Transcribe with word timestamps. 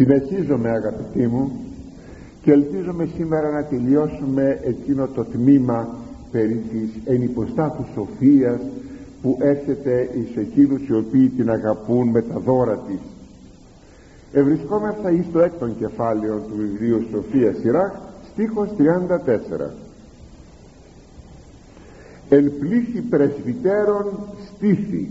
συνεχίζομαι 0.00 0.70
αγαπητοί 0.70 1.26
μου 1.26 1.50
και 2.42 2.52
ελπίζομαι 2.52 3.08
σήμερα 3.16 3.50
να 3.50 3.64
τελειώσουμε 3.64 4.60
εκείνο 4.64 5.06
το 5.06 5.24
τμήμα 5.24 5.88
περί 6.30 6.64
της 6.70 7.12
ενυποστάτους 7.14 7.86
σοφίας 7.94 8.60
που 9.22 9.36
έρχεται 9.40 10.10
εις 10.14 10.36
εκείνους 10.36 10.88
οι 10.88 10.94
οποίοι 10.94 11.28
την 11.28 11.50
αγαπούν 11.50 12.08
με 12.08 12.22
τα 12.22 12.38
δώρα 12.38 12.76
της. 12.76 12.98
Ευρισκόμεθα 14.32 15.10
εις 15.10 15.24
το 15.32 15.40
έκτον 15.40 15.78
κεφάλαιο 15.78 16.42
του 16.48 16.56
βιβλίου 16.56 17.06
Σοφίας 17.10 17.56
Σιράχ 17.56 17.92
στίχος 18.32 18.68
34 18.78 19.70
εν 22.28 22.52
πλήθη 22.58 23.00
πρεσβυτέρων 23.00 24.06
στήθη 24.46 25.10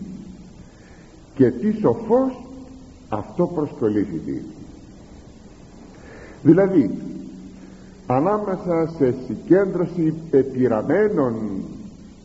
και 1.36 1.52
τι 1.52 1.72
σοφός 1.72 2.44
αυτό 3.10 3.46
προσκολήθητη 3.46 4.44
δηλαδή 6.44 6.92
ανάμεσα 8.08 8.92
σε 8.98 9.16
συγκέντρωση 9.28 10.14
πεπειραμένων 10.30 11.36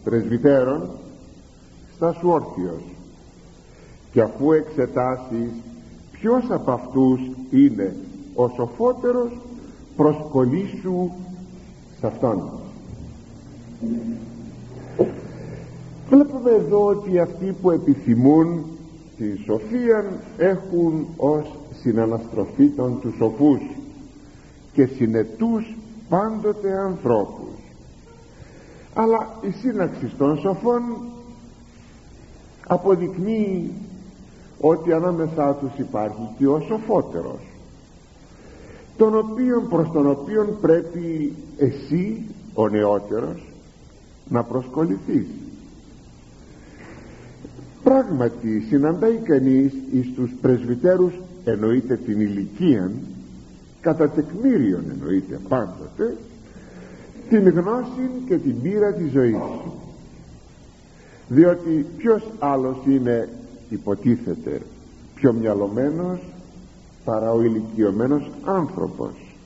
πρεσβυτέρων 0.04 0.88
στα 1.94 2.12
σου 2.12 2.28
όρθιος. 2.28 2.82
Και 4.12 4.20
αφού 4.20 4.52
εξετάσεις 4.52 5.50
ποιος 6.12 6.44
από 6.50 6.70
αυτούς 6.70 7.20
είναι 7.50 7.96
ο 8.34 8.48
σοφότερος 8.48 9.30
προσκολήσου 9.96 11.10
σε 12.00 12.06
αυτόν. 12.06 12.50
Βλέπουμε 16.08 16.50
εδώ 16.50 16.86
ότι 16.86 17.18
αυτοί 17.18 17.54
που 17.62 17.70
επιθυμούν 17.70 18.64
τη 19.16 19.36
σοφία 19.36 20.04
έχουν 20.36 21.06
ως 21.16 21.54
συναναστροφή 21.82 22.66
των 22.66 23.00
τους 23.00 23.14
σοφούς 23.16 23.60
και 24.74 24.86
συνετούς 24.86 25.76
πάντοτε 26.08 26.78
ανθρώπους. 26.78 27.54
Αλλά 28.94 29.38
η 29.40 29.50
σύναξη 29.50 30.12
των 30.18 30.38
σοφών 30.38 30.82
αποδεικνύει 32.66 33.72
ότι 34.60 34.92
ανάμεσά 34.92 35.54
τους 35.54 35.78
υπάρχει 35.78 36.28
και 36.38 36.46
ο 36.46 36.60
σοφότερος 36.60 37.40
τον 38.96 39.18
οποίον 39.18 39.68
προς 39.68 39.90
τον 39.92 40.10
οποίον 40.10 40.58
πρέπει 40.60 41.32
εσύ 41.56 42.26
ο 42.54 42.68
νεότερος 42.68 43.52
να 44.28 44.42
προσκοληθείς. 44.42 45.26
Πράγματι 47.82 48.60
συναντάει 48.68 49.16
κανείς 49.16 49.72
εις 49.92 50.12
τους 50.14 50.30
πρεσβυτέρους 50.40 51.12
εννοείται 51.44 51.96
την 51.96 52.20
ηλικία 52.20 52.92
κατά 53.84 54.08
τεκμήριον 54.08 54.84
εννοείται 54.90 55.40
πάντοτε 55.48 56.16
την 57.28 57.48
γνώση 57.48 58.10
και 58.26 58.36
την 58.36 58.60
πείρα 58.60 58.92
της 58.92 59.10
ζωής. 59.10 59.36
Διότι 61.28 61.86
ποιος 61.96 62.22
άλλος 62.38 62.76
είναι 62.86 63.28
υποτίθεται 63.68 64.60
πιο 65.14 65.32
μυαλωμένος 65.32 66.20
παρά 67.04 67.32
ο 67.32 67.42
ηλικιωμένος 67.42 68.30
άνθρωπος 68.44 69.36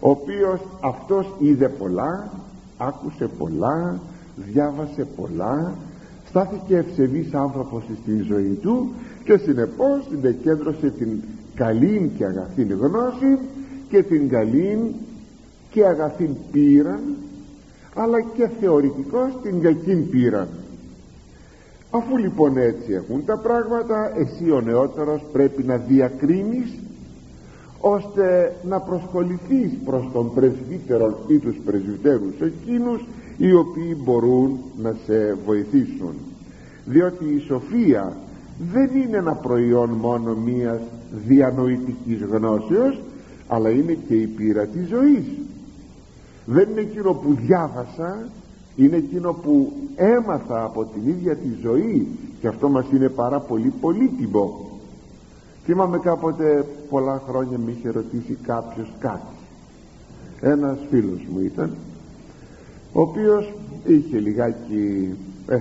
ο 0.00 0.10
οποίος 0.10 0.60
αυτός 0.80 1.26
είδε 1.38 1.68
πολλά 1.68 2.30
άκουσε 2.76 3.28
πολλά 3.38 4.00
διάβασε 4.36 5.06
πολλά 5.16 5.74
στάθηκε 6.28 6.76
ευσεβής 6.76 7.34
άνθρωπος 7.34 7.82
στη 8.02 8.22
ζωή 8.22 8.58
του 8.62 8.92
και 9.24 9.36
συνεπώς 9.36 10.06
συγκέντρωσε 10.10 10.90
την 10.90 11.22
καλή 11.58 12.10
και 12.16 12.24
αγαθή 12.24 12.62
γνώση 12.62 13.38
και 13.88 14.02
την 14.02 14.28
καλή 14.28 14.94
και 15.70 15.84
αγαθή 15.86 16.36
πείραν 16.52 17.00
αλλά 17.94 18.20
και 18.20 18.48
θεωρητικός 18.60 19.38
την 19.42 19.60
κακή 19.60 19.94
πείραν 19.94 20.48
αφού 21.90 22.16
λοιπόν 22.16 22.56
έτσι 22.56 22.92
έχουν 22.92 23.24
τα 23.24 23.38
πράγματα 23.38 24.12
εσύ 24.16 24.50
ο 24.50 24.60
νεότερος 24.60 25.22
πρέπει 25.32 25.62
να 25.62 25.76
διακρίνεις 25.76 26.78
ώστε 27.80 28.56
να 28.62 28.80
προσχοληθείς 28.80 29.70
προς 29.84 30.10
τον 30.12 30.34
πρεσβύτερο 30.34 31.18
ή 31.26 31.38
τους 31.38 31.56
πρεσβυτέρους 31.64 32.40
εκείνους 32.40 33.06
οι 33.36 33.52
οποίοι 33.52 33.96
μπορούν 34.04 34.58
να 34.82 34.96
σε 35.06 35.36
βοηθήσουν. 35.46 36.14
Διότι 36.84 37.24
η 37.24 37.38
σοφία 37.38 38.16
δεν 38.72 38.90
είναι 38.96 39.16
ένα 39.16 39.32
προϊόν 39.32 39.90
μόνο 39.90 40.34
μίας 40.34 40.80
διανοητικής 41.26 42.22
γνώσεως 42.22 43.00
αλλά 43.48 43.70
είναι 43.70 43.98
και 44.08 44.14
η 44.14 44.26
πείρα 44.26 44.66
της 44.66 44.88
ζωής. 44.88 45.24
Δεν 46.44 46.70
είναι 46.70 46.80
εκείνο 46.80 47.12
που 47.12 47.34
διάβασα 47.34 48.28
είναι 48.76 48.96
εκείνο 48.96 49.32
που 49.32 49.72
έμαθα 49.96 50.64
από 50.64 50.84
την 50.84 51.08
ίδια 51.08 51.36
τη 51.36 51.48
ζωή 51.62 52.08
και 52.40 52.48
αυτό 52.48 52.68
μας 52.68 52.86
είναι 52.92 53.08
πάρα 53.08 53.40
πολύ 53.40 53.72
πολύτιμο. 53.80 54.70
Θυμάμαι 55.64 55.98
κάποτε 55.98 56.66
πολλά 56.90 57.22
χρόνια 57.28 57.58
με 57.58 57.70
είχε 57.70 57.90
ρωτήσει 57.90 58.38
κάποιος 58.42 58.92
κάτι. 58.98 59.34
Ένας 60.40 60.78
φίλος 60.90 61.26
μου 61.32 61.40
ήταν 61.40 61.74
ο 62.92 63.00
οποίος 63.00 63.52
είχε 63.86 64.18
λιγάκι 64.18 65.14
ε, 65.46 65.60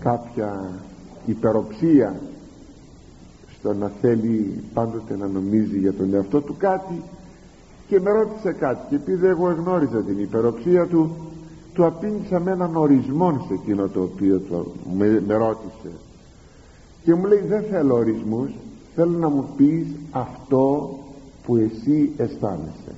κάποια 0.00 0.70
υπεροψία 1.26 2.20
στο 3.60 3.74
να 3.74 3.90
θέλει 4.00 4.62
πάντοτε 4.74 5.16
να 5.16 5.26
νομίζει 5.26 5.78
για 5.78 5.92
τον 5.92 6.14
εαυτό 6.14 6.40
του 6.40 6.54
κάτι 6.58 7.02
και 7.86 8.00
με 8.00 8.10
ρώτησε 8.10 8.52
κάτι 8.52 8.86
και 8.88 8.94
επειδή 8.94 9.26
εγώ 9.26 9.50
εγνώριζα 9.50 10.02
την 10.02 10.18
υπεροψία 10.18 10.86
του 10.86 11.16
του 11.74 11.86
απήντησα 11.86 12.40
με 12.40 12.50
έναν 12.50 12.76
ορισμό 12.76 13.44
σε 13.48 13.54
εκείνο 13.54 13.88
το 13.88 14.02
οποίο 14.02 14.40
το, 14.40 14.66
με, 14.96 15.22
με 15.26 15.34
ρώτησε. 15.34 15.90
Και 17.04 17.14
μου 17.14 17.26
λέει 17.26 17.42
δεν 17.48 17.62
θέλω 17.70 17.94
ορισμούς 17.94 18.50
θέλω 18.94 19.18
να 19.18 19.28
μου 19.28 19.48
πεις 19.56 19.86
αυτό 20.10 20.98
που 21.46 21.56
εσύ 21.56 22.12
αισθάνεσαι 22.16 22.94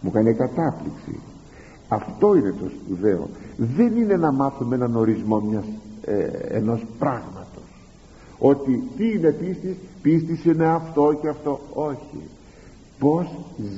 μου 0.00 0.10
κάνει 0.10 0.34
κατάπληξη. 0.34 1.20
Αυτό 1.88 2.34
είναι 2.34 2.54
το 2.60 2.68
σπουδαίο. 2.68 3.28
Δεν 3.56 3.96
είναι 3.96 4.16
να 4.16 4.32
μάθουμε 4.32 4.74
έναν 4.74 4.96
ορισμό 4.96 5.40
μιας, 5.40 5.64
ε, 6.04 6.26
ενός 6.56 6.86
πράγματος 6.98 7.55
ότι 8.38 8.82
τι 8.96 9.10
είναι 9.12 9.30
πίστης 9.30 9.76
πίστης 10.02 10.44
είναι 10.44 10.66
αυτό 10.66 11.18
και 11.20 11.28
αυτό. 11.28 11.60
Όχι. 11.74 12.20
Πως 12.98 13.26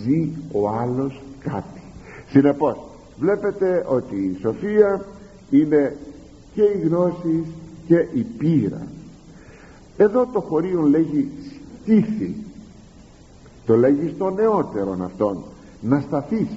ζει 0.03 0.31
ο 0.53 0.69
άλλος 0.69 1.23
κάτι. 1.39 1.83
Συνεπώς 2.31 2.77
βλέπετε 3.19 3.85
ότι 3.89 4.17
η 4.17 4.39
σοφία 4.41 5.05
είναι 5.51 5.97
και 6.55 6.63
η 6.63 6.79
γνώση 6.87 7.45
και 7.87 8.09
η 8.15 8.23
πείρα. 8.39 8.87
Εδώ 9.97 10.27
το 10.33 10.41
χωρίο 10.41 10.83
λέγει 10.83 11.29
στήθη. 11.83 12.35
Το 13.67 13.77
λέγει 13.77 14.13
στο 14.15 14.31
νεότερον 14.31 15.03
αυτόν 15.03 15.43
να 15.81 16.01
σταθείς 16.01 16.49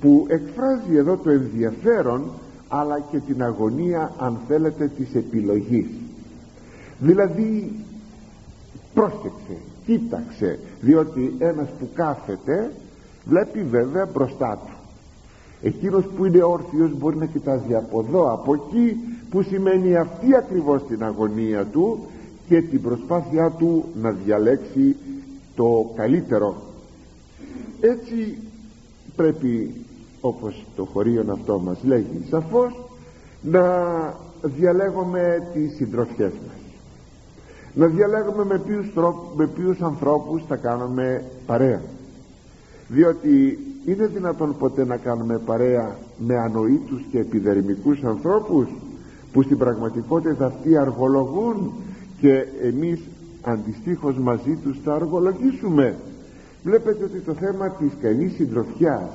που 0.00 0.26
εκφράζει 0.28 0.96
εδώ 0.96 1.16
το 1.16 1.30
ενδιαφέρον 1.30 2.30
αλλά 2.68 3.00
και 3.10 3.18
την 3.18 3.42
αγωνία 3.42 4.12
αν 4.18 4.38
θέλετε 4.48 4.90
της 4.96 5.14
επιλογής 5.14 5.86
δηλαδή 6.98 7.72
πρόσεξε 8.94 9.56
κοίταξε 9.86 10.58
διότι 10.80 11.34
ένας 11.38 11.68
που 11.78 11.88
κάθεται 11.94 12.70
βλέπει 13.24 13.62
βέβαια 13.62 14.08
μπροστά 14.12 14.58
του. 14.66 14.72
Εκείνος 15.62 16.04
που 16.16 16.24
είναι 16.24 16.42
όρθιος 16.42 16.98
μπορεί 16.98 17.16
να 17.16 17.26
κοιτάζει 17.26 17.74
από 17.74 18.04
εδώ 18.08 18.32
από 18.32 18.54
εκεί 18.54 18.98
που 19.30 19.42
σημαίνει 19.42 19.96
αυτή 19.96 20.36
ακριβώς 20.36 20.86
την 20.86 21.04
αγωνία 21.04 21.64
του 21.64 21.98
και 22.48 22.62
την 22.62 22.82
προσπάθειά 22.82 23.50
του 23.50 23.84
να 24.00 24.10
διαλέξει 24.10 24.96
το 25.54 25.92
καλύτερο. 25.96 26.56
Έτσι 27.80 28.38
πρέπει 29.16 29.74
όπως 30.20 30.64
το 30.76 30.84
χωρίο 30.84 31.24
αυτό 31.32 31.58
μας 31.58 31.78
λέγει 31.82 32.24
σαφώς 32.30 32.80
να 33.42 33.62
διαλέγουμε 34.42 35.48
τις 35.52 35.74
συντροφιές 35.74 36.32
μας 36.32 36.53
να 37.74 37.86
διαλέγουμε 37.86 38.44
με 38.44 38.58
ποιους, 38.58 38.86
με 39.36 39.46
ποιους 39.46 39.80
ανθρώπους 39.80 40.42
θα 40.48 40.56
κάνουμε 40.56 41.24
παρέα. 41.46 41.80
Διότι 42.88 43.58
είναι 43.84 44.06
δυνατόν 44.06 44.56
ποτέ 44.58 44.84
να 44.84 44.96
κάνουμε 44.96 45.38
παρέα 45.38 45.96
με 46.18 46.38
ανοήτους 46.38 47.02
και 47.10 47.18
επιδερμικούς 47.18 48.02
ανθρώπους 48.02 48.68
που 49.32 49.42
στην 49.42 49.58
πραγματικότητα 49.58 50.46
αυτοί 50.46 50.76
αργολογούν 50.76 51.72
και 52.20 52.46
εμείς 52.62 53.00
αντιστοίχως 53.42 54.18
μαζί 54.18 54.58
τους 54.62 54.78
θα 54.84 54.94
αργολογήσουμε. 54.94 55.96
Βλέπετε 56.62 57.04
ότι 57.04 57.18
το 57.18 57.32
θέμα 57.34 57.68
της 57.68 57.92
καλής 58.00 58.34
συντροφιάς 58.34 59.08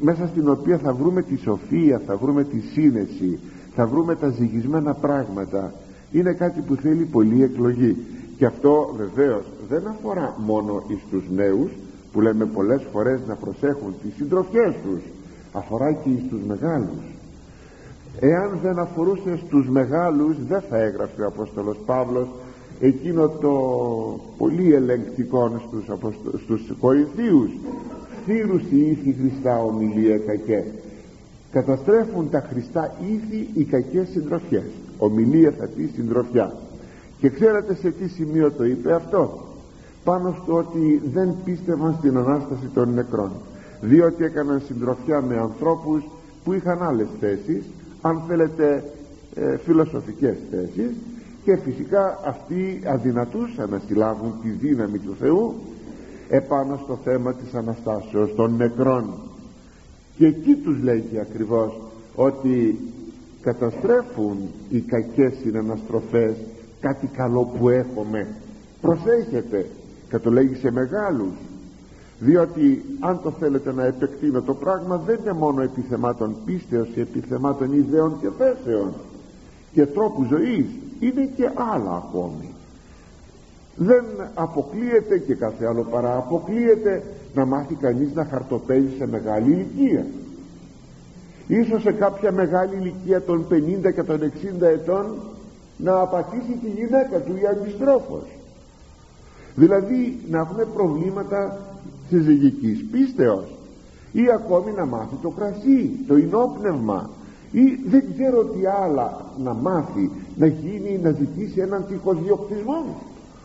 μέσα 0.00 0.26
στην 0.26 0.48
οποία 0.48 0.78
θα 0.78 0.92
βρούμε 0.92 1.22
τη 1.22 1.36
σοφία 1.36 2.00
θα 2.06 2.16
βρούμε 2.16 2.44
τη 2.44 2.60
σύνεση 2.60 3.38
θα 3.74 3.86
βρούμε 3.86 4.14
τα 4.16 4.28
ζυγισμένα 4.28 4.94
πράγματα 4.94 5.72
είναι 6.14 6.32
κάτι 6.32 6.60
που 6.60 6.74
θέλει 6.74 7.04
πολύ 7.04 7.42
εκλογή. 7.42 7.96
Και 8.36 8.46
αυτό 8.46 8.94
βεβαίως 8.96 9.44
δεν 9.68 9.86
αφορά 9.86 10.34
μόνο 10.38 10.82
εις 10.88 11.00
τους 11.10 11.24
νέους 11.30 11.70
που 12.12 12.20
λέμε 12.20 12.44
πολλές 12.44 12.82
φορές 12.92 13.20
να 13.26 13.34
προσέχουν 13.34 13.94
τις 14.02 14.14
συντροφιές 14.16 14.74
τους. 14.84 15.02
Αφορά 15.52 15.92
και 15.92 16.08
εις 16.08 16.22
τους 16.28 16.40
μεγάλους. 16.46 17.04
Εάν 18.20 18.58
δεν 18.62 18.78
αφορούσε 18.78 19.40
στους 19.46 19.68
μεγάλους 19.68 20.36
δεν 20.48 20.60
θα 20.68 20.78
έγραφε 20.78 21.22
ο 21.22 21.26
Απόστολος 21.26 21.76
Παύλος 21.86 22.28
εκείνο 22.80 23.28
το 23.28 23.52
πολύ 24.38 24.74
ελεγκτικό 24.74 25.60
στους, 25.68 25.90
αποσто... 25.90 26.38
στους 26.38 26.72
Κορινθίους. 26.80 27.50
Θύρους 28.24 28.62
η 28.62 28.86
ήθη 28.90 29.16
Χριστά 29.20 29.62
ομιλία 29.62 30.18
κακέ. 30.18 30.64
Καταστρέφουν 31.52 32.30
τα 32.30 32.46
Χριστά 32.50 32.94
ήθη 33.10 33.48
οι 33.54 33.64
κακές 33.64 34.08
συντροφιές 34.08 34.64
ομιλία 35.04 35.54
θα 35.58 35.66
πει 35.76 35.90
συντροφιά 35.94 36.52
και 37.20 37.30
ξέρετε 37.30 37.74
σε 37.74 37.90
τι 37.90 38.08
σημείο 38.08 38.52
το 38.52 38.64
είπε 38.64 38.94
αυτό; 38.94 39.44
Πάνω 40.04 40.36
στο 40.42 40.54
ότι 40.54 41.02
δεν 41.12 41.34
πίστευαν 41.44 41.96
στην 41.98 42.16
Ανάσταση 42.16 42.70
των 42.74 42.94
νεκρών. 42.94 43.30
Διότι 43.80 44.24
έκαναν 44.24 44.62
συντροφιά 44.66 45.20
με 45.20 45.36
ανθρώπους 45.36 46.02
που 46.44 46.52
είχαν 46.52 46.82
άλλες 46.82 47.06
θέσεις 47.20 47.64
αν 48.00 48.22
θέλετε 48.28 48.84
ε, 49.34 49.56
φιλοσοφικές 49.56 50.36
θέσεις. 50.50 50.90
Και 51.44 51.56
φυσικά 51.56 52.20
αυτοί 52.26 52.80
αδυνατούσαν 52.86 53.70
να 53.70 53.80
συλλάβουν 53.86 54.32
τη 54.42 54.48
δύναμη 54.48 54.98
του 54.98 55.16
Θεού 55.20 55.54
επάνω 56.28 56.80
στο 56.84 56.98
θέμα 57.04 57.34
της 57.34 57.54
Αναστάσεως 57.54 58.34
των 58.34 58.56
νεκρών. 58.56 59.14
Και 60.16 60.26
εκεί 60.26 60.54
τους 60.54 60.82
λέγει 60.82 61.18
ακριβώς 61.20 61.80
ότι 62.14 62.78
καταστρέφουν 63.44 64.36
οι 64.70 64.80
κακές 64.80 65.32
συναναστροφές 65.42 66.34
κάτι 66.80 67.06
καλό 67.06 67.44
που 67.58 67.68
έχουμε. 67.68 68.26
Προσέχετε 68.80 69.66
λέγει 70.24 70.54
σε 70.54 70.70
μεγάλους 70.70 71.32
διότι 72.18 72.84
αν 73.00 73.20
το 73.22 73.30
θέλετε 73.30 73.72
να 73.72 73.84
επεκτείνω 73.84 74.42
το 74.42 74.54
πράγμα 74.54 74.96
δεν 74.96 75.18
είναι 75.20 75.32
μόνο 75.32 75.62
επιθεμάτων 75.62 76.36
πίστεως 76.44 76.88
επιθεμάτων 76.96 77.72
ιδεών 77.72 78.20
και 78.20 78.28
θέσεων 78.38 78.92
και 79.72 79.86
τρόπου 79.86 80.24
ζωής 80.24 80.66
είναι 81.00 81.30
και 81.36 81.50
άλλα 81.72 81.96
ακόμη. 81.96 82.54
Δεν 83.76 84.04
αποκλείεται 84.34 85.18
και 85.18 85.34
κάθε 85.34 85.66
άλλο 85.66 85.82
παρά 85.82 86.16
αποκλείεται 86.16 87.02
να 87.34 87.44
μάθει 87.44 87.74
κανείς 87.74 88.14
να 88.14 88.24
χαρτοπέζει 88.24 88.96
σε 88.98 89.06
μεγάλη 89.06 89.50
ηλικία 89.52 90.06
ίσως 91.46 91.82
σε 91.82 91.92
κάποια 91.92 92.32
μεγάλη 92.32 92.76
ηλικία 92.76 93.22
των 93.22 93.46
50 93.50 93.92
και 93.94 94.02
των 94.02 94.32
60 94.58 94.62
ετών 94.62 95.14
να 95.76 96.00
απατήσει 96.00 96.58
τη 96.62 96.68
γυναίκα 96.68 97.20
του 97.20 97.36
ή 97.42 97.46
αντιστρόφως. 97.46 98.24
Δηλαδή 99.54 100.18
να 100.30 100.38
έχουμε 100.38 100.64
προβλήματα 100.74 101.58
συζυγικής 102.08 102.84
πίστεως 102.90 103.44
ή 104.12 104.30
ακόμη 104.34 104.72
να 104.72 104.86
μάθει 104.86 105.16
το 105.22 105.28
κρασί, 105.28 105.90
το 106.06 106.14
ενόπνευμα 106.14 107.10
ή 107.52 107.62
δεν 107.88 108.04
ξέρω 108.14 108.44
τι 108.44 108.66
άλλα 108.66 109.24
να 109.44 109.54
μάθει 109.54 110.10
να 110.36 110.46
γίνει 110.46 111.00
να 111.02 111.10
ζητήσει 111.10 111.60
έναν 111.60 111.84
τυχοδιοκτισμό 111.88 112.84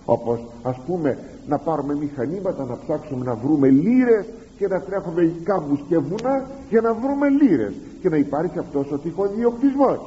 όπως 0.06 0.40
ας 0.64 0.78
πούμε 0.88 1.18
να 1.48 1.58
πάρουμε 1.58 1.96
μηχανήματα 1.96 2.66
να 2.66 2.78
ψάξουμε 2.84 3.26
να 3.26 3.36
βρούμε 3.36 3.70
λύρες 3.70 4.26
και 4.60 4.68
να 4.68 4.82
τρέχουμε 4.82 5.34
κάμπους 5.44 5.80
και 5.88 5.98
βουνά 5.98 6.48
για 6.70 6.82
να 6.82 6.94
βρούμε 6.94 7.30
λύρες 7.30 7.74
και 8.02 8.10
να 8.10 8.18
υπάρχει 8.18 8.60
αυτός 8.60 8.92
ο 8.92 8.98
τυχοδιοκτισμός 8.98 10.00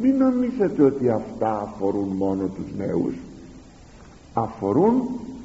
μην 0.00 0.16
νομίζετε 0.16 0.82
ότι 0.82 1.08
αυτά 1.08 1.60
αφορούν 1.60 2.08
μόνο 2.08 2.46
τους 2.46 2.66
νέους. 2.76 3.14
Αφορούν 4.32 5.02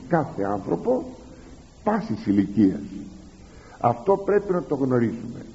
κάθε 0.07 0.43
άνθρωπο 0.43 1.03
πάσης 1.83 2.25
ηλικίας. 2.25 2.81
αυτό 3.79 4.17
πρέπει 4.17 4.53
να 4.53 4.63
το 4.63 4.75
γνωρίζουμε. 4.75 5.45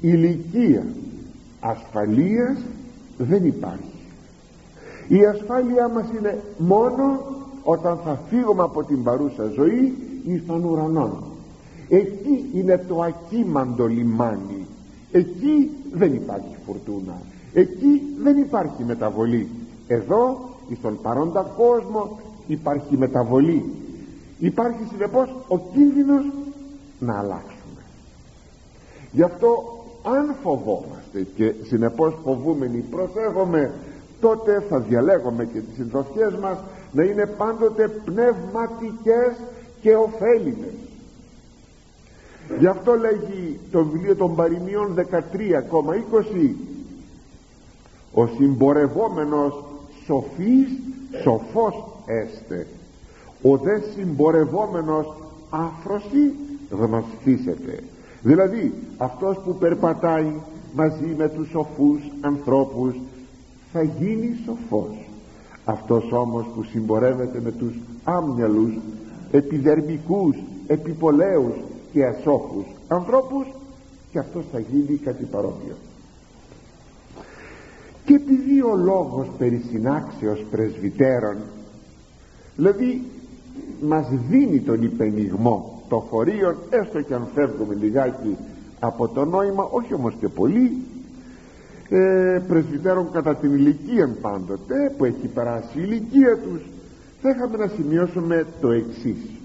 Ηλικία 0.00 0.86
ασφαλείας 1.60 2.58
δεν 3.18 3.44
υπάρχει. 3.44 3.98
Η 5.08 5.24
ασφάλειά 5.24 5.88
μας 5.88 6.06
είναι 6.18 6.42
μόνο 6.58 7.20
όταν 7.62 7.98
θα 8.04 8.20
φύγουμε 8.28 8.62
από 8.62 8.84
την 8.84 9.02
παρούσα 9.02 9.44
ζωή 9.44 9.96
εις 10.24 10.46
των 10.46 10.64
ουρανών 10.64 11.22
εκεί 11.88 12.50
είναι 12.54 12.84
το 12.88 13.02
ακίμαντο 13.02 13.86
λιμάνι. 13.86 14.66
Εκεί 15.12 15.70
δεν 15.92 16.14
υπάρχει 16.14 16.56
φουρτούνα. 16.66 17.20
Εκεί 17.52 18.02
δεν 18.22 18.36
υπάρχει 18.38 18.84
μεταβολή. 18.84 19.48
Εδώ 19.86 20.50
στον 20.78 20.98
παρόντα 21.02 21.52
κόσμο 21.56 22.18
υπάρχει 22.46 22.96
μεταβολή. 22.96 23.64
Υπάρχει 24.38 24.86
συνεπώς 24.90 25.34
ο 25.48 25.58
κίνδυνος 25.58 26.24
να 26.98 27.18
αλλάξουμε. 27.18 27.82
Γι' 29.12 29.22
αυτό 29.22 29.78
αν 30.02 30.34
φοβόμαστε 30.42 31.26
και 31.34 31.54
συνεπώς 31.62 32.14
φοβούμενοι 32.24 32.78
προσέχουμε 32.78 33.72
τότε 34.20 34.64
θα 34.68 34.78
διαλέγουμε 34.78 35.44
και 35.44 35.60
τις 35.60 35.74
συντροφιές 35.76 36.34
μας 36.34 36.58
να 36.92 37.02
είναι 37.02 37.26
πάντοτε 37.26 37.88
πνευματικές 37.88 39.36
και 39.80 39.94
ωφέλιμες 39.94 40.87
γι' 42.58 42.66
αυτό 42.66 42.94
λέγει 42.94 43.58
το 43.70 43.84
βιβλίο 43.84 44.16
των 44.16 44.34
παροιμιών 44.34 44.94
13,20 44.96 46.54
ο 48.14 48.26
συμπορευόμενος 48.26 49.64
σοφής 50.04 50.68
σοφός 51.22 51.84
έστε. 52.06 52.66
Ο 53.42 53.56
δε 53.56 53.80
συμπορευόμενος 53.94 55.06
άφρωση 55.50 56.32
γνωστήσεται 56.70 57.82
δηλαδή 58.22 58.72
αυτός 58.96 59.38
που 59.44 59.54
περπατάει 59.54 60.32
μαζί 60.74 61.14
με 61.16 61.28
τους 61.28 61.48
σοφούς 61.48 62.00
ανθρώπους 62.20 62.94
θα 63.72 63.82
γίνει 63.82 64.36
σοφός. 64.44 65.08
Αυτός 65.64 66.12
όμως 66.12 66.46
που 66.54 66.62
συμπορεύεται 66.62 67.40
με 67.44 67.52
τους 67.52 67.78
άμυαλους 68.04 68.78
επιδερμικούς, 69.30 70.36
επιπολέους 70.66 71.54
και 71.92 72.04
ασόφους 72.04 72.66
ανθρώπους 72.88 73.46
και 74.12 74.18
αυτός 74.18 74.44
θα 74.52 74.58
γίνει 74.58 74.96
κάτι 74.96 75.24
παρόμοιο. 75.24 75.76
Και 78.04 78.14
επειδή 78.14 78.62
ο 78.62 78.76
λόγος 78.76 79.26
περί 79.38 79.64
συνάξεως 79.70 80.44
πρεσβυτέρων 80.50 81.36
δηλαδή 82.56 83.02
μας 83.80 84.06
δίνει 84.28 84.60
τον 84.60 84.82
υπενιγμό 84.82 85.82
το 85.88 85.98
χωρίον 85.98 86.56
έστω 86.70 87.00
και 87.02 87.14
αν 87.14 87.26
φεύγουμε 87.34 87.74
λιγάκι 87.74 88.36
από 88.80 89.08
το 89.08 89.24
νόημα 89.24 89.68
όχι 89.70 89.94
όμως 89.94 90.14
και 90.20 90.28
πολύ 90.28 90.72
ε, 91.88 92.42
πρεσβυτέρων 92.48 93.10
κατά 93.12 93.34
την 93.34 93.54
ηλικία 93.54 94.16
πάντοτε 94.20 94.94
που 94.96 95.04
έχει 95.04 95.26
περάσει 95.34 95.78
η 95.78 95.82
ηλικία 95.84 96.38
τους 96.38 96.62
θα 97.22 97.30
είχαμε 97.30 97.56
να 97.56 97.66
σημειώσουμε 97.66 98.46
το 98.60 98.70
εξής 98.70 99.37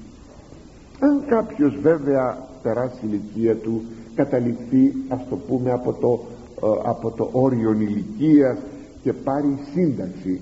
αν 1.04 1.24
κάποιος 1.28 1.78
βέβαια 1.82 2.48
περάσει 2.62 3.00
η 3.02 3.08
ηλικία 3.08 3.56
του 3.56 3.84
καταληφθεί 4.16 4.94
ας 5.08 5.28
το 5.30 5.36
πούμε 5.36 5.72
από 5.72 5.94
το, 5.94 6.20
ε, 6.68 6.90
από 6.90 7.12
το 7.12 7.30
όριο 7.32 7.72
ηλικίας 7.72 8.58
και 9.04 9.14
πάρει 9.14 9.60
σύνταξη 9.74 10.42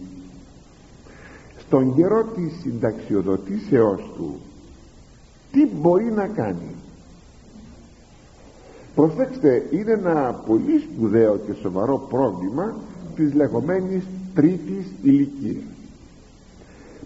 στον 1.60 1.96
καιρό 1.96 2.24
της 2.24 2.53
συνταξιοδοτήσεώς 2.62 4.12
του 4.15 4.39
τι 5.51 5.68
μπορεί 5.68 6.12
να 6.12 6.27
κάνει; 6.27 6.75
Προσέξτε 8.96 9.68
είναι 9.72 9.91
ένα 9.91 10.44
πολύ 10.48 10.80
σπουδαίο 10.80 11.38
και 11.38 11.53
σοβαρό 11.62 11.98
πρόβλημα 12.10 12.75
της 13.15 13.34
λεγόμενης 13.34 14.03
τρίτης 14.34 14.86
ηλικίας. 15.01 15.63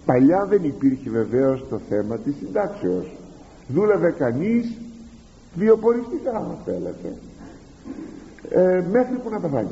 Παλιά 0.06 0.46
δεν 0.46 0.64
υπήρχε 0.64 1.10
βεβαίως 1.10 1.66
το 1.70 1.80
θέμα 1.90 2.18
της 2.18 2.36
συντάξεως 2.40 3.15
δούλευε 3.68 4.12
κανείς 4.12 4.74
βιοποριστικά 5.56 6.36
αν 6.36 6.58
θέλετε. 6.66 7.14
Ε, 8.50 8.84
μέχρι 8.92 9.16
που 9.24 9.30
να 9.30 9.40
πεθάνει 9.40 9.70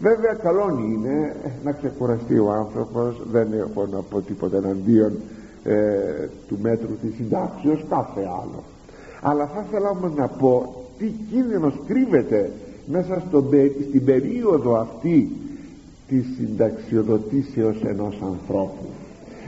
βέβαια 0.00 0.32
καλό 0.32 0.78
είναι 0.84 1.36
να 1.64 1.72
ξεκουραστεί 1.72 2.38
ο 2.38 2.52
άνθρωπος. 2.52 3.22
Δεν 3.30 3.52
έχω 3.52 3.86
να 3.86 4.00
πω 4.00 4.20
τίποτα 4.20 4.56
εναντίον 4.56 5.12
ε, 5.64 6.28
του 6.48 6.58
μέτρου 6.62 6.96
της 7.02 7.14
συντάξεως 7.16 7.84
κάθε 7.88 8.20
άλλο. 8.20 8.62
Αλλά 9.22 9.46
θα 9.46 9.64
ήθελα 9.68 9.90
όμως 9.90 10.14
να 10.14 10.28
πω 10.28 10.84
τι 10.98 11.06
κίνδυνος 11.30 11.74
κρύβεται 11.86 12.50
μέσα 12.86 13.22
στον, 13.28 13.48
στην 13.88 14.04
περίοδο 14.04 14.76
αυτή 14.76 15.30
της 16.08 16.24
συνταξιοδοτήσεως 16.36 17.82
ενός 17.84 18.18
ανθρώπου. 18.22 18.86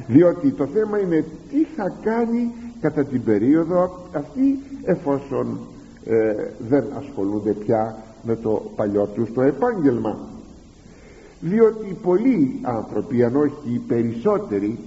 Διότι 0.07 0.51
το 0.51 0.67
θέμα 0.67 0.99
είναι 0.99 1.25
τι 1.51 1.65
θα 1.77 1.93
κάνει 2.03 2.51
κατά 2.81 3.05
την 3.05 3.25
περίοδο 3.25 4.07
αυτή 4.13 4.59
εφόσον 4.85 5.59
ε, 6.05 6.35
δεν 6.69 6.85
ασχολούνται 6.99 7.53
πια 7.53 7.97
με 8.23 8.37
το 8.37 8.63
παλιό 8.77 9.07
τους 9.15 9.33
το 9.33 9.43
επάγγελμα. 9.43 10.19
Διότι 11.41 11.97
πολλοί 12.03 12.59
άνθρωποι 12.63 13.25
αν 13.25 13.37
όχι 13.37 13.75
οι 13.75 13.79
περισσότεροι 13.79 14.79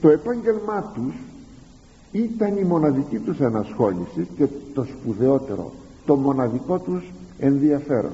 το 0.00 0.08
επάγγελμά 0.08 0.92
τους 0.94 1.14
ήταν 2.12 2.56
η 2.56 2.64
μοναδική 2.64 3.18
τους 3.18 3.40
ενασχόληση 3.40 4.28
και 4.36 4.46
το 4.74 4.84
σπουδαιότερο 4.84 5.72
το 6.06 6.16
μοναδικό 6.16 6.78
τους 6.78 7.12
ενδιαφέρον. 7.38 8.12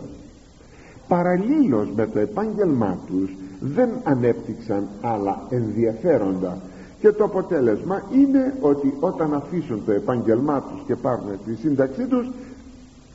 Παραλλήλως 1.08 1.88
με 1.96 2.06
το 2.06 2.18
επάγγελμά 2.18 2.98
τους 3.06 3.30
δεν 3.60 3.88
ανέπτυξαν 4.02 4.88
άλλα 5.00 5.46
ενδιαφέροντα 5.50 6.58
και 7.00 7.12
το 7.12 7.24
αποτέλεσμα 7.24 8.02
είναι 8.14 8.54
ότι 8.60 8.94
όταν 9.00 9.34
αφήσουν 9.34 9.82
το 9.86 9.92
επάγγελμά 9.92 10.62
τους 10.62 10.82
και 10.86 10.96
πάρουν 10.96 11.28
τη 11.46 11.54
σύνταξή 11.54 12.06
τους 12.06 12.30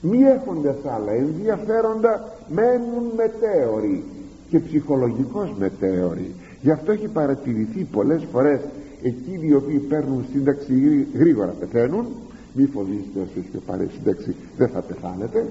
μη 0.01 0.21
έχοντες 0.21 0.75
άλλα 0.85 1.11
ενδιαφέροντα 1.11 2.33
μένουν 2.47 3.03
μετέωροι 3.15 4.03
και 4.49 4.59
ψυχολογικώς 4.59 5.53
μετέωροι. 5.57 6.31
Γι' 6.61 6.71
αυτό 6.71 6.91
έχει 6.91 7.07
παρατηρηθεί 7.07 7.83
πολλές 7.83 8.25
φορές 8.31 8.59
εκείνοι 9.01 9.47
οι 9.47 9.53
οποίοι 9.53 9.77
παίρνουν 9.77 10.25
σύνταξη 10.31 11.07
γρήγορα 11.13 11.53
πεθαίνουν. 11.59 12.05
Μη 12.53 12.65
φοβήστε 12.65 13.19
όσοι 13.19 13.33
έχετε 13.39 13.57
πάρει 13.65 13.89
σύνταξη 13.93 14.35
δεν 14.57 14.67
θα 14.67 14.79
πεθάνετε. 14.79 15.45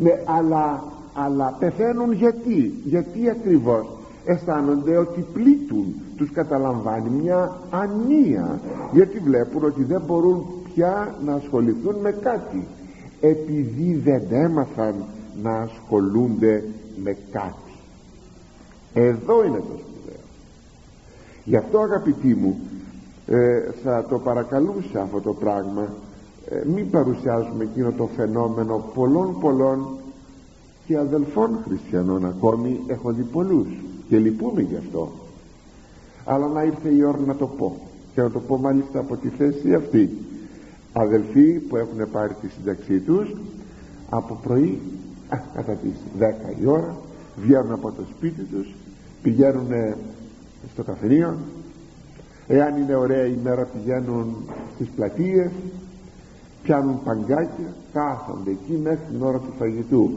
Ναι, 0.00 0.22
αλλά, 0.24 0.84
αλλά 1.14 1.56
πεθαίνουν 1.58 2.12
γιατί; 2.12 2.74
Γιατί 2.84 3.28
ακριβώς; 3.28 3.86
Αισθάνονται 4.24 4.96
ότι 4.96 5.26
πλήττουν. 5.32 5.94
Τους 6.16 6.30
καταλαμβάνει 6.30 7.08
μια 7.08 7.58
ανία 7.70 8.60
γιατί 8.92 9.18
βλέπουν 9.18 9.64
ότι 9.64 9.84
δεν 9.84 10.02
μπορούν 10.06 10.44
πια 10.74 11.14
να 11.24 11.34
ασχοληθούν 11.34 11.94
με 11.94 12.10
κάτι. 12.10 12.66
Επειδή 13.20 13.94
δεν 13.94 14.22
έμαθαν 14.30 14.94
να 15.42 15.58
ασχολούνται 15.58 16.64
με 17.02 17.16
κάτι. 17.30 17.72
Εδώ 18.94 19.44
είναι 19.44 19.58
το 19.58 19.78
σπουδαίο. 19.78 20.24
Γι' 21.44 21.56
αυτό 21.56 21.78
αγαπητοί 21.78 22.34
μου 22.34 22.60
ε, 23.26 23.70
θα 23.82 24.06
το 24.08 24.18
παρακαλούσα 24.18 25.02
αυτό 25.02 25.20
το 25.20 25.32
πράγμα. 25.32 25.88
Ε, 26.48 26.62
μην 26.66 26.90
παρουσιάζουμε 26.90 27.64
εκείνο 27.64 27.92
το 27.92 28.08
φαινόμενο 28.16 28.90
πολλών 28.94 29.40
πολλών 29.40 29.86
και 30.86 30.96
αδελφών 30.96 31.58
χριστιανών 31.64 32.26
ακόμη. 32.26 32.80
Έχω 32.86 33.12
δει 33.12 33.22
πολλούς 33.22 33.68
και 34.08 34.18
λυπούμε 34.18 34.60
γι' 34.60 34.76
αυτό. 34.76 35.12
Αλλά 36.24 36.46
να 36.46 36.62
ήρθε 36.62 36.88
η 36.88 37.02
ώρα 37.02 37.18
να 37.26 37.36
το 37.36 37.46
πω. 37.46 37.76
Και 38.14 38.20
να 38.20 38.30
το 38.30 38.40
πω 38.40 38.56
μάλιστα 38.56 38.98
από 38.98 39.16
τη 39.16 39.28
θέση 39.28 39.74
αυτή. 39.74 40.10
Αδελφοί 40.92 41.52
που 41.52 41.76
έχουν 41.76 42.10
πάρει 42.12 42.34
τη 42.40 42.48
σύνταξή 42.48 43.00
τους 43.00 43.34
από 44.10 44.38
πρωί 44.42 44.80
α, 45.28 45.38
κατά 45.54 45.72
τις 45.72 45.92
10 46.18 46.60
η 46.60 46.66
ώρα 46.66 46.96
βγαίνουν 47.36 47.72
από 47.72 47.92
το 47.92 48.02
σπίτι 48.16 48.42
τους 48.42 48.74
πηγαίνουν 49.22 49.68
στο 50.72 50.82
καφενείο. 50.82 51.36
Εάν 52.46 52.76
είναι 52.76 52.94
ωραία 52.94 53.26
η 53.26 53.38
μέρα 53.42 53.64
πηγαίνουν 53.64 54.36
στις 54.74 54.88
πλατείες 54.96 55.50
πιάνουν 56.62 57.02
παγκάκια 57.04 57.74
κάθονται 57.92 58.50
εκεί 58.50 58.72
μέχρι 58.82 59.04
την 59.10 59.22
ώρα 59.22 59.38
του 59.38 59.52
φαγητού. 59.58 60.10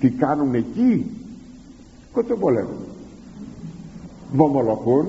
Τι 0.00 0.10
κάνουν 0.10 0.54
εκεί; 0.54 1.10
Κοτσομπολεύουν 2.12 2.84
βομολογούν 4.32 5.06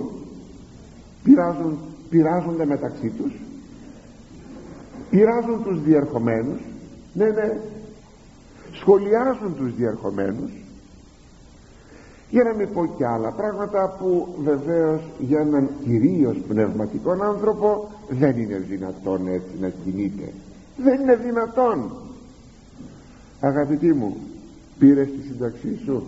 πειράζουν, 1.23 1.77
πειράζονται 2.09 2.65
μεταξύ 2.65 3.09
τους 3.09 3.33
πειράζουν 5.09 5.63
τους 5.63 5.81
διερχομένους 5.83 6.61
ναι 7.13 7.25
ναι 7.25 7.57
σχολιάζουν 8.71 9.55
τους 9.55 9.75
διερχομένους 9.75 10.51
για 12.33 12.43
να 12.43 12.53
μην 12.53 12.73
πω 12.73 12.85
και 12.97 13.05
άλλα 13.05 13.31
πράγματα 13.31 13.95
που 13.99 14.27
βεβαίως 14.43 15.01
για 15.19 15.39
έναν 15.39 15.69
κυρίως 15.83 16.37
πνευματικό 16.47 17.11
άνθρωπο 17.11 17.89
δεν 18.09 18.37
είναι 18.37 18.57
δυνατόν 18.69 19.27
έτσι 19.27 19.51
να 19.59 19.69
κινείται. 19.69 20.33
Δεν 20.77 21.01
είναι 21.01 21.15
δυνατόν. 21.15 21.91
Αγαπητοί 23.39 23.93
μου 23.93 24.17
πήρες 24.79 25.07
τη 25.07 25.27
σύνταξή 25.27 25.79
σου; 25.85 26.03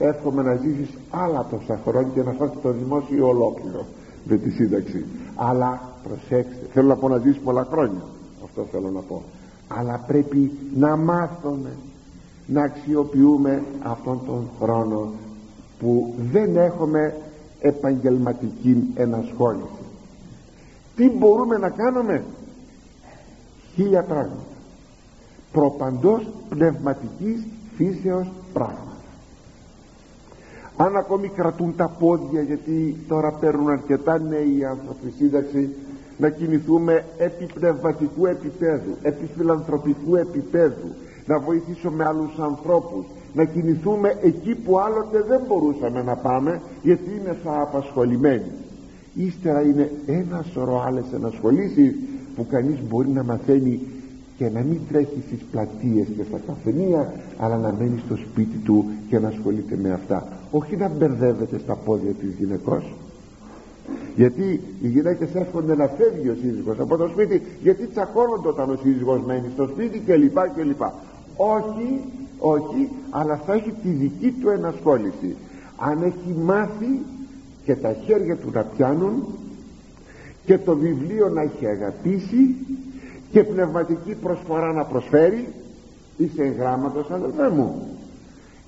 Εύχομαι 0.00 0.42
να 0.42 0.54
ζήσεις 0.54 0.88
άλλα 1.10 1.46
τόσα 1.50 1.80
χρόνια 1.86 2.10
και 2.14 2.22
να 2.22 2.32
φας 2.32 2.50
το 2.62 2.70
δημόσιο 2.70 3.28
ολόκληρο 3.28 3.86
με 4.24 4.36
τη 4.36 4.50
σύνταξη. 4.50 5.04
Αλλά 5.34 5.80
προσέξτε 6.02 6.66
θέλω 6.72 6.86
να 6.88 6.96
πω 6.96 7.08
να 7.08 7.18
ζήσεις 7.18 7.40
πολλά 7.40 7.66
χρόνια. 7.70 8.02
Αυτό 8.44 8.66
θέλω 8.70 8.90
να 8.90 9.00
πω. 9.00 9.22
Αλλά 9.68 10.04
πρέπει 10.06 10.58
να 10.76 10.96
μάθουμε 10.96 11.70
να 12.46 12.62
αξιοποιούμε 12.62 13.64
αυτόν 13.82 14.20
τον 14.26 14.48
χρόνο 14.60 15.12
που 15.78 16.14
δεν 16.32 16.56
έχουμε 16.56 17.16
επαγγελματική 17.60 18.92
ενασχόληση. 18.94 19.84
Τι 20.96 21.10
μπορούμε 21.10 21.58
να 21.58 21.68
κάνουμε; 21.70 22.24
Χίλια 23.74 24.02
πράγματα. 24.02 24.42
Προπαντός 25.52 26.30
πνευματικής 26.48 27.46
φύσεως 27.76 28.32
πράγματα 28.52 28.89
αν 30.84 30.96
ακόμη 30.96 31.28
κρατούν 31.28 31.76
τα 31.76 31.88
πόδια 31.98 32.40
γιατί 32.40 32.96
τώρα 33.08 33.32
παίρνουν 33.32 33.68
αρκετά 33.68 34.18
νέοι 34.18 34.64
άνθρωποι 34.64 35.12
σύνταξη 35.16 35.74
να 36.18 36.28
κινηθούμε 36.28 37.04
επί 37.18 37.46
πνευματικού 37.54 38.26
επίπεδου 38.26 38.96
επί 39.02 39.28
φιλανθρωπικού 39.36 40.16
επίπεδου 40.16 40.88
να 41.26 41.38
βοηθήσουμε 41.38 42.04
άλλους 42.04 42.38
ανθρώπους 42.38 43.04
να 43.34 43.44
κινηθούμε 43.44 44.18
εκεί 44.22 44.54
που 44.54 44.78
άλλοτε 44.78 45.24
δεν 45.28 45.40
μπορούσαμε 45.48 46.02
να 46.02 46.16
πάμε 46.16 46.60
γιατί 46.82 47.10
είναι 47.20 47.36
θα 47.44 47.60
απασχολημένοι. 47.60 48.52
Ύστερα 49.14 49.60
είναι 49.62 49.90
ένα 50.06 50.44
σωρό 50.52 50.82
άλλες 50.86 51.04
ενασχολήσεις 51.14 51.94
που 52.36 52.46
κανείς 52.50 52.78
μπορεί 52.88 53.08
να 53.08 53.24
μαθαίνει 53.24 53.80
και 54.36 54.48
να 54.48 54.60
μην 54.60 54.80
τρέχει 54.88 55.22
στις 55.26 55.40
πλατείες 55.50 56.06
και 56.16 56.22
στα 56.28 56.40
καφενεία 56.46 57.12
αλλά 57.38 57.56
να 57.56 57.74
μένει 57.78 58.00
στο 58.06 58.16
σπίτι 58.16 58.56
του 58.56 58.84
και 59.08 59.18
να 59.18 59.28
ασχολείται 59.28 59.76
με 59.82 59.92
αυτά 59.92 60.39
όχι 60.50 60.76
να 60.76 60.88
μπερδεύεται 60.88 61.58
στα 61.58 61.74
πόδια 61.74 62.12
της 62.12 62.34
γυναικός 62.38 62.94
γιατί 64.16 64.60
οι 64.82 64.88
γυναίκες 64.88 65.34
έρχονται 65.34 65.76
να 65.76 65.86
φεύγει 65.86 66.28
ο 66.28 66.36
σύζυγος 66.42 66.78
από 66.78 66.96
το 66.96 67.08
σπίτι 67.08 67.42
γιατί 67.62 67.86
τσακώνονται 67.86 68.48
όταν 68.48 68.70
ο 68.70 68.76
σύζυγος 68.82 69.22
μένει 69.26 69.50
στο 69.54 69.66
σπίτι 69.66 69.98
και 69.98 70.16
λοιπά 70.16 70.48
και 70.48 70.62
λοιπά 70.62 70.94
όχι, 71.36 72.00
όχι 72.38 72.88
αλλά 73.10 73.40
θα 73.46 73.52
έχει 73.52 73.72
τη 73.82 73.88
δική 73.88 74.30
του 74.30 74.48
ενασχόληση. 74.48 75.36
Αν 75.76 76.02
έχει 76.02 76.38
μάθει 76.42 77.00
και 77.64 77.74
τα 77.74 77.92
χέρια 77.92 78.36
του 78.36 78.50
να 78.52 78.62
πιάνουν 78.62 79.24
και 80.44 80.58
το 80.58 80.76
βιβλίο 80.76 81.28
να 81.28 81.42
έχει 81.42 81.66
αγαπήσει 81.66 82.56
και 83.30 83.44
πνευματική 83.44 84.14
προσφορά 84.14 84.72
να 84.72 84.84
προσφέρει 84.84 85.48
είσαι 86.16 86.42
εγγράμματος 86.42 87.10
αδελφέ 87.10 87.48
μου 87.48 87.88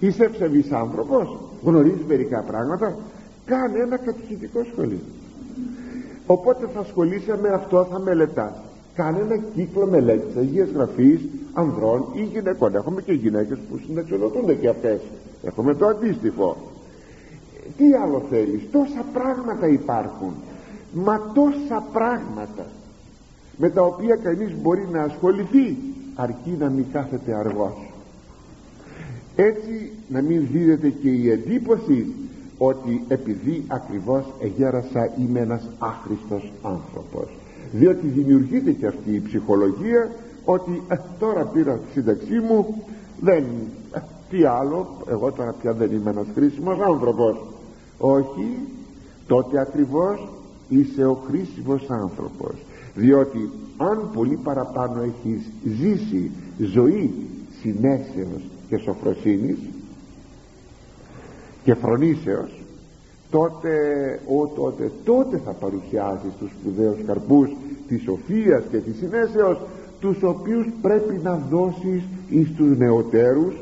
είσαι 0.06 0.24
ευσεβής 0.24 0.72
άνθρωπος 0.72 1.38
γνωρίζεις 1.62 2.04
μερικά 2.08 2.40
πράγματα 2.42 2.96
κάνε 3.44 3.78
ένα 3.78 3.96
κατηχητικό 3.96 4.64
σχολείο. 4.72 5.04
Οπότε 6.26 6.68
θα 6.74 6.80
ασχολείσαι 6.80 7.38
με 7.42 7.48
αυτό 7.48 7.86
θα 7.90 7.98
μελετάς. 7.98 8.52
Κάνε 8.94 9.18
ένα 9.18 9.36
κύκλο 9.54 9.86
μελέτης 9.86 10.36
Αγίας 10.36 10.68
Γραφής 10.68 11.20
ανδρών 11.52 12.06
ή 12.14 12.22
γυναικών. 12.22 12.74
Έχουμε 12.74 13.02
και 13.02 13.12
γυναίκες 13.12 13.58
που 13.70 13.78
συνταξιοδοτούνται 13.86 14.54
και 14.54 14.68
αυτές. 14.68 15.00
Έχουμε 15.42 15.74
το 15.74 15.86
αντίστοιχο. 15.86 16.56
Τι 17.76 17.94
άλλο 17.94 18.22
θέλεις; 18.30 18.62
Τόσα 18.70 19.04
πράγματα 19.12 19.66
υπάρχουν. 19.66 20.34
Μα 20.92 21.30
τόσα 21.34 21.84
πράγματα 21.92 22.66
με 23.56 23.70
τα 23.70 23.82
οποία 23.82 24.16
κανείς 24.16 24.54
μπορεί 24.62 24.88
να 24.92 25.02
ασχοληθεί 25.02 25.76
αρκεί 26.14 26.56
να 26.58 26.68
μην 26.68 26.84
κάθεται 26.92 27.34
αργός 27.34 27.91
έτσι 29.36 29.92
να 30.08 30.22
μην 30.22 30.48
δίδεται 30.52 30.88
και 30.88 31.08
η 31.08 31.30
εντύπωση 31.30 32.12
ότι 32.58 33.04
επειδή 33.08 33.64
ακριβώς 33.66 34.24
εγέρασα 34.40 35.10
είμαι 35.18 35.40
ένας 35.40 35.68
άχρηστος 35.78 36.52
άνθρωπος. 36.62 37.28
Διότι 37.72 38.06
δημιουργείται 38.06 38.72
και 38.72 38.86
αυτή 38.86 39.14
η 39.14 39.20
ψυχολογία 39.20 40.10
ότι 40.44 40.82
ε, 40.88 40.96
τώρα 41.18 41.44
πήρα 41.44 41.74
τη 41.74 41.92
σύνταξή 41.92 42.38
μου 42.38 42.82
δεν 43.20 43.44
ε, 43.94 43.98
τι 44.30 44.44
άλλο 44.44 44.96
εγώ 45.08 45.32
τώρα 45.32 45.54
πια 45.60 45.72
δεν 45.72 45.92
είμαι 45.92 46.10
ένας 46.10 46.26
χρήσιμος 46.34 46.78
άνθρωπος. 46.80 47.36
Όχι 47.98 48.58
τότε 49.26 49.60
ακριβώς 49.60 50.28
είσαι 50.68 51.04
ο 51.04 51.14
χρήσιμος 51.28 51.84
άνθρωπος. 51.88 52.54
Διότι 52.94 53.50
αν 53.76 54.10
πολύ 54.14 54.38
παραπάνω 54.42 55.02
έχεις 55.02 55.42
ζήσει 55.64 56.30
ζωή 56.58 57.14
συνέσεως 57.60 58.42
και 58.72 58.78
σοφροσύνης 58.78 59.58
και 61.64 61.74
φρονήσεως 61.74 62.50
τότε, 63.30 63.74
ο, 64.26 64.46
τότε, 64.46 64.90
τότε 65.04 65.40
θα 65.44 65.50
παρουσιάσεις 65.50 66.32
τους 66.38 66.50
σπουδαίους 66.50 66.96
καρπούς 67.06 67.50
της 67.88 68.02
σοφίας 68.02 68.62
και 68.70 68.76
της 68.76 68.96
συνέσεως 68.98 69.60
τους 70.00 70.22
οποίους 70.22 70.66
πρέπει 70.82 71.20
να 71.22 71.36
δώσεις 71.50 72.02
εις 72.28 72.48
τους 72.56 72.78
νεωτέρους 72.78 73.54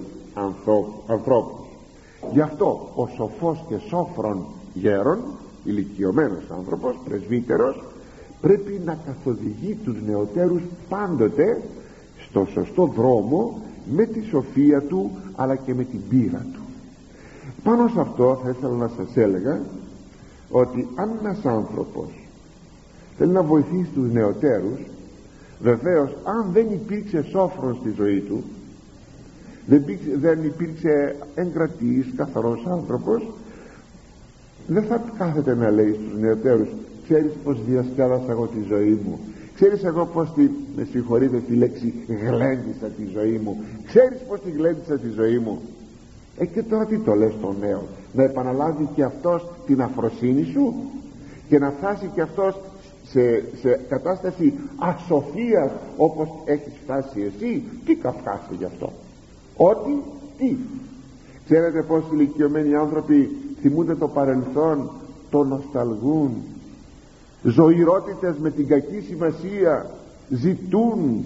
ανθρώπους. 1.07 1.67
Γι' 2.33 2.41
αυτό 2.41 2.91
ο 2.95 3.07
σοφός 3.07 3.65
και 3.69 3.77
σόφρον 3.89 4.45
γέρον 4.75 5.19
ηλικιωμένος 5.65 6.45
άνθρωπος 6.59 6.95
πρεσβύτερος 7.05 7.83
πρέπει 8.41 8.81
να 8.85 8.99
καθοδηγεί 9.07 9.79
τους 9.85 9.97
νεωτέρους 10.07 10.63
πάντοτε 10.89 11.61
στο 12.29 12.47
σωστό 12.53 12.87
δρόμο 12.87 13.63
με 13.95 14.05
τη 14.05 14.23
σοφία 14.23 14.81
του 14.81 15.11
αλλά 15.37 15.57
και 15.57 15.75
με 15.75 15.85
την 15.85 16.01
πείρα 16.09 16.47
του. 16.53 16.61
Πάνω 17.63 17.89
σε 17.89 18.01
αυτό 18.01 18.41
θα 18.45 18.51
ήθελα 18.51 18.75
να 18.75 18.91
σας 18.97 19.17
έλεγα 19.17 19.61
ότι 20.51 20.89
αν 20.95 21.11
ένας 21.21 21.47
άνθρωπος 21.47 22.09
θέλει 23.17 23.33
να 23.33 23.43
βοηθήσει 23.43 23.91
τους 23.95 24.13
νεωτέρους 24.13 24.81
βεβαίως 25.61 26.17
αν 26.25 26.47
δεν 26.53 26.67
υπήρξε 26.73 27.23
σόφρον 27.23 27.77
στη 27.81 27.93
ζωή 27.97 28.21
του 28.21 28.45
δεν 29.67 29.81
υπήρξε, 29.81 30.17
δεν 30.17 30.45
υπήρξε 30.45 31.17
εγκρατής 31.35 32.07
καθαρός 32.17 32.67
άνθρωπος 32.67 33.31
δεν 34.67 34.83
θα 34.83 35.05
κάθεται 35.19 35.55
να 35.55 35.71
λέει 35.71 35.93
στους 35.93 36.21
νεωτέρους 36.21 36.69
ξέρεις 37.05 37.33
πως 37.45 37.65
διασκέδασα 37.65 38.31
εγώ 38.31 38.47
τη 38.47 38.63
ζωή 38.69 38.99
μου 39.05 39.19
ξέρεις 39.61 39.85
εγώ 39.85 40.07
πως 40.07 40.33
τη, 40.35 40.43
με 40.77 40.89
συγχωρείτε 40.91 41.39
τη 41.39 41.55
λέξη 41.55 41.95
γλέντισα 42.09 42.87
τη 42.87 43.05
ζωή 43.13 43.41
μου. 43.45 43.65
Ξέρεις 43.87 44.19
πως 44.29 44.41
τη 44.41 44.51
γλέντισα 44.51 44.99
τη 44.99 45.09
ζωή 45.09 45.39
μου. 45.39 45.61
Ε 46.39 46.47
και 46.47 46.63
τώρα 46.63 46.87
τι 46.87 46.99
το 46.99 47.15
λες 47.15 47.33
τον 47.41 47.57
νέο 47.61 47.83
να 48.13 48.23
επαναλάβει 48.23 48.89
και 48.95 49.03
αυτός 49.03 49.49
την 49.67 49.83
αφροσύνη 49.83 50.45
σου 50.53 50.75
και 51.49 51.59
να 51.59 51.71
φτάσει 51.71 52.11
και 52.15 52.21
αυτός 52.21 52.61
σε, 53.05 53.45
σε 53.61 53.81
κατάσταση 53.89 54.55
ασοφίας 54.77 55.71
όπως 55.97 56.29
έχεις 56.45 56.73
φτάσει 56.83 57.21
εσύ. 57.21 57.63
Τι 57.85 57.95
καυκάσαι 57.95 58.55
γι' 58.59 58.65
αυτό. 58.65 58.93
Ότι 59.57 60.03
τι. 60.39 60.57
Ξέρετε 61.45 61.83
πως 61.83 62.03
οι 62.03 62.11
ηλικιωμένοι 62.13 62.75
άνθρωποι 62.75 63.37
θυμούνται 63.61 63.95
το 63.95 64.09
παρελθόν 64.09 64.91
το 65.31 65.45
νοσταλγούν 65.45 66.31
ζωηρότητες 67.43 68.35
με 68.39 68.51
την 68.51 68.67
κακή 68.67 69.01
σημασία 69.01 69.91
ζητούν 70.29 71.25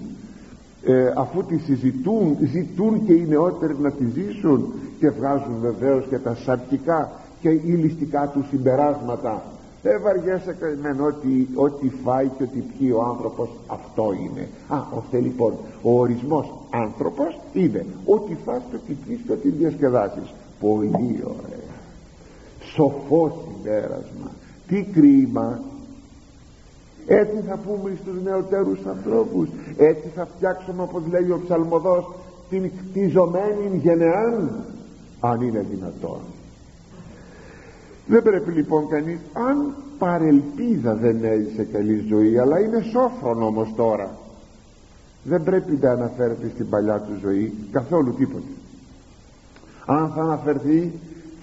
ε, 0.83 1.11
αφού 1.15 1.43
τη 1.43 1.57
συζητούν 1.57 2.37
ζητούν 2.51 3.05
και 3.05 3.13
οι 3.13 3.25
νεότεροι 3.27 3.75
να 3.79 3.91
τη 3.91 4.05
ζήσουν 4.05 4.73
και 4.99 5.09
βγάζουν 5.09 5.59
βεβαίως 5.61 6.05
και 6.09 6.17
τα 6.17 6.35
σαρκικά 6.35 7.11
και 7.41 7.49
ηλιστικά 7.49 8.27
τους 8.27 8.47
συμπεράσματα. 8.49 9.43
Δεν 9.81 10.01
βαριέσαι 10.01 10.55
καημένο 10.59 11.05
ότι 11.05 11.49
ό,τι 11.55 11.89
φάει 12.03 12.27
και 12.27 12.43
ό,τι 12.43 12.59
πιει 12.59 12.91
ο 12.95 13.01
άνθρωπος. 13.01 13.49
Αυτό 13.67 14.03
είναι. 14.23 14.47
Α, 14.67 14.77
ώστε 14.97 15.19
λοιπόν 15.19 15.53
ο 15.81 15.99
ορισμός 15.99 16.53
άνθρωπος 16.69 17.39
είναι 17.53 17.85
ό,τι 18.05 18.35
φας 18.45 18.61
και 18.69 18.75
ό,τι 18.75 18.93
πιείς 18.93 19.19
και 19.25 19.31
ό,τι 19.31 19.49
διασκεδάσεις 19.49 20.33
πολύ 20.59 21.23
ωραία. 21.23 21.75
Σοφός 22.59 23.31
συμπέρασμα. 23.47 24.31
Τι 24.67 24.83
κρίμα 24.83 25.59
έτσι 27.07 27.43
θα 27.47 27.57
πούμε 27.57 27.97
στους 28.01 28.23
νεωτέρους 28.23 28.85
ανθρώπους. 28.85 29.49
Έτσι 29.77 30.07
θα 30.15 30.27
φτιάξουμε 30.35 30.81
όπως 30.81 31.01
λέει 31.11 31.29
ο 31.29 31.41
ψαλμοδός 31.43 32.13
την 32.49 32.71
κτιζωμένη 32.77 33.79
γενεάν 33.81 34.65
αν 35.19 35.41
είναι 35.41 35.65
δυνατόν. 35.69 36.19
Δεν 38.07 38.23
πρέπει 38.23 38.51
λοιπόν 38.51 38.87
κανείς 38.87 39.19
αν 39.33 39.75
παρελπίδα 39.97 40.95
δεν 40.95 41.23
έζησε 41.23 41.63
καλή 41.63 42.05
ζωή 42.07 42.39
αλλά 42.39 42.59
είναι 42.59 42.81
σόφρον 42.81 43.43
όμως 43.43 43.73
τώρα 43.75 44.17
δεν 45.23 45.43
πρέπει 45.43 45.79
να 45.81 45.91
αναφέρεται 45.91 46.49
στην 46.53 46.69
παλιά 46.69 46.99
του 46.99 47.13
ζωή 47.21 47.53
καθόλου 47.71 48.13
τίποτε. 48.13 48.51
Αν 49.85 50.11
θα 50.15 50.21
αναφερθεί 50.21 50.91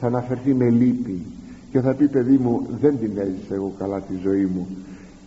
θα 0.01 0.07
αναφερθεί 0.07 0.55
με 0.55 0.71
λύπη. 0.71 1.23
Και 1.71 1.81
θα 1.81 1.95
πει 1.95 2.09
παιδί 2.09 2.37
μου 2.37 2.67
δεν 2.81 2.99
την 2.99 3.19
έζησα 3.19 3.55
εγώ 3.55 3.73
καλά 3.79 4.01
τη 4.01 4.15
ζωή 4.23 4.45
μου 4.45 4.67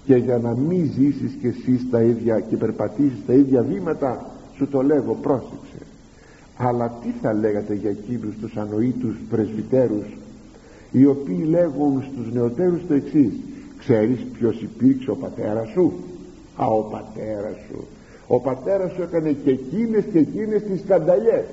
και 0.05 0.15
για 0.15 0.37
να 0.37 0.55
μην 0.55 0.91
ζήσεις 0.93 1.37
και 1.41 1.47
εσύ 1.47 1.87
τα 1.91 2.01
ίδια 2.01 2.39
και 2.39 2.57
περπατήσεις 2.57 3.25
τα 3.27 3.33
ίδια 3.33 3.61
βήματα 3.61 4.25
σου 4.55 4.67
το 4.67 4.81
λέγω 4.81 5.17
πρόσεξε. 5.21 5.85
Αλλά 6.57 6.91
τι 7.03 7.09
θα 7.21 7.33
λέγατε 7.33 7.73
για 7.73 7.89
εκείνους 7.89 8.35
τους 8.41 8.55
ανοήτους 8.55 9.15
πρεσβυτέρους 9.29 10.17
οι 10.91 11.05
οποίοι 11.05 11.45
λέγουν 11.49 12.03
στους 12.11 12.33
νεωτέρους 12.33 12.81
το 12.87 12.93
εξής 12.93 13.31
ξέρεις 13.79 14.19
ποιος 14.33 14.61
υπήρξε 14.61 15.11
ο 15.11 15.15
πατέρας 15.15 15.69
σου; 15.69 15.93
Α 16.55 16.65
ο 16.65 16.81
πατέρας 16.81 17.55
σου. 17.69 17.83
Ο 18.27 18.39
πατέρας 18.39 18.91
σου 18.91 19.01
έκανε 19.01 19.31
και 19.31 19.49
εκείνες 19.49 20.03
και 20.11 20.19
εκείνες 20.19 20.63
τις 20.63 20.79
σκανταλιές 20.79 21.45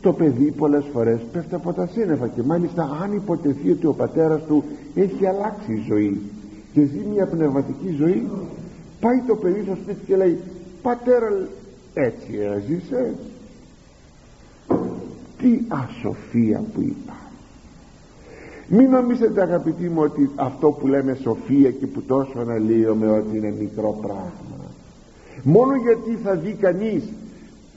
το 0.00 0.12
παιδί 0.12 0.50
πολλές 0.50 0.84
φορές 0.92 1.18
πέφτει 1.32 1.54
από 1.54 1.72
τα 1.72 1.86
σύννεφα 1.86 2.28
και 2.28 2.42
μάλιστα 2.42 2.98
αν 3.02 3.12
υποτεθεί 3.12 3.70
ότι 3.70 3.86
ο 3.86 3.92
πατέρας 3.92 4.44
του 4.46 4.64
έχει 4.94 5.26
αλλάξει 5.26 5.72
η 5.72 5.84
ζωή 5.88 6.20
και 6.76 6.84
ζει 6.84 7.04
μια 7.14 7.26
πνευματική 7.26 7.94
ζωή 7.98 8.28
πάει 9.00 9.22
το 9.26 9.36
παιδί 9.36 9.62
στο 9.62 9.74
σπίτι 9.82 10.04
και 10.06 10.16
λέει 10.16 10.38
πατέρα 10.82 11.48
έτσι 11.94 12.38
έζησε 12.54 13.14
τι 15.38 15.60
ασοφία 15.68 16.64
που 16.74 16.80
είπα 16.80 17.14
μην 18.68 18.90
νομίζετε 18.90 19.42
αγαπητοί 19.42 19.88
μου 19.88 20.00
ότι 20.02 20.30
αυτό 20.34 20.70
που 20.70 20.86
λέμε 20.86 21.18
σοφία 21.22 21.70
και 21.70 21.86
που 21.86 22.02
τόσο 22.02 22.38
αναλύομαι 22.38 23.10
ότι 23.10 23.36
είναι 23.36 23.54
μικρό 23.58 23.98
πράγμα. 24.02 24.70
Μόνο 25.42 25.72
γιατί 25.76 26.22
θα 26.22 26.34
δει 26.34 26.52
κανείς 26.52 27.02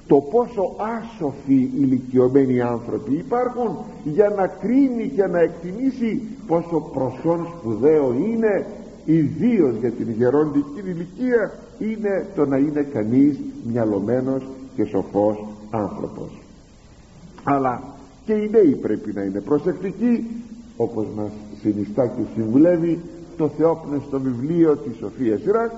το 0.08 0.16
πόσο 0.16 0.76
άσοφοι 0.98 1.70
ηλικιωμένοι 1.78 2.62
άνθρωποι 2.62 3.14
υπάρχουν 3.14 3.78
για 4.04 4.30
να 4.30 4.48
κρίνει 4.48 5.12
και 5.16 5.26
να 5.26 5.40
εκτιμήσει 5.40 6.22
πόσο 6.48 6.90
προσόν 6.94 7.48
σπουδαίο 7.58 8.14
είναι 8.14 8.66
ιδίως 9.14 9.76
για 9.80 9.92
την 9.92 10.12
γεροντική 10.18 10.80
ηλικία 10.86 11.60
είναι 11.80 12.28
το 12.36 12.46
να 12.46 12.58
είναι 12.58 12.82
κανείς 12.82 13.40
μυαλωμένος 13.72 14.44
και 14.76 14.84
σοφός 14.84 15.46
άνθρωπος. 15.70 16.42
Αλλά 17.44 17.84
και 18.26 18.34
οι 18.34 18.50
νέοι 18.52 18.76
πρέπει 18.76 19.14
να 19.14 19.22
είναι 19.22 19.40
προσεκτικοί 19.40 20.28
όπως 20.78 21.08
μας 21.16 21.32
συνιστά 21.62 22.08
και 22.08 22.22
συμβουλεύει 22.36 23.00
το 23.38 23.48
θεόπνευστο 23.48 24.20
βιβλίο 24.20 24.78
της 24.78 24.98
Σοφίας 24.98 25.42
Σειράς 25.42 25.72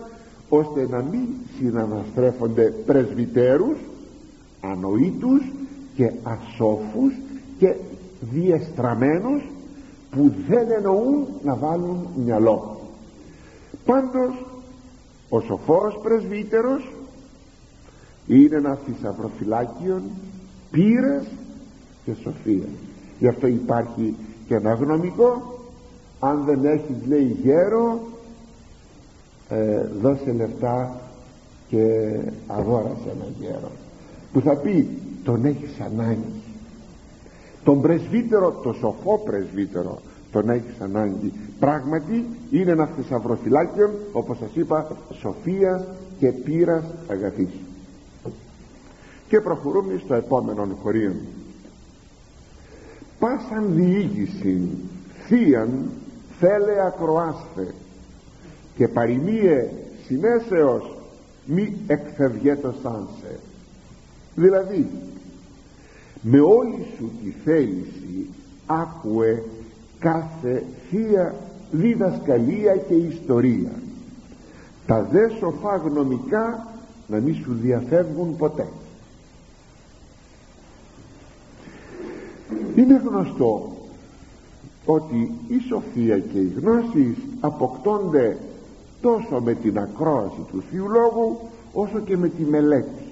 ώστε 0.50 0.88
να 0.90 1.02
μην 1.12 1.28
συναναστρέφονται 1.58 2.74
πρεσβυτέρους 2.86 3.78
ανοήτους 4.62 5.52
και 5.96 6.12
ασόφους 6.24 7.14
και 7.58 7.76
διεστραμμένους 8.34 9.44
που 10.12 10.32
δεν 10.48 10.72
εννοούν 10.72 11.28
να 11.44 11.56
βάλουν 11.56 12.08
μυαλό 12.26 12.81
πάντως 13.86 14.46
ο 15.30 15.40
σοφός 15.40 16.00
πρεσβύτερος 16.04 16.92
είναι 18.28 18.56
ένας 18.56 18.80
θησαυροφυλάκιο 18.86 20.02
πείρας 20.72 21.26
και 22.06 22.14
σοφίας. 22.14 22.70
Γι' 23.20 23.28
αυτό 23.28 23.48
υπάρχει 23.48 24.16
και 24.48 24.56
ένα 24.56 24.74
γνωμικό 24.74 25.60
αν 26.20 26.44
δεν 26.46 26.66
έχεις 26.66 27.08
λέει 27.08 27.38
γέρο 27.42 28.00
ε, 29.50 29.88
δώσε 30.02 30.32
λεφτά 30.32 31.02
και 31.68 31.86
αγόρασε 32.48 33.10
ένα 33.16 33.26
γέρο 33.40 33.72
που 34.34 34.42
θα 34.42 34.56
πει 34.56 34.88
τον 35.24 35.46
έχεις 35.46 35.80
ανάγκη 35.80 36.42
τον 37.64 37.82
πρεσβύτερο 37.82 38.52
το 38.52 38.74
σοφό 38.74 39.18
πρεσβύτερο 39.26 40.00
τον 40.32 40.50
έχεις 40.50 40.82
ανάγκη. 40.82 41.34
Πράγματι 41.60 42.26
είναι 42.52 42.72
ένα 42.72 42.86
θησαυροφυλάκιο 42.86 43.90
όπως 44.12 44.38
σας 44.38 44.50
είπα 44.54 44.98
σοφίας 45.20 45.84
και 46.20 46.28
πείρας 46.32 46.84
αγαθής. 47.08 47.54
Και 49.28 49.42
προχωρούμε 49.42 50.02
στο 50.06 50.14
επόμενο 50.14 50.78
χωρίο. 50.82 51.16
Πάσαν 53.20 53.74
διήγηση 53.76 54.70
θείαν 55.28 55.90
θέλε 56.40 56.86
ακροάστε 56.86 57.74
και 58.76 58.88
παροιμίε 58.88 59.70
συνέσεως 60.06 60.98
μη 61.46 61.78
εκφευγέτο 61.88 62.74
σάνσε 62.82 63.40
δηλαδή 64.36 64.88
με 66.22 66.40
όλη 66.40 66.86
σου 66.98 67.12
τη 67.24 67.30
θέληση 67.44 68.28
άκουε 68.66 69.44
κάθε 70.02 70.64
θεία 70.90 71.36
διδασκαλία 71.72 72.76
και 72.76 72.94
ιστορία. 72.94 73.72
Τα 74.86 75.08
δε 75.12 75.30
σοφά 75.30 75.76
γνωμικά 75.76 76.68
να 77.08 77.20
μη 77.20 77.34
σου 77.34 77.54
διαφεύγουν 77.62 78.36
ποτέ. 78.36 78.68
Είναι 82.76 83.02
γνωστό 83.06 83.76
ότι 84.86 85.32
η 85.48 85.60
σοφία 85.68 86.20
και 86.20 86.40
οι 86.40 86.54
γνώσεις 86.62 87.18
αποκτώνται 87.40 88.38
τόσο 89.02 89.42
με 89.42 89.54
την 89.54 89.80
ακρόαση 89.80 90.46
του 90.52 90.64
Θείου 90.72 90.90
Λόγου 90.90 91.40
όσο 91.74 92.00
και 92.00 92.18
με 92.18 92.28
τη 92.30 92.44
μελέτη. 92.44 93.04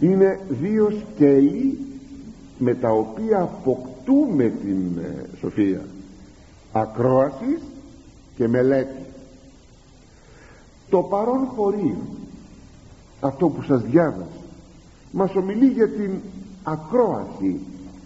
Είναι 0.00 0.40
δύο 0.48 0.90
σκέλη 0.90 1.78
με 2.58 2.74
τα 2.74 2.90
οποία 2.90 3.50
αποκτούμε 4.06 4.44
την 4.44 4.98
ε, 4.98 5.24
σοφία. 5.40 5.84
Ακρόασης 6.72 7.60
και 8.36 8.48
μελέτη. 8.48 9.04
Το 10.90 10.98
παρόν 10.98 11.46
χωρίο 11.46 11.98
αυτό 13.20 13.48
που 13.48 13.62
σας 13.62 13.82
διάβασα 13.82 14.26
μας 15.10 15.34
ομιλεί 15.34 15.66
για 15.66 15.88
την 15.88 16.10
ακρόαση 16.62 17.60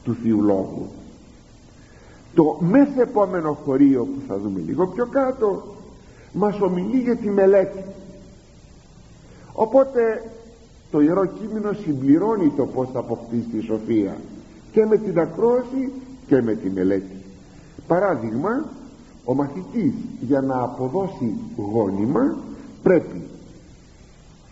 του 0.05 0.17
Θείου 0.23 0.43
Λόγου 0.43 0.89
το 2.35 2.57
μεθεπόμενο 2.61 3.53
χωρίο 3.53 4.05
που 4.05 4.21
θα 4.29 4.39
δούμε 4.39 4.61
λίγο 4.61 4.87
πιο 4.87 5.07
κάτω 5.07 5.63
μας 6.33 6.61
ομιλεί 6.61 6.99
για 6.99 7.17
τη 7.17 7.29
μελέτη. 7.29 7.85
Οπότε 9.53 10.31
το 10.91 11.01
Ιερό 11.01 11.27
Κείμενο 11.27 11.73
συμπληρώνει 11.73 12.53
το 12.57 12.67
πως 12.67 12.89
θα 12.93 12.99
αποκτήσει 12.99 13.47
τη 13.47 13.61
σοφία 13.61 14.17
και 14.73 14.87
με 14.87 14.97
την 14.97 15.19
ακρόαση 15.19 15.93
και 16.27 16.43
με 16.43 16.55
τη 16.55 16.71
μελέτη. 16.71 17.17
Παράδειγμα 17.87 18.65
ο 19.25 19.35
μαθητής 19.35 19.93
για 20.21 20.41
να 20.41 20.63
αποδώσει 20.63 21.35
γόνιμα 21.57 22.37
πρέπει 22.83 23.23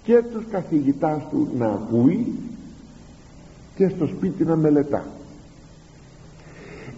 και 0.02 0.22
τους 0.32 0.44
καθηγητάς 0.50 1.28
του 1.30 1.48
να 1.58 1.66
ακούει 1.66 2.34
και 3.74 3.88
στο 3.88 4.06
σπίτι 4.06 4.44
να 4.44 4.56
μελετά. 4.56 5.04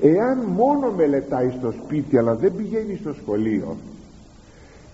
Εάν 0.00 0.38
μόνο 0.38 0.90
μελετάει 0.90 1.50
στο 1.59 1.72
σπίτι 1.72 2.18
αλλά 2.18 2.35
δεν 2.35 2.54
πηγαίνει 2.56 2.96
στο 3.00 3.14
σχολείο 3.22 3.76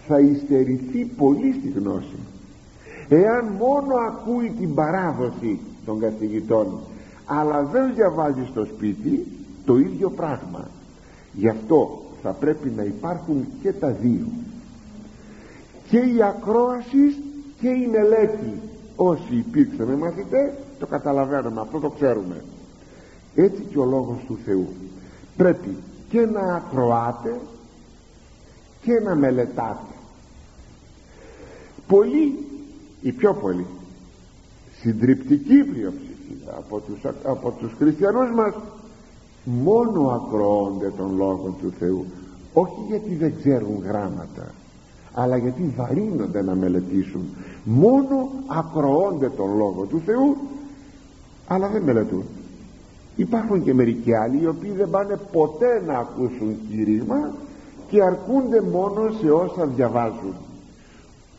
θα 0.07 0.21
υστερηθεί 0.21 1.05
πολύ 1.05 1.57
στη 1.59 1.69
γνώση. 1.79 2.19
Εάν 3.09 3.45
μόνο 3.59 3.95
ακούει 4.09 4.53
την 4.59 4.75
παράδοση 4.75 5.61
των 5.85 6.01
καθηγητών 6.01 6.79
αλλά 7.27 7.63
δεν 7.63 7.95
διαβάζεις 7.95 8.49
στο 8.49 8.65
σπίτι 8.65 9.27
το 9.65 9.77
ίδιο 9.77 10.11
πράγμα. 10.11 10.69
Γι' 11.33 11.49
αυτό 11.49 12.03
θα 12.23 12.33
πρέπει 12.33 12.73
να 12.77 12.83
υπάρχουν 12.83 13.47
και 13.63 13.73
τα 13.73 13.89
δύο. 13.89 14.27
Και 15.89 15.99
η 15.99 16.23
ακρόαση 16.23 17.17
και 17.61 17.69
η 17.69 17.87
μελέτη 17.87 18.61
όσοι 18.97 19.35
υπήρξαμε 19.35 19.97
μαθητές 19.97 20.53
το 20.79 20.87
καταλαβαίνουμε 20.87 21.61
αυτό 21.61 21.79
το 21.79 21.91
ξέρουμε. 21.91 22.45
Έτσι 23.35 23.63
και 23.71 23.79
ο 23.79 23.85
λόγος 23.85 24.19
του 24.27 24.39
Θεού. 24.45 24.69
Πρέπει 25.37 25.77
και 26.09 26.21
να 26.21 26.41
ακροάτε 26.41 27.41
και 28.83 29.01
να 29.01 29.15
μελετάτε. 29.15 29.95
Πολλοί 31.87 32.47
οι 33.03 33.13
πιο 33.13 33.35
πολλοί 33.35 33.67
συντριπτική 34.81 35.65
πλειοψηφία 35.65 36.16
από 36.57 36.81
τους, 36.81 37.01
από 37.25 37.51
τους 37.51 37.73
χριστιανούς 37.79 38.31
μας 38.35 38.55
μόνο 39.45 40.09
ακροώνται 40.09 40.93
τον 40.97 41.17
Λόγο 41.17 41.57
του 41.61 41.73
Θεού. 41.79 42.05
Όχι 42.53 42.81
γιατί 42.89 43.15
δεν 43.15 43.35
ξέρουν 43.39 43.83
γράμματα 43.87 44.55
αλλά 45.19 45.37
γιατί 45.37 45.75
βαρύνονται 45.77 46.43
να 46.43 46.55
μελετήσουν. 46.55 47.23
Μόνο 47.65 48.29
ακροώνται 48.47 49.29
τον 49.29 49.57
Λόγο 49.57 49.85
του 49.85 50.03
Θεού 50.07 50.37
αλλά 51.47 51.69
δεν 51.69 51.83
μελετούν. 51.83 52.25
Υπάρχουν 53.17 53.63
και 53.63 53.75
μερικοί 53.75 54.15
άλλοι 54.15 54.41
οι 54.43 54.47
οποίοι 54.47 54.71
δεν 54.71 54.91
πάνε 54.91 55.19
ποτέ 55.33 55.83
να 55.87 55.99
ακούσουν 55.99 56.57
κήρυγμα 56.71 57.31
και 57.89 58.03
αρκούνται 58.03 58.61
μόνο 58.61 59.11
σε 59.21 59.31
όσα 59.31 59.67
διαβάζουν. 59.67 60.35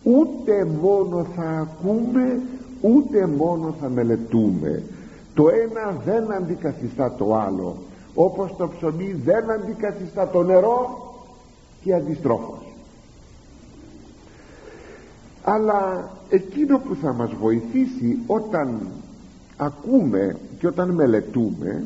Ούτε 0.04 0.68
μόνο 0.82 1.26
θα 1.36 1.50
ακούμε 1.50 2.42
ούτε 2.82 3.28
μόνο 3.28 3.76
θα 3.82 3.90
μελετούμε 3.90 4.84
το 5.38 5.50
ένα 5.50 6.02
δεν 6.06 6.34
αντικαθιστά 6.34 7.16
το 7.18 7.36
άλλο 7.36 7.78
όπως 8.14 8.56
το 8.58 8.68
ψωμί 8.68 9.22
δεν 9.26 9.52
αντικαθιστά 9.52 10.28
το 10.28 10.44
νερό 10.44 11.12
και 11.84 11.94
αντιστρόφως. 11.94 12.74
Αλλά 15.44 16.12
εκείνο 16.30 16.80
που 16.80 16.96
θα 17.02 17.14
μας 17.14 17.34
βοηθήσει 17.34 18.18
όταν 18.28 18.88
ακούμε 19.58 20.38
και 20.60 20.68
όταν 20.68 20.90
μελετούμε 20.90 21.84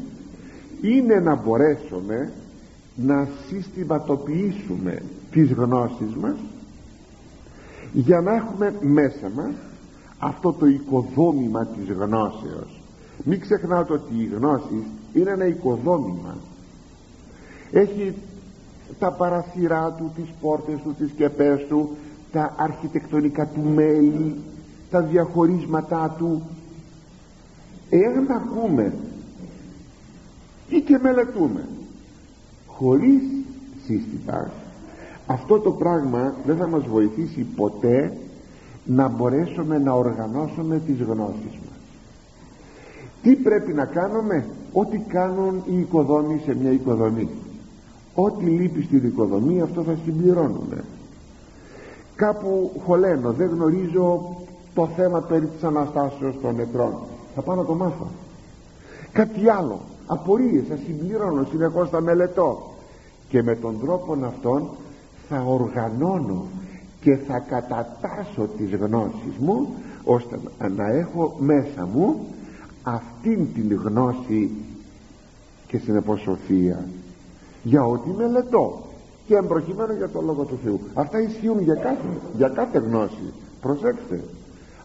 είναι 0.81 1.19
να 1.19 1.35
μπορέσουμε 1.35 2.31
να 2.95 3.27
συστηματοποιήσουμε 3.47 5.01
τις 5.31 5.51
γνώσεις 5.51 6.15
μας 6.21 6.37
για 7.93 8.21
να 8.21 8.35
έχουμε 8.35 8.75
μέσα 8.79 9.29
μας 9.35 9.53
αυτό 10.19 10.53
το 10.53 10.65
οικοδόμημα 10.65 11.65
της 11.65 11.95
γνώσεως 11.95 12.80
μην 13.23 13.39
ξεχνάτε 13.39 13.93
ότι 13.93 14.13
η 14.13 14.29
γνώση 14.35 14.83
είναι 15.13 15.31
ένα 15.31 15.45
οικοδόμημα. 15.45 16.37
Έχει 17.71 18.15
τα 18.99 19.11
παραθυρά 19.11 19.91
του, 19.91 20.11
τις 20.15 20.29
πόρτες 20.41 20.79
του, 20.83 20.95
τις 20.97 21.09
σκεπές 21.09 21.65
του 21.67 21.97
τα 22.31 22.55
αρχιτεκτονικά 22.57 23.47
του 23.47 23.61
μέλη 23.61 24.35
τα 24.89 25.01
διαχωρίσματά 25.01 26.15
του. 26.17 26.41
Εάν 27.89 28.31
ακούμε 28.31 28.93
ή 30.69 30.81
και 30.81 30.99
μελετούμε 31.01 31.67
χωρίς 32.67 33.21
σύστημα 33.85 34.51
αυτό 35.31 35.59
το 35.59 35.71
πράγμα 35.71 36.33
δεν 36.45 36.57
θα 36.57 36.67
μας 36.67 36.87
βοηθήσει 36.87 37.45
ποτέ 37.55 38.17
να 38.85 39.07
μπορέσουμε 39.07 39.77
να 39.77 39.91
οργανώσουμε 39.91 40.79
τις 40.79 41.01
γνώσεις. 41.01 41.51
μας 41.51 41.60
τι 43.21 43.35
πρέπει 43.35 43.73
να 43.73 43.85
κάνουμε; 43.85 44.45
Ό,τι 44.73 44.97
κάνουν 44.97 45.63
οι 45.65 45.79
οικοδόμοι 45.79 46.41
σε 46.45 46.55
μια 46.55 46.71
οικοδομή. 46.71 47.29
Ό,τι 48.15 48.45
λείπει 48.45 48.81
στην 48.81 49.05
οικοδομή 49.05 49.61
αυτό 49.61 49.81
θα 49.81 49.97
συμπληρώνουμε. 50.03 50.83
Κάπου 52.15 52.71
χωλένω 52.85 53.31
δεν 53.31 53.49
γνωρίζω 53.49 54.35
το 54.73 54.87
θέμα 54.95 55.19
περί 55.19 55.45
της 55.45 55.63
Αναστάσεως 55.63 56.35
των 56.41 56.55
νεκρών. 56.55 56.93
Θα 57.35 57.41
πάω 57.41 57.55
να 57.55 57.65
το 57.65 57.73
μάθω. 57.73 58.07
Κάτι 59.11 59.49
άλλο. 59.49 59.79
Απορίες 60.07 60.63
θα 60.69 60.77
συμπληρώνω 60.85 61.47
συνεχώς 61.51 61.89
θα 61.89 62.01
μελετώ. 62.01 62.71
Και 63.29 63.43
με 63.43 63.55
τον 63.55 63.79
τρόπο 63.79 64.17
αυτόν 64.25 64.69
θα 65.29 65.43
οργανώνω 65.47 66.45
και 67.01 67.15
θα 67.15 67.39
κατατάσω 67.39 68.47
τις 68.57 68.75
γνώσεις 68.75 69.37
μου 69.39 69.67
ώστε 70.03 70.39
να 70.75 70.87
έχω 70.87 71.35
μέσα 71.39 71.89
μου 71.93 72.25
αυτήν 72.83 73.53
την 73.53 73.73
γνώση 73.83 74.51
και 75.67 75.77
συνεπώς 75.77 76.21
σοφία 76.21 76.85
για 77.63 77.85
ό,τι 77.85 78.09
μελετώ 78.09 78.81
και 79.27 79.35
εμπροκειμένο 79.35 79.93
για 79.93 80.09
το 80.09 80.21
Λόγο 80.21 80.43
του 80.43 80.59
Θεού. 80.63 80.79
Αυτά 80.93 81.21
ισχύουν 81.21 81.61
για 81.61 81.75
κάθε, 81.75 82.07
για 82.35 82.47
κάθε 82.47 82.77
γνώση. 82.79 83.33
Προσέξτε. 83.61 84.23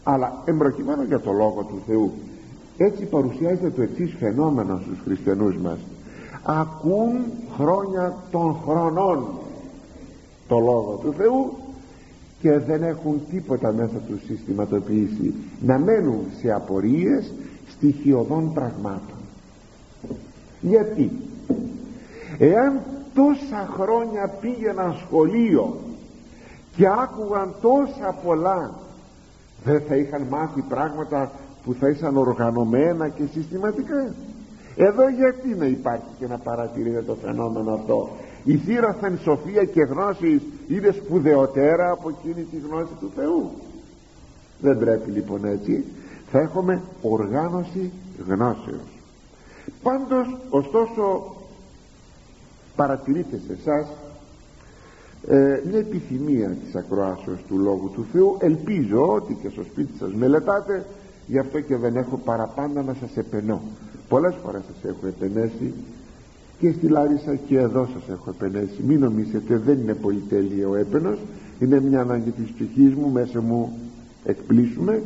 Αλλά 0.03 0.43
εμπροκειμένο 0.45 1.03
για 1.03 1.21
το 1.21 1.33
Λόγο 1.33 1.63
του 1.69 1.81
Θεού. 1.87 2.13
Έτσι 2.77 3.05
παρουσιάζεται 3.05 3.71
το 3.71 3.83
εξής 3.83 4.15
φαινόμενο 4.19 4.81
στους 4.85 4.99
χριστιανούς 5.05 5.57
μας. 5.57 5.79
Ακούν 6.43 7.13
χρόνια 7.57 8.17
των 8.31 8.57
χρονών 8.67 9.29
το 10.49 10.59
Λόγο 10.59 11.01
του 11.03 11.15
Θεού 11.17 11.53
και 12.41 12.59
δεν 12.59 12.83
έχουν 12.83 13.21
τίποτα 13.31 13.73
μέσα 13.73 13.99
τους 14.09 14.21
συστηματοποιήσει. 14.27 15.35
Να 15.61 15.79
μένουν 15.79 16.21
σε 16.41 16.53
απορίες 16.53 17.33
στοιχειωδών 17.77 18.53
πραγμάτων. 18.53 19.17
Γιατί; 20.61 21.11
Εάν 22.39 22.81
τόσα 23.15 23.69
χρόνια 23.73 24.29
πήγαιναν 24.41 24.97
σχολείο 25.07 25.81
και 26.77 26.87
άκουγαν 26.87 27.55
τόσα 27.61 28.15
πολλά 28.25 28.75
δεν 29.65 29.83
θα 29.89 29.97
είχαν 29.97 30.23
μάθει 30.23 30.61
πράγματα 30.61 31.31
που 31.65 31.75
θα 31.75 31.89
ήσαν 31.89 32.17
οργανωμένα 32.17 33.09
και 33.09 33.23
συστηματικά. 33.33 34.15
Εδώ 34.77 35.09
γιατί 35.09 35.49
να 35.49 35.67
υπάρχει 35.67 36.07
και 36.19 36.27
να 36.27 36.39
παρατηρείτε 36.39 37.03
το 37.03 37.17
φαινόμενο 37.23 37.73
αυτό; 37.73 38.09
Η 38.45 38.57
θύραθεν 38.57 39.19
σοφία 39.23 39.65
και 39.65 39.83
γνώσης 39.83 40.43
είναι 40.69 40.91
σπουδαιότερα 40.91 41.91
από 41.91 42.09
εκείνη 42.09 42.43
τη 42.43 42.57
γνώση 42.57 42.93
του 43.01 43.11
Θεού. 43.17 43.51
Δεν 44.61 44.79
πρέπει 44.79 45.11
λοιπόν 45.11 45.45
έτσι 45.45 45.85
θα 46.31 46.41
έχουμε 46.41 46.83
οργάνωση 47.03 47.91
γνώσεως. 48.27 48.97
Πάντως 49.83 50.37
ωστόσο 50.51 51.35
παρατηρείτε 52.77 53.41
σε 53.47 53.53
εσάς 53.61 53.87
ε, 55.29 55.61
μια 55.71 55.79
επιθυμία 55.79 56.49
της 56.49 56.75
ακροάσεως 56.75 57.39
του 57.49 57.59
Λόγου 57.59 57.91
του 57.95 58.07
Θεού. 58.13 58.37
Ελπίζω 58.41 59.13
ότι 59.13 59.39
και 59.43 59.49
στο 59.49 59.63
σπίτι 59.63 59.99
σας 59.99 60.13
μελετάτε 60.13 60.87
γι' 61.27 61.39
αυτό 61.39 61.61
και 61.61 61.77
δεν 61.77 61.97
έχω 61.97 62.17
παραπάνω 62.17 62.83
να 62.83 62.95
σας 63.01 63.17
επενώ. 63.17 63.61
Πολλές 64.09 64.35
φορές 64.45 64.63
σας 64.67 64.91
έχω 64.91 65.07
επενέσει 65.07 65.75
και 66.59 66.73
στη 66.73 66.89
Λάρισα 66.89 67.35
και 67.35 67.59
εδώ 67.59 67.89
σας 67.93 68.09
έχω 68.09 68.31
επενέσει. 68.31 68.83
Μην 68.87 69.01
νομίζετε 69.01 69.57
δεν 69.57 69.79
είναι 69.79 69.95
πολύ 69.95 70.23
τέλειο 70.29 70.71
ο 70.71 70.75
έπαινος. 70.75 71.19
Είναι 71.59 71.81
μια 71.81 72.01
ανάγκη 72.01 72.31
της 72.31 72.51
ψυχής 72.51 72.95
μου 72.95 73.11
μέσα 73.11 73.41
μου 73.41 73.79
εκπλήσουμε 74.25 75.03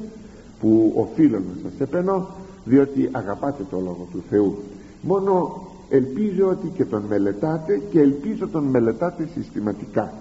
που 0.60 0.92
οφείλω 0.96 1.38
να 1.38 1.70
σας 1.70 1.80
επενώ 1.80 2.28
διότι 2.64 3.08
αγαπάτε 3.12 3.64
το 3.70 3.76
Λόγο 3.78 4.08
του 4.12 4.22
Θεού. 4.30 4.58
Μόνο 5.02 5.62
ελπίζω 5.88 6.48
ότι 6.48 6.68
και 6.68 6.84
τον 6.84 7.02
μελετάτε 7.02 7.80
και 7.90 8.00
ελπίζω 8.00 8.48
τον 8.48 8.64
μελετάτε 8.64 9.28
συστηματικά. 9.34 10.12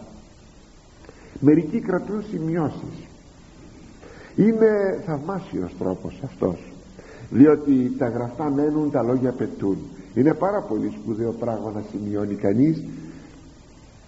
Μερικοί 1.40 1.80
κρατούν 1.80 2.24
σημειώσεις. 2.32 3.08
Είναι 4.36 5.02
θαυμάσιος 5.06 5.76
τρόπος 5.80 6.20
αυτός 6.24 6.58
διότι 7.30 7.96
τα 7.98 8.08
γραφτά 8.08 8.50
μένουν 8.50 8.92
τα 8.92 9.04
λόγια 9.04 9.32
πετούν. 9.32 9.78
Είναι 10.16 10.34
πάρα 10.34 10.62
πολύ 10.62 10.94
σπουδαίο 11.02 11.32
πράγμα 11.32 11.72
να 11.72 11.84
σημειώνει 11.92 12.36
κανείς 12.36 12.84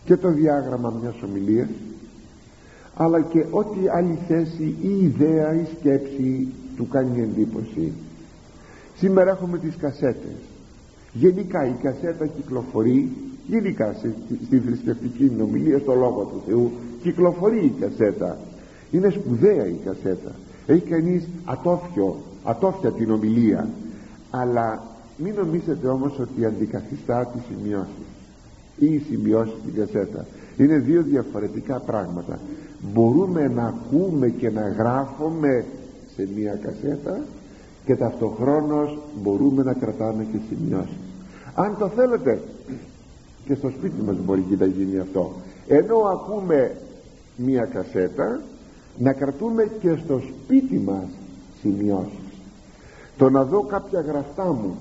και 0.06 0.18
το 0.18 0.32
διάγραμμα 0.32 0.94
μιας 1.02 1.16
ομιλίας 1.24 1.68
αλλά 2.96 3.22
και 3.22 3.46
ό,τι 3.52 3.80
άλλη 3.96 4.18
θέση 4.28 4.76
ή 4.82 5.04
ιδέα 5.04 5.54
ή 5.56 5.68
σκέψη 5.80 6.48
του 6.78 6.88
κάνει 6.88 7.22
εντύπωση. 7.22 7.94
Σήμερα 8.98 9.30
έχουμε 9.30 9.58
τις 9.58 9.76
κασέτες. 9.76 10.38
Γενικά 11.14 11.66
η 11.66 11.76
κασέτα 11.84 12.28
κυκλοφορεί 12.28 13.12
γενικά 13.48 13.96
στη 14.46 14.60
θρησκευτική 14.60 15.32
ομιλία 15.42 15.80
στο 15.80 15.94
Λόγο 15.94 16.24
του 16.24 16.42
Θεού 16.48 16.72
κυκλοφορεί 17.02 17.66
η 17.66 17.74
κασέτα. 17.80 18.38
Είναι 18.92 19.10
σπουδαία 19.10 19.68
η 19.68 19.80
κασέτα. 19.86 20.32
Έχει 20.68 20.86
κανείς 20.90 21.28
ατόφιο 21.46 22.16
ατόφια 22.44 22.92
την 22.92 23.12
ομιλία. 23.12 23.70
Αλλά 24.30 24.84
μην 25.18 25.34
νομίζετε 25.36 25.88
όμως 25.88 26.20
ότι 26.20 26.46
αντικαθιστά 26.46 27.26
τις 27.26 27.42
σημειώσεις. 27.50 28.08
Ή 28.78 28.86
οι 28.86 29.04
σημειώσεις 29.10 29.54
στην 29.62 29.74
κασέτα. 29.76 30.26
Είναι 30.58 30.78
δύο 30.78 31.02
διαφορετικά 31.02 31.80
πράγματα 31.80 32.40
μπορούμε 32.82 33.48
να 33.48 33.64
ακούμε 33.64 34.30
και 34.30 34.50
να 34.50 34.68
γράφουμε 34.70 35.66
σε 36.16 36.28
μία 36.36 36.54
κασέτα 36.54 37.20
και 37.86 37.96
ταυτοχρόνως 37.96 38.98
μπορούμε 39.22 39.64
να 39.64 39.74
κρατάμε 39.74 40.28
και 40.32 40.38
σημειώσεις. 40.50 40.98
Αν 41.56 41.76
το 41.80 41.88
θέλετε 41.88 42.42
και 43.46 43.56
στο 43.56 43.70
σπίτι 43.70 44.02
μας 44.06 44.16
μπορεί 44.26 44.46
και 44.50 44.56
να 44.60 44.66
γίνει 44.66 45.00
αυτό. 45.00 45.32
Ενώ 45.68 45.98
ακούμε 45.98 46.76
μία 47.36 47.66
κασέτα 47.66 48.42
να 48.98 49.14
κρατούμε 49.14 49.72
και 49.80 49.96
στο 50.04 50.20
σπίτι 50.20 50.78
μας 50.78 51.08
σημειώσεις. 51.62 52.20
Το 53.18 53.30
να 53.30 53.44
δω 53.44 53.62
κάποια 53.62 54.02
γραφτά 54.02 54.46
μου 54.46 54.76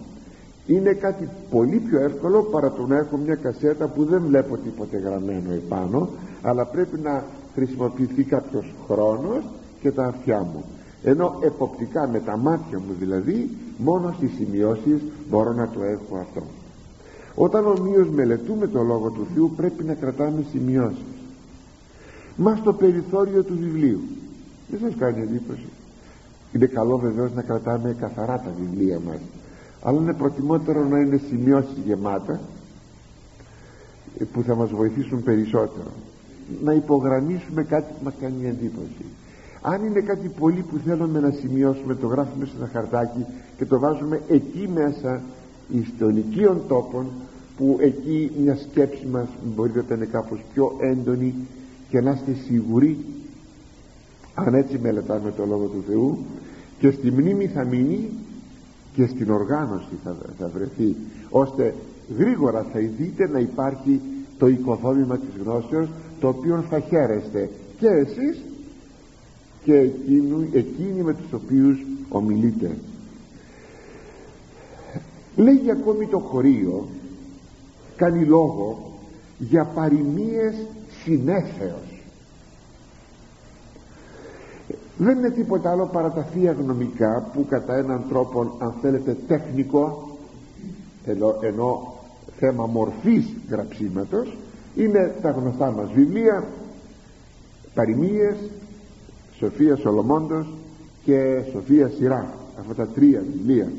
είναι 0.66 0.92
κάτι 0.92 1.28
πολύ 1.50 1.76
πιο 1.76 2.00
εύκολο 2.00 2.42
παρά 2.42 2.70
το 2.72 2.86
να 2.86 2.96
έχω 2.96 3.16
μια 3.16 3.34
κασέτα 3.34 3.86
που 3.88 4.04
δεν 4.04 4.22
βλέπω 4.26 4.56
τίποτε 4.56 4.98
γραμμένο 4.98 5.52
επάνω 5.52 6.08
αλλά 6.42 6.64
πρέπει 6.64 6.98
να 6.98 7.24
χρησιμοποιηθεί 7.54 8.22
κάποιος 8.22 8.74
χρόνος 8.86 9.44
και 9.80 9.90
τα 9.90 10.04
αυτιά 10.06 10.40
μου. 10.40 10.64
Ενώ 11.02 11.38
εποπτικά 11.40 12.08
με 12.08 12.20
τα 12.20 12.36
μάτια 12.36 12.78
μου 12.78 12.94
δηλαδή 12.98 13.50
μόνο 13.78 14.14
στις 14.16 14.30
σημειώσεις 14.36 15.02
μπορώ 15.28 15.52
να 15.52 15.68
το 15.68 15.82
έχω 15.82 16.16
αυτό. 16.16 16.42
Όταν 17.34 17.66
ομοίως 17.66 18.08
μελετούμε 18.08 18.66
το 18.66 18.82
Λόγο 18.82 19.10
του 19.10 19.26
Θεού 19.34 19.52
πρέπει 19.56 19.84
να 19.84 19.94
κρατάμε 19.94 20.44
σημειώσεις. 20.50 21.04
Μα 22.36 22.56
στο 22.56 22.72
περιθώριο 22.72 23.42
του 23.42 23.56
βιβλίου. 23.60 24.00
Δεν 24.70 24.80
σας 24.80 24.94
κάνει 24.98 25.22
εντύπωση. 25.22 25.68
Είναι 26.52 26.66
καλό 26.66 26.98
βεβαίως 26.98 27.32
να 27.32 27.42
κρατάμε 27.42 27.96
καθαρά 28.00 28.38
τα 28.38 28.52
βιβλία 28.60 29.00
μας. 29.06 29.20
Αλλά 29.82 30.00
είναι 30.00 30.14
προτιμότερο 30.14 30.84
να 30.84 30.98
είναι 30.98 31.20
σημειώσεις 31.28 31.76
γεμάτα 31.86 32.40
που 34.32 34.42
θα 34.42 34.54
μας 34.54 34.70
βοηθήσουν 34.70 35.22
περισσότερο 35.22 35.90
να 36.64 36.72
υπογραμμίσουμε 36.72 37.62
κάτι 37.62 37.92
που 37.92 38.04
μας 38.04 38.14
κάνει 38.20 38.46
εντύπωση. 38.46 39.04
Αν 39.62 39.84
είναι 39.84 40.00
κάτι 40.00 40.28
πολύ 40.28 40.64
που 40.70 40.76
θέλουμε 40.86 41.20
να 41.20 41.30
σημειώσουμε 41.30 41.94
το 41.94 42.06
γράφουμε 42.06 42.44
σε 42.44 42.52
ένα 42.56 42.68
χαρτάκι 42.72 43.26
και 43.56 43.64
το 43.64 43.78
βάζουμε 43.78 44.20
εκεί 44.28 44.68
μέσα 44.74 45.22
των 45.98 46.16
οικείων 46.16 46.62
τόπων 46.68 47.06
που 47.56 47.76
εκεί 47.80 48.32
μια 48.42 48.56
σκέψη 48.56 49.06
μας 49.06 49.28
μπορεί 49.54 49.72
να 49.88 49.94
είναι 49.94 50.04
κάπως 50.04 50.40
πιο 50.52 50.76
έντονη 50.80 51.34
και 51.88 52.00
να 52.00 52.10
είστε 52.10 52.32
σίγουροι 52.46 53.04
αν 54.34 54.54
έτσι 54.54 54.78
μελετάμε 54.78 55.32
το 55.36 55.46
Λόγο 55.46 55.64
του 55.64 55.84
Θεού 55.88 56.18
και 56.78 56.90
στη 56.90 57.10
μνήμη 57.10 57.46
θα 57.46 57.64
μείνει 57.64 58.10
και 58.94 59.06
στην 59.06 59.30
οργάνωση 59.30 59.98
θα, 60.04 60.16
θα 60.38 60.50
βρεθεί 60.54 60.96
ώστε 61.30 61.74
γρήγορα 62.18 62.66
θα 62.72 62.78
δείτε 62.98 63.28
να 63.28 63.38
υπάρχει 63.38 64.00
το 64.38 64.46
οικοδόμημα 64.46 65.18
της 65.18 65.42
γνώσεως 65.44 65.88
το 66.20 66.28
οποίο 66.28 66.64
θα 66.70 66.80
χαίρεστε. 66.80 67.50
Και 67.78 67.87
εσείς 67.87 68.42
και 69.64 69.74
εκείνοι, 69.74 70.50
εκείνοι 70.52 71.02
με 71.02 71.14
τους 71.14 71.33
οποίους 71.33 71.78
ομιλείτε. 72.09 72.76
Λέγει 75.37 75.70
ακόμη 75.70 76.06
το 76.06 76.18
χωρίο 76.18 76.88
κάνει 77.96 78.24
λόγο 78.24 78.92
για 79.38 79.64
παροιμίες 79.64 80.54
συνέφεως 81.04 81.90
δεν 85.02 85.18
είναι 85.18 85.30
τίποτα 85.30 85.70
άλλο 85.70 85.87
παρά 85.87 86.11
τα 86.11 86.22
θεία 86.22 86.52
γνωμικά 86.52 87.30
που 87.33 87.46
κατά 87.48 87.76
έναν 87.76 88.04
τρόπο 88.09 88.56
αν 88.59 88.74
θέλετε 88.80 89.16
τεχνικό 89.26 90.09
ενώ, 91.04 91.37
ενώ 91.40 91.94
θέμα 92.38 92.66
μορφής 92.66 93.26
γραψίματος 93.48 94.37
είναι 94.76 95.14
τα 95.22 95.30
γνωστά 95.30 95.70
μας 95.70 95.92
βιβλία 95.94 96.44
παροιμίες 97.74 98.37
Σοφία 99.38 99.76
Σολομώντος 99.76 100.46
και 101.04 101.42
Σοφία 101.52 101.90
Σειρά 101.96 102.35
αυτά 102.61 102.74
τα 102.74 102.87
τρία 102.87 103.22
βιβλία. 103.33 103.72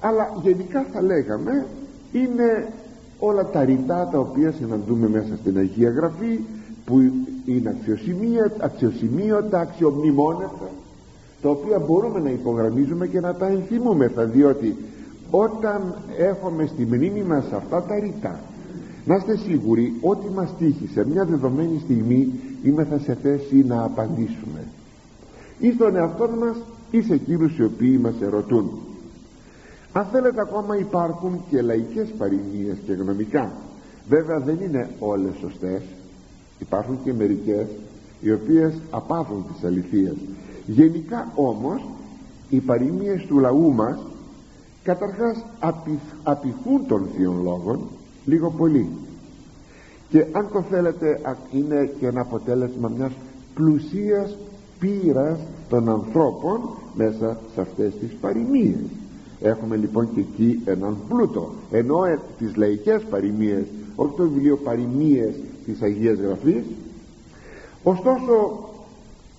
Αλλά 0.00 0.36
γενικά 0.42 0.86
θα 0.92 1.02
λέγαμε 1.02 1.66
είναι 2.12 2.72
όλα 3.18 3.46
τα 3.46 3.64
ρητά 3.64 4.08
τα 4.12 4.18
οποία 4.18 4.52
συναντούμε 4.52 5.08
μέσα 5.08 5.36
στην 5.40 5.58
Αγία 5.58 5.90
Γραφή 5.90 6.40
που 6.84 7.00
είναι 7.44 7.76
αξιοσημείωτα, 8.60 9.60
αξιομνημόνευτα 9.60 10.68
τα 11.42 11.48
οποία 11.48 11.78
μπορούμε 11.78 12.20
να 12.20 12.30
υπογραμμίζουμε 12.30 13.06
και 13.06 13.20
να 13.20 13.34
τα 13.34 13.46
ενθυμούμεθα 13.46 14.24
διότι 14.24 14.76
όταν 15.30 15.94
έχουμε 16.18 16.66
στη 16.66 16.84
μνήμη 16.84 17.22
μας 17.22 17.44
αυτά 17.52 17.82
τα 17.82 17.98
ρητά 17.98 18.40
να 19.08 19.16
είστε 19.16 19.36
σίγουροι 19.36 19.94
ότι 20.00 20.28
μας 20.34 20.50
τύχει. 20.58 20.88
Σε 20.92 21.06
μια 21.06 21.24
δεδομένη 21.24 21.80
στιγμή 21.84 22.32
είμαστε 22.62 22.98
σε 22.98 23.14
θέση 23.14 23.64
να 23.66 23.82
απαντήσουμε. 23.82 24.64
Ή 25.58 25.72
στον 25.72 25.96
εαυτό 25.96 26.28
μας 26.28 26.56
ή 26.90 27.02
σε 27.02 27.14
εκείνους 27.14 27.58
οι 27.58 27.64
οποίοι 27.64 27.98
μας 28.02 28.14
ερωτούν. 28.20 28.70
Αν 29.92 30.06
θέλετε 30.12 30.40
ακόμα 30.40 30.76
υπάρχουν 30.78 31.40
και 31.50 31.62
λαϊκές 31.62 32.08
παροιμίες 32.18 32.76
και 32.86 32.92
γνωμικά. 32.92 33.52
Βέβαια 34.08 34.40
δεν 34.40 34.58
είναι 34.62 34.90
όλες 34.98 35.34
σωστές. 35.40 35.82
Υπάρχουν 36.58 36.98
και 37.04 37.12
μερικές 37.12 37.66
οι 38.20 38.32
οποίες 38.32 38.74
απάβουν 38.90 39.44
της 39.52 39.64
αληθείας 39.64 40.16
γενικά 40.68 41.32
όμως 41.34 41.88
οι 42.48 42.60
παροιμίες 42.60 43.24
του 43.26 43.38
λαού 43.38 43.74
μας 43.74 43.98
καταρχάς 44.82 45.44
απηχούν 46.22 46.86
των 46.86 47.08
θείων 47.16 47.42
λόγων 47.42 47.80
λίγο 48.28 48.50
πολύ. 48.50 48.88
Και 50.08 50.26
αν 50.32 50.48
το 50.52 50.62
θέλετε 50.70 51.20
είναι 51.52 51.90
και 51.98 52.06
ένα 52.06 52.20
αποτέλεσμα 52.20 52.92
μιας 52.96 53.12
πλουσίας 53.54 54.36
πείρας 54.78 55.38
των 55.68 55.88
ανθρώπων 55.88 56.60
μέσα 56.94 57.38
σε 57.54 57.60
αυτές 57.60 57.92
τις 58.00 58.10
παροιμίες. 58.20 58.78
Έχουμε 59.40 59.76
λοιπόν 59.76 60.08
και 60.14 60.20
εκεί 60.20 60.62
έναν 60.64 60.96
πλούτο. 61.08 61.50
Ενώ 61.70 62.04
ε, 62.04 62.18
τις 62.38 62.56
λαϊκές 62.56 63.02
παροιμίες 63.10 63.64
όχι 63.96 64.12
το 64.16 64.22
βιβλίο 64.22 64.56
παροιμίες 64.56 65.34
της 65.64 65.82
Αγίας 65.82 66.18
Γραφής 66.18 66.62
ωστόσο 67.82 68.58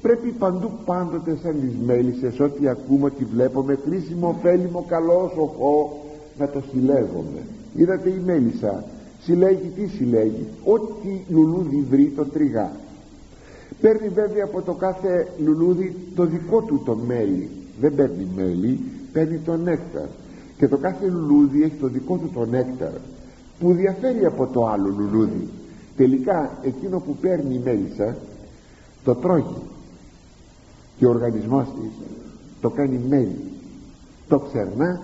πρέπει 0.01 0.29
παντού 0.29 0.71
πάντοτε 0.85 1.37
σαν 1.43 1.59
τις 1.61 1.73
μέλισσες 1.85 2.39
ό,τι 2.39 2.67
ακούμε, 2.67 3.05
ό,τι 3.05 3.23
βλέπουμε 3.25 3.79
χρήσιμο, 3.85 4.35
ωφέλιμο, 4.37 4.85
καλό, 4.87 5.31
σοφό 5.35 6.03
να 6.37 6.47
το 6.47 6.61
συλλέγουμε 6.71 7.41
είδατε 7.75 8.09
η 8.09 8.21
μέλισσα 8.25 8.83
συλλέγει 9.23 9.71
τι 9.75 9.87
συλλέγει. 9.87 10.47
Ό,τι 10.63 11.33
λουλούδι 11.33 11.85
βρει 11.89 12.13
το 12.15 12.25
τριγά. 12.25 12.71
Παίρνει 13.81 14.09
βέβαια 14.09 14.43
από 14.43 14.61
το 14.61 14.73
κάθε 14.73 15.27
λουλούδι 15.43 15.95
το 16.15 16.25
δικό 16.25 16.61
του 16.61 16.81
το 16.85 16.95
μέλι. 16.95 17.49
Δεν 17.79 17.95
παίρνει 17.95 18.27
μέλι 18.35 18.79
παίρνει 19.13 19.37
το 19.37 19.57
νέκταρ. 19.57 20.07
Και 20.57 20.67
το 20.67 20.77
κάθε 20.77 21.07
λουλούδι 21.07 21.63
έχει 21.63 21.75
το 21.75 21.87
δικό 21.87 22.17
του 22.17 22.29
το 22.33 22.45
νέκταρ 22.45 22.91
που 23.59 23.73
διαφέρει 23.73 24.25
από 24.25 24.47
το 24.47 24.67
άλλο 24.67 24.93
λουλούδι. 24.97 25.47
Τελικά 25.97 26.57
εκείνο 26.61 26.99
που 26.99 27.15
παίρνει 27.15 27.53
η 27.53 27.61
μέλισσα 27.63 28.17
το 29.03 29.15
τρώγει. 29.15 29.61
Και 30.97 31.05
ο 31.05 31.09
οργανισμός 31.09 31.65
της 31.65 32.07
το 32.61 32.69
κάνει 32.69 32.99
μέλι. 33.09 33.41
Το 34.27 34.39
ξερνά 34.39 35.01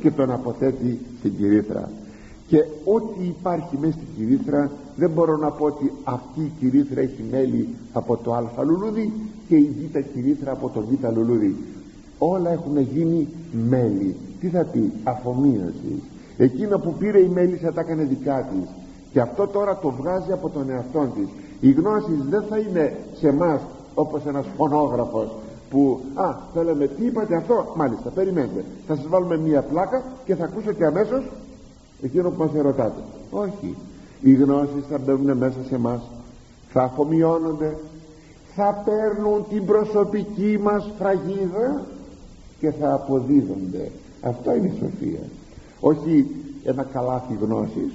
και 0.00 0.10
τον 0.10 0.30
αποθέτει 0.30 0.98
στην 1.18 1.36
κυρίθρα 1.36 1.90
και 2.46 2.64
ό,τι 2.84 3.24
υπάρχει 3.24 3.78
μέσα 3.78 3.92
στην 3.92 4.06
κυρίθρα 4.16 4.70
δεν 4.96 5.10
μπορώ 5.10 5.36
να 5.36 5.50
πω 5.50 5.64
ότι 5.64 5.92
αυτή 6.04 6.40
η 6.40 6.52
κυρίθρα 6.58 7.00
έχει 7.00 7.24
μέλι 7.30 7.68
από 7.92 8.16
το 8.16 8.34
α 8.34 8.64
λουλούδι 8.64 9.12
και 9.48 9.56
η 9.56 9.90
β 9.92 9.98
κυρίθρα 10.14 10.52
από 10.52 10.68
το 10.68 10.80
β 10.80 11.16
λουλούδι. 11.16 11.56
Όλα 12.18 12.50
έχουν 12.50 12.78
γίνει 12.78 13.28
μέλη. 13.68 14.16
Τι 14.40 14.48
θα 14.48 14.64
πει 14.64 14.92
αφομοίωση. 15.04 16.02
Εκείνο 16.36 16.78
που 16.78 16.94
πήρε 16.98 17.20
η 17.20 17.28
μέλισσα 17.28 17.72
τα 17.72 17.80
έκανε 17.80 18.02
δικά 18.02 18.48
της. 18.52 18.68
Και 19.12 19.20
αυτό 19.20 19.46
τώρα 19.46 19.78
το 19.78 19.90
βγάζει 19.90 20.32
από 20.32 20.48
τον 20.48 20.70
εαυτό 20.70 21.12
της. 21.14 21.28
Οι 21.60 21.70
γνώσεις 21.70 22.18
δεν 22.30 22.42
θα 22.48 22.58
είναι 22.58 22.96
σε 23.14 23.28
εμάς 23.28 23.60
όπως 23.94 24.26
ένας 24.26 24.46
φωνόγραφος 24.56 25.28
που 25.70 26.00
α 26.14 26.34
θέλαμε 26.54 26.86
τι 26.86 27.04
είπατε 27.04 27.36
αυτό 27.36 27.72
μάλιστα 27.76 28.10
περιμένετε. 28.10 28.64
Θα 28.86 28.94
σας 28.94 29.08
βάλουμε 29.08 29.36
μία 29.36 29.62
πλάκα 29.62 30.02
και 30.24 30.34
θα 30.34 30.44
ακούσετε 30.44 30.86
αμέσως 30.86 31.22
εκείνο 32.02 32.30
που 32.30 32.42
μας 32.42 32.54
ερωτάτε. 32.54 33.02
Όχι. 33.30 33.76
Οι 34.20 34.34
γνώσεις 34.34 34.84
θα 34.90 34.98
μπαίνουν 34.98 35.36
μέσα 35.36 35.58
σε 35.68 35.74
εμάς. 35.74 36.00
Θα 36.72 36.82
αφομοιώνονται. 36.82 37.76
Θα 38.54 38.82
παίρνουν 38.84 39.44
την 39.48 39.64
προσωπική 39.64 40.58
μας 40.62 40.90
φραγίδα 40.98 41.86
και 42.60 42.70
θα 42.70 42.92
αποδίδονται. 42.92 43.90
Αυτό 44.22 44.54
είναι 44.54 44.66
η 44.66 44.78
σοφία. 44.78 45.20
Όχι 45.80 46.26
ένα 46.64 46.82
καλάθι 46.82 47.38
γνώσης. 47.40 47.92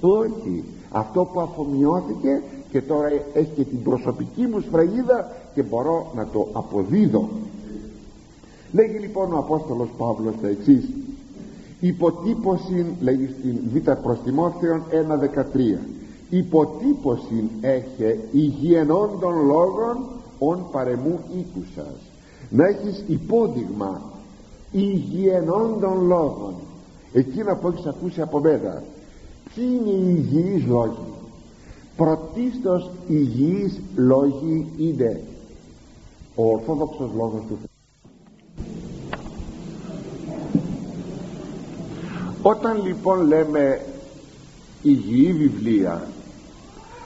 Όχι. 0.00 0.64
Αυτό 0.90 1.24
που 1.24 1.40
αφομοιώθηκε 1.40 2.42
και 2.70 2.80
τώρα 2.80 3.08
έχει 3.32 3.50
και 3.56 3.64
την 3.64 3.82
προσωπική 3.82 4.46
μου 4.46 4.60
σφραγίδα 4.60 5.32
και 5.54 5.62
μπορώ 5.62 6.12
να 6.14 6.26
το 6.26 6.48
αποδίδω. 6.52 7.28
Λέγει 8.72 8.98
λοιπόν 8.98 9.32
ο 9.32 9.38
Απόστολος 9.38 9.88
Παύλος 9.98 10.34
τα 10.42 10.48
εξής 10.48 10.84
υποτύπωση 11.80 12.96
λέγει 13.00 13.34
στην 13.38 13.58
Β' 13.72 13.90
προς 13.90 14.18
Τιμόθεων 14.24 14.82
1.13 14.90 15.78
υποτύπωση 16.30 17.50
έχει 17.60 18.18
υγιενών 18.32 19.10
των 19.20 19.46
λόγων 19.46 19.96
ον 20.38 20.66
παρεμού 20.72 21.20
οίκουσας 21.36 21.96
να 22.50 22.66
έχεις 22.66 23.04
υπόδειγμα 23.06 24.02
υγιενών 24.72 25.80
των 25.80 26.06
λόγων. 26.06 26.54
Εκείνα 27.12 27.56
που 27.56 27.68
έχεις 27.68 27.86
ακούσει 27.86 28.20
από 28.20 28.40
μένα. 28.40 28.82
Ποιοι 29.54 29.64
είναι 29.80 29.90
οι 29.90 30.14
υγιείς 30.16 30.66
λόγοι; 30.66 31.12
Πρωτίστως 31.96 32.90
υγιείς 33.08 33.80
λόγοι 33.96 34.66
είναι 34.76 35.20
ο 36.34 36.50
ορθόδοξος 36.52 37.10
λόγος 37.16 37.40
του 37.48 37.56
Θεού 37.60 37.73
όταν 42.46 42.82
λοιπόν 42.86 43.26
λέμε 43.26 43.84
υγιή 44.82 45.32
βιβλία 45.32 46.08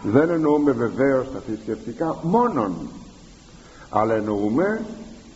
δεν 0.03 0.31
εννοούμε 0.31 0.73
βεβαίως 0.73 1.27
τα 1.33 1.43
θρησκευτικά 1.47 2.19
μόνον 2.23 2.73
αλλά 3.91 4.15
εννοούμε 4.15 4.81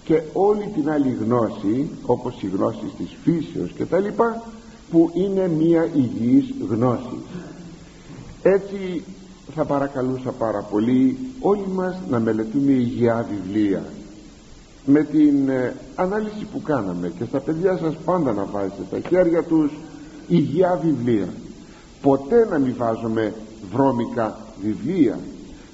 και 0.05 0.23
όλη 0.33 0.71
την 0.75 0.91
άλλη 0.91 1.17
γνώση 1.25 1.91
όπως 2.07 2.43
η 2.43 2.47
γνώση 2.47 2.93
της 2.99 3.17
φύσεως 3.23 3.73
και 3.73 3.85
τα 3.85 3.99
λοιπά 3.99 4.43
που 4.91 5.11
είναι 5.15 5.49
μία 5.49 5.89
υγιής 5.95 6.55
γνώση. 6.69 7.19
Έτσι 8.43 9.05
θα 9.55 9.65
παρακαλούσα 9.65 10.31
πάρα 10.31 10.61
πολύ 10.71 11.19
όλοι 11.41 11.69
μας 11.75 11.95
να 12.11 12.21
μελετούμε 12.21 12.73
υγεία 12.73 13.27
βιβλία. 13.31 13.85
Με 14.85 15.03
την 15.03 15.49
ε, 15.49 15.77
ανάλυση 15.95 16.47
που 16.53 16.63
κάναμε 16.63 17.13
και 17.19 17.25
στα 17.25 17.41
παιδιά 17.41 17.77
σας 17.77 17.95
πάντα 18.05 18.33
να 18.33 18.45
βάζετε 18.45 18.83
τα 18.91 19.09
χέρια 19.09 19.43
τους 19.43 19.73
υγεία 20.29 20.81
βιβλία. 20.83 21.29
Ποτέ 22.03 22.47
να 22.51 22.59
μην 22.59 22.75
βάζουμε 22.77 23.35
βρώμικα 23.73 24.39
βιβλία 24.63 25.19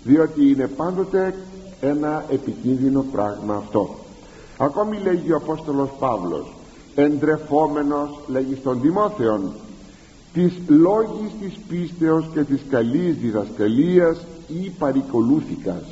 διότι 0.04 0.48
είναι 0.48 0.66
πάντοτε 0.66 1.34
ένα 1.80 2.24
επικίνδυνο 2.30 3.04
πράγμα 3.12 3.54
αυτό. 3.54 3.94
Ακόμη 4.58 4.98
λέγει 4.98 5.32
ο 5.32 5.36
Απόστολος 5.36 5.90
Παύλος 5.98 6.52
εντρεφόμενος 6.94 8.18
λέγει 8.26 8.54
στον 8.54 8.80
Τιμόθεον 8.80 9.52
της 10.32 10.52
λόγης 10.66 11.30
της 11.40 11.58
πίστεως 11.68 12.28
και 12.34 12.40
της 12.40 12.60
καλής 12.70 13.16
διδασκαλίας 13.16 14.26
ή 14.48 14.70
παρικολούθηκας. 14.78 15.84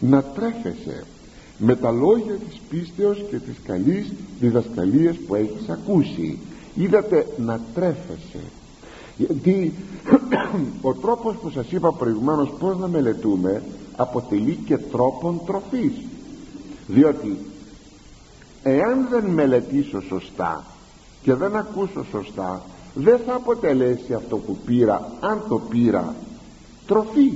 Να 0.00 0.22
τρέφεσαι 0.22 1.04
με 1.58 1.76
τα 1.76 1.90
λόγια 1.90 2.34
της 2.34 2.60
πίστεως 2.70 3.24
και 3.30 3.36
της 3.36 3.56
καλής 3.66 4.12
διδασκαλίας 4.40 5.16
που 5.16 5.34
έχεις 5.34 5.68
ακούσει 5.68 6.38
είδατε 6.76 7.26
να 7.36 7.60
τρέφεσαι. 7.74 8.40
Γιατί 9.16 9.74
ο 10.82 10.94
τρόπος 10.94 11.36
που 11.36 11.50
σας 11.50 11.70
είπα 11.70 11.92
προηγουμένως 11.92 12.52
πως 12.58 12.78
να 12.78 12.88
μελετούμε 12.88 13.62
αποτελεί 13.96 14.58
και 14.66 14.78
τρόπον 14.78 15.40
τροφής. 15.46 15.92
Διότι 16.86 17.38
εάν 18.62 19.08
δεν 19.10 19.24
μελετήσω 19.24 20.00
σωστά 20.00 20.64
και 21.22 21.34
δεν 21.34 21.56
ακούσω 21.56 22.04
σωστά 22.10 22.62
δεν 22.94 23.20
θα 23.26 23.34
αποτελέσει 23.34 24.14
αυτό 24.14 24.36
που 24.36 24.56
πήρα 24.66 25.12
αν 25.20 25.42
το 25.48 25.58
πήρα 25.58 26.14
τροφή. 26.86 27.32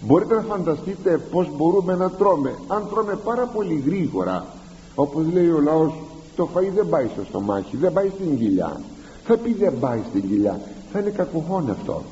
Μπορείτε 0.00 0.34
να 0.34 0.42
φανταστείτε 0.42 1.18
πως 1.30 1.48
μπορούμε 1.56 1.94
να 1.94 2.10
τρώμε 2.10 2.58
αν 2.66 2.88
τρώμε 2.90 3.16
πάρα 3.16 3.46
πολύ 3.46 3.82
γρήγορα 3.86 4.46
όπως 4.94 5.24
λέει 5.32 5.48
ο 5.48 5.60
λαός 5.60 5.92
το 6.36 6.48
φαΐ 6.54 6.70
δεν 6.74 6.88
πάει 6.88 7.06
στο 7.12 7.24
στομάχι 7.28 7.76
δεν 7.76 7.92
πάει 7.92 8.10
στην 8.14 8.38
κοιλιά. 8.38 8.80
Θα 9.24 9.36
πει 9.36 9.54
δεν 9.54 9.78
πάει 9.78 10.00
στην 10.10 10.28
κοιλιά 10.28 10.60
θα 10.92 10.98
είναι 10.98 11.10
κακοχόν 11.10 11.70
αυτό. 11.70 12.02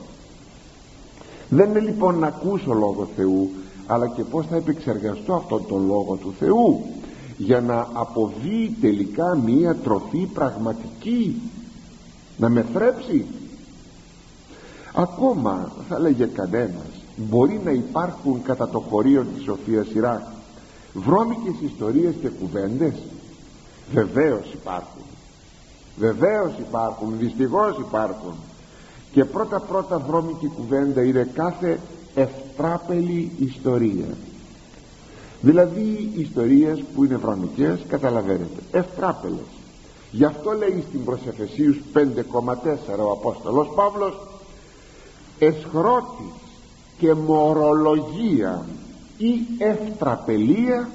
Δεν 1.49 1.71
είναι 1.71 1.81
λοιπόν 1.81 2.19
να 2.19 2.27
ακούσω 2.27 2.73
λόγος 2.73 3.09
Θεού 3.17 3.51
αλλά 3.87 4.09
και 4.09 4.23
πως 4.23 4.47
θα 4.47 4.57
επεξεργαστώ 4.57 5.35
αυτόν 5.35 5.67
τον 5.69 5.87
λόγο 5.87 6.19
του 6.21 6.35
Θεού 6.39 6.85
για 7.37 7.61
να 7.61 7.89
αποβεί 7.93 8.77
τελικά 8.81 9.37
μία 9.37 9.77
τροφή 9.77 10.29
πραγματική. 10.35 11.41
Να 12.37 12.49
με 12.49 12.67
θρέψει. 12.73 13.27
Ακόμα 14.95 15.73
θα 15.89 15.99
λέγε 15.99 16.25
κανένας 16.25 17.05
μπορεί 17.17 17.61
να 17.65 17.71
υπάρχουν 17.71 18.43
κατά 18.43 18.69
το 18.69 18.79
χωρίο 18.79 19.27
της 19.35 19.43
Σοφίας 19.45 19.87
Ιράκ 19.95 20.23
βρώμικες 20.93 21.55
ιστορίες 21.65 22.15
και 22.21 22.29
κουβέντες 22.29 22.95
βεβαίως 23.93 24.53
υπάρχουν. 24.53 25.03
Βεβαίως 25.97 26.53
υπάρχουν 26.59 27.19
δυστυχώς 27.19 27.79
υπάρχουν. 27.79 28.35
Και 29.13 29.25
πρώτα 29.25 29.61
πρώτα 29.61 29.99
βρώμικη 29.99 30.47
κουβέντα 30.47 31.03
είναι 31.03 31.29
κάθε 31.35 31.81
ευτράπελη 32.15 33.31
ιστορία. 33.39 34.17
Δηλαδή 35.41 36.13
ιστορίες 36.17 36.85
που 36.95 37.05
είναι 37.05 37.17
βρωμικές 37.17 37.79
καταλαβαίνετε 37.89 38.63
ευτράπελες. 38.71 39.47
Γι' 40.11 40.25
αυτό 40.25 40.53
λέει 40.53 40.85
στην 40.89 41.05
προσεφεσίους 41.05 41.81
5,4 41.93 43.05
ο 43.07 43.11
Απόστολος 43.11 43.69
Παύλος 43.75 44.21
εσχρότης 45.39 46.35
και 46.99 47.15
μορολογία 47.15 48.67
ή 49.19 49.33
ευτραπελία 49.59 50.89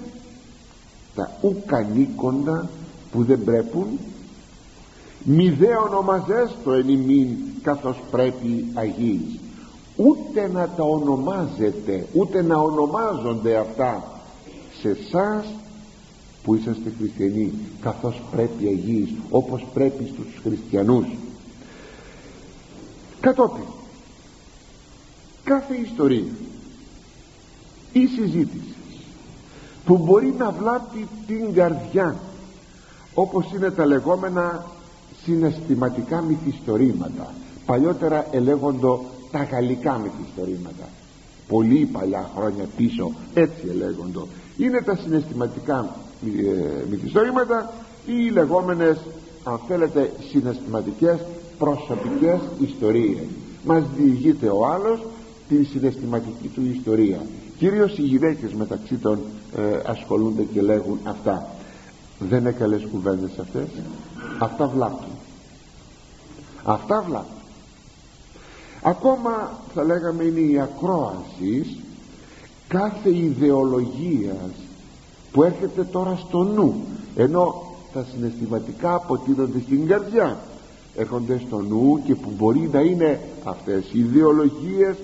τα 1.15 1.31
ουκανίκοντα 1.41 2.69
που 3.11 3.23
δεν 3.23 3.43
πρέπουν. 3.43 3.87
Μη 5.23 5.49
δε 5.49 5.75
ονομαζέστο 5.75 6.71
εν 6.71 6.89
ημίν 6.89 7.27
καθώς 7.61 7.97
πρέπει 8.11 8.65
Αγίης. 8.73 9.39
Ούτε 9.95 10.49
να 10.53 10.69
τα 10.69 10.83
ονομάζετε 10.83 12.07
ούτε 12.13 12.41
να 12.41 12.57
ονομάζονται 12.57 13.57
αυτά 13.57 14.21
σε 14.81 14.89
εσάς 14.89 15.45
που 16.43 16.55
είσαστε 16.55 16.91
χριστιανοί 16.97 17.53
καθώς 17.81 18.21
πρέπει 18.31 18.67
Αγίης 18.67 19.09
όπως 19.29 19.65
πρέπει 19.73 20.11
στους 20.13 20.41
χριστιανούς. 20.43 21.05
Κατόπιν 23.19 23.63
κάθε 25.43 25.75
ιστορία 25.75 26.31
ή 27.93 28.05
συζήτηση 28.05 28.75
που 29.85 29.97
μπορεί 29.97 30.33
να 30.37 30.51
βλάπτει 30.51 31.07
την 31.27 31.53
καρδιά 31.53 32.19
όπως 33.13 33.51
είναι 33.55 33.71
τα 33.71 33.85
λεγόμενα 33.85 34.65
συναισθηματικά 35.23 36.21
μυθιστορήματα. 36.21 37.33
Παλιότερα 37.65 38.27
ελέγοντο 38.31 39.05
τα 39.31 39.43
γαλλικά 39.43 39.97
μυθιστορήματα. 39.97 40.87
Πολύ 41.47 41.89
παλιά 41.91 42.29
χρόνια 42.35 42.65
πίσω 42.77 43.11
έτσι 43.33 43.67
ελέγοντο 43.69 44.27
είναι 44.57 44.81
τα 44.81 44.95
συναισθηματικά 44.95 45.95
ε, 46.25 46.85
μυθιστορήματα 46.89 47.71
ή 48.05 48.13
οι 48.25 48.29
λεγόμενες 48.29 48.97
αν 49.43 49.59
θέλετε 49.67 50.11
συναισθηματικές 50.31 51.19
προσωπικές 51.57 52.39
ιστορίες. 52.59 53.25
Μας 53.65 53.83
διηγείται 53.97 54.47
ο 54.47 54.65
άλλος 54.65 55.05
την 55.49 55.65
συναισθηματική 55.65 56.47
του 56.47 56.61
ιστορία. 56.73 57.19
Κυρίως 57.57 57.97
οι 57.97 58.01
γυναίκες 58.01 58.53
μεταξύ 58.53 58.95
των 58.95 59.19
ε, 59.57 59.61
ασχολούνται 59.85 60.43
και 60.43 60.61
λέγουν 60.61 60.99
αυτά 61.03 61.47
δεν 62.19 62.39
είναι 62.39 62.51
καλές 62.51 62.87
κουβέντες 62.91 63.39
αυτές. 63.39 63.67
Αυτά 64.39 64.67
βλάπτουν. 64.67 65.11
Αυτά 66.63 67.01
βλάπτουν. 67.07 67.37
Ακόμα 68.81 69.59
θα 69.73 69.83
λέγαμε 69.83 70.23
είναι 70.23 70.39
η 70.39 70.59
ακρόαση 70.59 71.83
κάθε 72.67 73.15
ιδεολογίας 73.15 74.51
που 75.31 75.43
έρχεται 75.43 75.83
τώρα 75.83 76.19
στο 76.27 76.43
νου. 76.43 76.85
Ενώ 77.15 77.63
τα 77.93 78.05
συναισθηματικά 78.13 78.93
αποτείνονται 78.93 79.59
στην 79.59 79.87
καρδιά. 79.87 80.37
Έρχονται 80.95 81.41
στο 81.47 81.61
νου 81.61 82.01
και 82.05 82.15
που 82.15 82.31
μπορεί 82.37 82.69
να 82.73 82.79
είναι 82.79 83.19
αυτές 83.43 83.85
οι 83.91 83.99
ιδεολογίες 83.99 84.95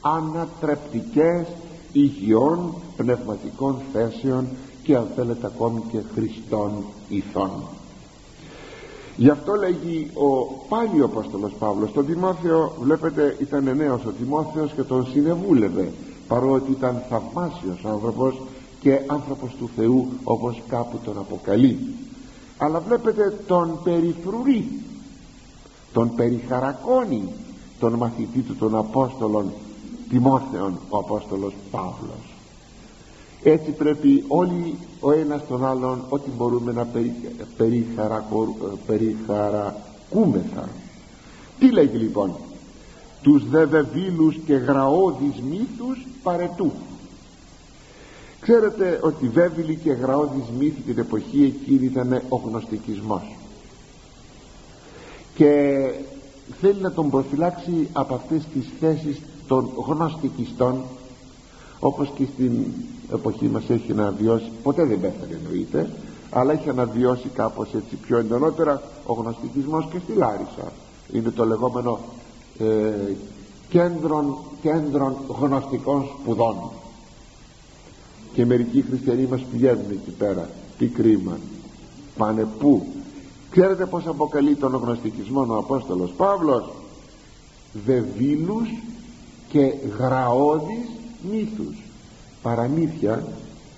ανατρεπτικές 0.00 1.46
υγιών 1.92 2.74
πνευματικών 2.96 3.80
θέσεων 3.92 4.48
και 4.84 4.96
αν 4.96 5.06
θέλετε 5.16 5.46
ακόμη 5.46 5.82
και 5.90 5.98
χριστών 6.14 6.72
ηθών. 7.08 7.50
Γι' 9.16 9.30
αυτό 9.30 9.54
λέγει 9.54 10.10
ο 10.14 10.44
πάλι 10.68 11.00
ο 11.00 11.04
Απόστολος 11.04 11.52
Παύλος 11.58 11.92
τον 11.92 12.06
Τιμόθεο 12.06 12.72
βλέπετε 12.80 13.36
ήταν 13.40 13.76
νέος 13.76 14.04
ο 14.04 14.10
Τιμόθεος 14.10 14.72
και 14.72 14.82
τον 14.82 15.06
συνεβούλευε 15.06 15.92
παρότι 16.28 16.70
ήταν 16.70 17.02
θαυμάσιος 17.08 17.84
άνθρωπος 17.84 18.40
και 18.80 19.00
άνθρωπος 19.06 19.54
του 19.58 19.70
Θεού 19.76 20.08
όπως 20.24 20.62
κάπου 20.68 20.98
τον 21.04 21.18
αποκαλεί. 21.18 21.78
Αλλά 22.58 22.80
βλέπετε 22.80 23.38
τον 23.46 23.78
περιφρουρεί 23.84 24.68
τον 25.92 26.14
περιχαρακώνει 26.14 27.28
τον 27.78 27.92
μαθητή 27.92 28.40
του 28.40 28.56
των 28.56 28.76
Απόστολων 28.76 29.52
Τιμόθεων 30.08 30.78
ο 30.88 30.98
Απόστολος 30.98 31.54
Παύλος 31.70 32.33
έτσι 33.44 33.70
πρέπει 33.70 34.24
όλοι 34.28 34.78
ο 35.00 35.12
ένας 35.12 35.46
τον 35.48 35.66
άλλον 35.66 36.04
ό,τι 36.08 36.30
μπορούμε 36.30 36.72
να 36.72 36.84
περι, 36.84 37.14
περιχαρακούμεθα. 38.86 40.68
Τι 41.58 41.70
λέγει 41.70 41.96
λοιπόν; 41.96 42.34
Τους 43.22 43.48
δε 43.48 43.64
βεβήλους 43.64 44.36
και 44.46 44.54
γραώδεις 44.54 45.40
μύθους 45.50 46.06
παρετού. 46.22 46.72
Ξέρετε 48.40 49.00
ότι 49.02 49.28
βέβηλοι 49.28 49.76
και 49.76 49.92
γραώδεις 49.92 50.44
μύθοι 50.58 50.80
την 50.80 50.98
εποχή 50.98 51.44
εκείνη 51.44 51.84
ήταν 51.84 52.22
ο 52.28 52.36
γνωστικισμός. 52.36 53.36
Και 55.34 55.50
θέλει 56.60 56.80
να 56.80 56.92
τον 56.92 57.10
προφυλάξει 57.10 57.88
από 57.92 58.14
αυτές 58.14 58.42
τις 58.52 58.66
θέσεις 58.80 59.20
των 59.46 59.70
γνωστικιστών 59.86 60.82
όπως 61.80 62.10
και 62.14 62.24
στην 62.32 62.64
εποχή 63.12 63.46
μας 63.46 63.62
έχει 63.68 63.92
αναβιώσει 63.92 64.50
ποτέ 64.62 64.84
δεν 64.84 65.00
πέθανε 65.00 65.40
εννοείται 65.44 65.90
αλλά 66.36 66.52
έχει 66.52 66.68
αναβιώσει 66.68 67.28
κάπως 67.34 67.68
έτσι 67.74 67.96
πιο 67.96 68.18
εντονότερα 68.18 68.82
ο 69.06 69.12
γνωστικισμός 69.12 69.88
και 69.90 69.98
στη 69.98 70.12
Λάρισα. 70.12 70.72
Είναι 71.12 71.30
το 71.30 71.44
λεγόμενο 71.44 71.98
ε, 72.58 73.14
κέντρων, 73.68 74.36
κέντρων 74.62 75.16
γνωστικών 75.40 76.04
σπουδών. 76.04 76.56
Και 78.32 78.46
μερικοί 78.46 78.82
χριστιανοί 78.82 79.26
μας 79.26 79.40
πηγαίνουν 79.52 79.90
εκεί 79.90 80.10
πέρα 80.18 80.48
τι 80.78 80.86
κρίμα. 80.86 81.38
Πάνε 82.16 82.46
πού. 82.58 82.86
Ξέρετε 83.50 83.86
πως 83.86 84.06
αποκαλεί 84.06 84.54
τον 84.54 84.74
γνωστικισμό 84.74 85.46
ο 85.48 85.56
Απόστολος 85.56 86.12
Παύλος; 86.16 86.72
Βεβήλους 87.84 88.68
και 89.48 89.74
γραώδεις 89.98 90.88
μύθους. 91.30 91.76
Παραμύθια 92.42 93.24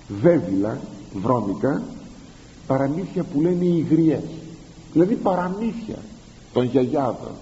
βέβυλα 0.09 0.81
βρώμικα 1.15 1.83
παραμύθια 2.67 3.23
που 3.23 3.41
λένε 3.41 3.65
οι 3.65 3.87
υγριές. 3.89 4.25
Δηλαδή 4.93 5.15
παραμύθια 5.15 5.99
των 6.53 6.65
γιαγιάδων. 6.65 7.33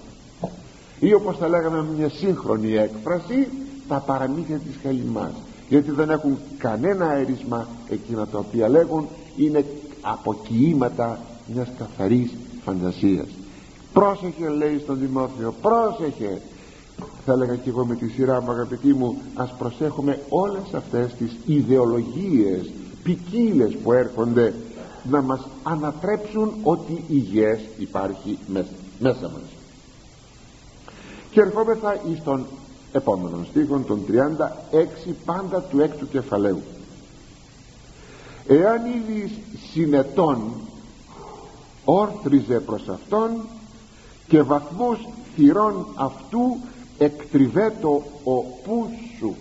Ή 0.99 1.13
όπως 1.13 1.37
θα 1.37 1.47
λέγαμε 1.47 1.85
μια 1.97 2.09
σύγχρονη 2.09 2.73
έκφραση 2.73 3.47
τα 3.87 3.99
παραμύθια 3.99 4.57
της 4.57 4.75
Χαλιμάς. 4.83 5.33
Γιατί 5.69 5.91
δεν 5.91 6.09
έχουν 6.09 6.37
κανένα 6.57 7.05
αέρισμα 7.05 7.67
εκείνα 7.89 8.27
τα 8.27 8.37
οποία 8.37 8.69
λέγουν 8.69 9.07
είναι 9.35 9.65
αποκοιήματα 10.01 11.19
μιας 11.53 11.67
καθαρής 11.77 12.31
φαντασίας. 12.63 13.27
Πρόσεχε 13.93 14.49
λέει 14.49 14.79
στον 14.79 14.99
Δημόθεο 14.99 15.53
πρόσεχε 15.61 16.41
θα 17.25 17.33
έλεγα 17.33 17.55
και 17.55 17.69
εγώ 17.69 17.85
με 17.85 17.95
τη 17.95 18.07
σειρά 18.07 18.41
μου 18.41 18.51
αγαπητοί 18.51 18.93
μου 18.93 19.21
ας 19.35 19.53
προσέχουμε 19.57 20.19
όλες 20.29 20.73
αυτές 20.73 21.13
τις 21.13 21.35
ιδεολογίες 21.45 22.71
ποικίλες 23.03 23.75
που 23.75 23.91
έρχονται 23.91 24.53
να 25.09 25.21
μας 25.21 25.47
ανατρέψουν 25.63 26.53
ότι 26.63 27.03
υγιές 27.07 27.59
υπάρχει 27.77 28.37
μέσα 28.99 29.21
μας. 29.21 29.49
Και 31.31 31.41
ερχόμεθα 31.41 32.01
εις 32.09 32.23
τον 32.23 32.45
επόμενο 32.91 33.45
στίχο 33.49 33.79
των 33.87 34.05
36 34.05 35.13
πάντα 35.25 35.61
του 35.61 35.79
έκτου 35.79 36.07
κεφαλαίου. 36.07 36.61
Εάν 38.47 38.81
είδεις 38.85 39.31
συνετών 39.71 40.51
όρθριζε 41.85 42.59
προς 42.59 42.87
αυτόν 42.89 43.31
και 44.27 44.41
βαθμούς 44.41 44.97
θυρών 45.35 45.87
αυτού 45.95 46.57
εκτριβέτο 46.97 48.03
ο 48.23 48.41
πού 48.41 48.89
σου. 49.17 49.35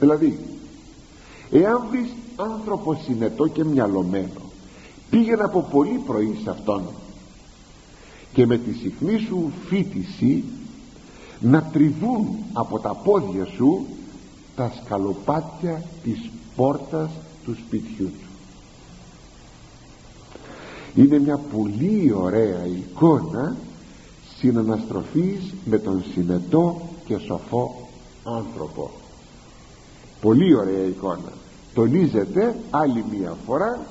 Δηλαδή 0.00 0.38
εάν 1.50 1.86
βρεις 1.90 2.08
άνθρωπο 2.36 2.94
συνετό 2.94 3.46
και 3.46 3.64
μυαλωμένο 3.64 4.40
πήγαινε 5.10 5.42
από 5.42 5.60
πολύ 5.62 5.98
πρωί 6.06 6.38
σε 6.42 6.50
αυτόν 6.50 6.82
και 8.32 8.46
με 8.46 8.58
τη 8.58 8.72
συχνή 8.72 9.18
σου 9.18 9.52
φίτηση 9.66 10.44
να 11.40 11.62
τριβούν 11.62 12.38
από 12.52 12.78
τα 12.78 12.94
πόδια 12.94 13.44
σου 13.44 13.86
τα 14.56 14.72
σκαλοπάτια 14.82 15.82
της 16.02 16.30
πόρτας 16.56 17.10
του 17.44 17.54
σπιτιού 17.54 18.06
του 18.06 18.28
είναι 20.94 21.18
μια 21.18 21.36
πολύ 21.36 22.12
ωραία 22.12 22.66
εικόνα 22.66 23.56
συναναστροφής 24.38 25.54
με 25.64 25.78
τον 25.78 26.04
συνετό 26.12 26.80
και 27.04 27.18
σοφό 27.18 27.88
άνθρωπο. 28.24 28.90
Πολύ 30.20 30.54
ωραία 30.54 30.84
εικόνα. 30.84 31.32
Τονίζεται 31.74 32.56
άλλη 32.70 33.04
μία 33.10 33.36
φορά 33.46 33.86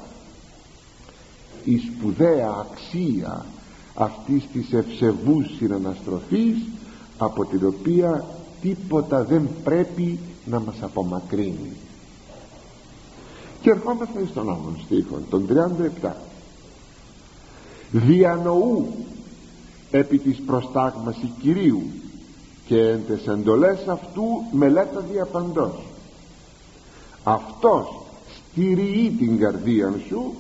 η 1.64 1.78
σπουδαία 1.78 2.66
αξία 2.72 3.46
αυτής 3.96 4.44
της 4.54 4.74
ευσεβούς 4.74 5.56
συναναστροφής 5.58 6.58
από 7.18 7.46
την 7.46 7.66
οποία 7.66 8.26
τίποτα 8.62 9.24
δεν 9.24 9.50
πρέπει 9.64 10.20
να 10.46 10.60
μας 10.60 10.76
απομακρύνει. 10.82 11.72
Και 13.62 13.70
ερχόμαστε 13.70 14.26
στον 14.30 14.50
άλλον 14.50 14.80
στίχο 14.86 15.20
τον 15.30 15.48
37 16.04 16.12
διανοού 17.92 18.88
επί 19.92 20.18
της 20.18 20.42
προστάγμασης 20.46 21.30
Κυρίου 21.42 21.82
και 22.66 22.80
εν 22.80 23.02
τες 23.08 23.28
εντολές 23.28 23.88
αυτού 23.88 24.24
μελέτα 24.52 25.00
διαπαντός 25.12 25.74
αυτός 27.24 27.88
στηριεί 28.52 29.10
την 29.10 29.40
καρδία 29.40 29.94
σου 30.08 30.34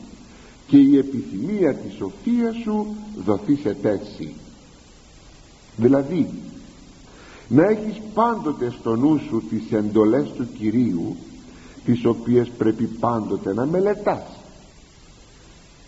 και 0.67 0.77
η 0.77 0.97
επιθυμία 0.97 1.75
της 1.75 1.93
σοφίας 1.93 2.55
σου 2.63 2.87
δοθεί 3.25 3.55
σε 3.55 3.73
τέση 3.73 4.33
δηλαδή 5.77 6.29
να 7.47 7.63
έχεις 7.63 8.01
πάντοτε 8.13 8.73
στο 8.79 8.95
νου 8.95 9.19
σου 9.29 9.43
τις 9.49 9.71
εντολές 9.71 10.31
του 10.35 10.47
Κυρίου 10.57 11.15
τις 11.85 12.05
οποίες 12.05 12.49
πρέπει 12.57 12.85
πάντοτε 12.85 13.53
να 13.53 13.65
μελετάς. 13.65 14.23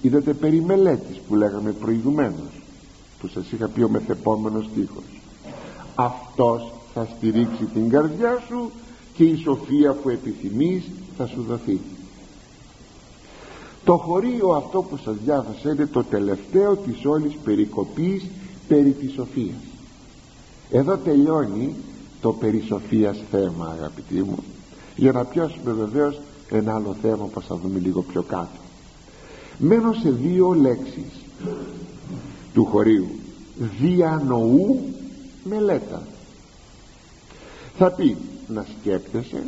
Είδατε 0.01 0.33
περί 0.33 0.61
μελέτης 0.61 1.17
που 1.27 1.35
λέγαμε 1.35 1.71
προηγουμένως 1.71 2.61
που 3.19 3.27
σας 3.27 3.51
είχα 3.51 3.67
πει 3.67 3.81
ο 3.81 3.89
μεθεπόμενος 3.89 4.65
στίχος. 4.65 5.03
Αυτός 5.95 6.71
θα 6.93 7.07
στηρίξει 7.17 7.65
την 7.73 7.89
καρδιά 7.89 8.43
σου 8.47 8.71
και 9.13 9.23
η 9.23 9.35
σοφία 9.35 9.93
που 9.93 10.09
επιθυμείς 10.09 10.83
θα 11.17 11.27
σου 11.27 11.45
δοθεί. 11.47 11.79
Το 13.83 13.97
χωρίο 13.97 14.49
αυτό 14.49 14.81
που 14.81 14.97
σας 14.97 15.15
διάβασα 15.23 15.71
είναι 15.71 15.85
το 15.85 16.03
τελευταίο 16.03 16.75
της 16.75 17.05
όλης 17.05 17.33
περικοπής 17.43 18.25
περί 18.67 18.91
της 18.91 19.13
σοφίας. 19.13 19.61
Εδώ 20.71 20.97
τελειώνει 20.97 21.75
το 22.21 22.33
περί 22.33 22.63
σοφίας 22.67 23.17
θέμα 23.31 23.75
αγαπητοί 23.79 24.21
μου 24.23 24.43
για 24.95 25.11
να 25.11 25.25
πιάσουμε 25.25 25.71
βεβαίως 25.71 26.19
ένα 26.49 26.75
άλλο 26.75 26.95
θέμα 27.01 27.25
που 27.25 27.41
θα 27.41 27.55
δούμε 27.55 27.79
λίγο 27.79 28.01
πιο 28.01 28.21
κάτω. 28.21 28.59
Μένω 29.57 29.93
σε 29.93 30.09
δύο 30.09 30.53
λέξεις 30.53 31.11
του 32.59 32.65
χωρίου. 32.65 33.09
Διανοού 33.79 34.79
μελέτα. 35.43 36.01
Θα 37.77 37.91
πει 37.91 38.17
να 38.47 38.65
σκέπτεσαι 38.79 39.43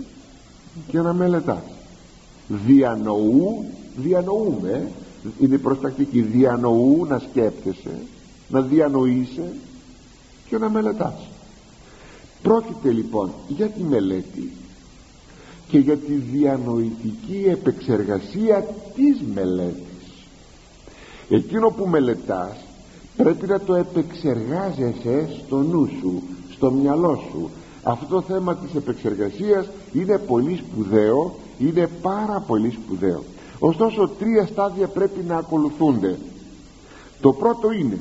και 0.87 0.99
να 0.99 1.13
μελετάς. 1.13 1.63
Διανοού 2.47 3.65
διανοούμε. 3.95 4.91
Είναι 5.39 5.57
προστακτική. 5.57 6.21
Διανοού 6.21 7.05
να 7.05 7.19
σκέπτεσαι 7.19 7.97
να 8.49 8.61
διανοείσαι 8.61 9.53
και 10.49 10.57
να 10.57 10.69
μελετάς. 10.69 11.27
Πρόκειται 12.41 12.91
λοιπόν 12.91 13.31
για 13.47 13.67
τη 13.67 13.83
μελέτη 13.83 14.51
και 15.67 15.77
για 15.77 15.97
τη 15.97 16.13
διανοητική 16.13 17.43
επεξεργασία 17.47 18.65
της 18.95 19.21
μελέτης. 19.33 20.25
Εκείνο 21.29 21.69
που 21.69 21.87
μελετάς 21.87 22.55
πρέπει 23.17 23.47
να 23.47 23.59
το 23.59 23.75
επεξεργάζεσαι 23.75 25.29
στο 25.45 25.57
νου 25.57 25.89
σου 25.99 26.21
στο 26.51 26.71
μυαλό 26.71 27.23
σου. 27.31 27.49
Αυτό 27.83 28.05
το 28.05 28.21
θέμα 28.21 28.55
της 28.55 28.75
επεξεργασίας 28.75 29.69
είναι 29.93 30.17
πολύ 30.17 30.55
σπουδαίο 30.55 31.35
είναι 31.61 31.89
πάρα 32.01 32.43
πολύ 32.47 32.71
σπουδαίο. 32.71 33.23
Ωστόσο 33.59 34.07
τρία 34.07 34.45
στάδια 34.45 34.87
πρέπει 34.87 35.23
να 35.27 35.37
ακολουθούνται. 35.37 36.17
Το 37.21 37.33
πρώτο 37.33 37.71
είναι 37.71 37.99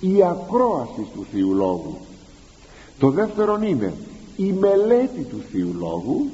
η 0.00 0.22
ακρόαση 0.22 1.06
του 1.14 1.26
Θείου 1.32 1.54
Λόγου. 1.54 1.96
Το 2.98 3.10
δεύτερο 3.10 3.58
είναι 3.62 3.94
η 4.36 4.52
μελέτη 4.52 5.22
του 5.22 5.42
Θείου 5.52 5.74
Λόγου. 5.78 6.26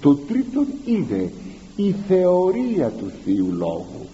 Το 0.00 0.14
τρίτο 0.14 0.64
είναι 0.84 1.32
η 1.76 1.94
θεωρία 2.08 2.88
του 2.90 3.12
Θείου 3.24 3.52
Λόγου 3.52 4.06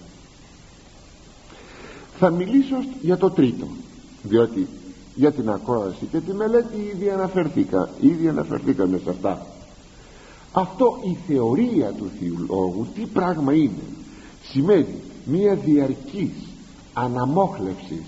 θα 2.19 2.29
μιλήσω 2.29 2.75
για 3.01 3.17
το 3.17 3.29
τρίτο. 3.29 3.67
Διότι 4.23 4.67
για 5.15 5.31
την 5.31 5.49
ακρόαση 5.49 6.05
και 6.11 6.19
τη 6.19 6.33
μελέτη 6.33 6.91
ήδη 6.93 7.09
αναφερθήκα 7.09 7.89
ήδη 7.99 8.27
αναφερθήκαμε 8.27 8.97
σε 9.03 9.09
αυτά. 9.09 9.45
Αυτό 10.51 10.99
η 11.03 11.17
θεωρία 11.27 11.91
του 11.91 12.11
Θείου 12.19 12.45
Λόγου 12.49 12.87
τι 12.95 13.01
πράγμα 13.01 13.53
είναι 13.53 13.83
σημαίνει 14.51 15.01
μία 15.25 15.55
διαρκής 15.55 16.33
αναμόχλευσης 16.93 18.05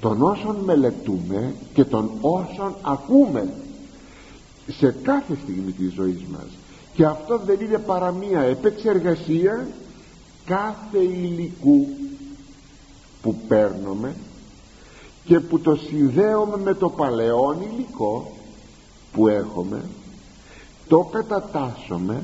των 0.00 0.22
όσων 0.22 0.56
μελετούμε 0.56 1.54
και 1.74 1.84
των 1.84 2.10
όσων 2.20 2.74
ακούμε 2.82 3.52
σε 4.66 4.94
κάθε 5.02 5.36
στιγμή 5.42 5.72
της 5.72 5.92
ζωής 5.92 6.20
μας. 6.32 6.46
Και 6.94 7.04
αυτό 7.04 7.38
δεν 7.38 7.60
είναι 7.60 7.78
παρά 7.78 8.12
μία 8.12 8.40
επεξεργασία 8.40 9.68
κάθε 10.44 10.98
υλικού 10.98 11.86
που 13.22 13.34
παίρνουμε 13.48 14.14
και 15.24 15.40
που 15.40 15.60
το 15.60 15.76
συνδέουμε 15.76 16.56
με 16.56 16.74
το 16.74 16.88
παλαιόν 16.88 17.56
υλικό 17.60 18.32
που 19.12 19.28
έχουμε 19.28 19.84
το 20.88 20.98
κατατάσσουμε 20.98 22.22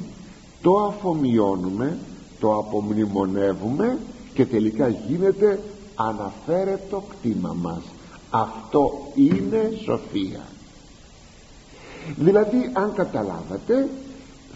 το 0.63 0.79
αφομοιώνουμε 0.79 1.99
το 2.41 2.57
απομνημονεύουμε 2.57 3.99
και 4.35 4.47
τελικά 4.47 4.89
γίνεται 4.89 5.61
αναφέρετο 5.95 7.03
κτήμα 7.11 7.57
μας. 7.61 7.83
Αυτό 8.31 8.93
είναι 9.15 9.71
σοφία. 9.85 10.41
Δηλαδή 12.17 12.71
αν 12.73 12.93
καταλάβατε 12.93 13.89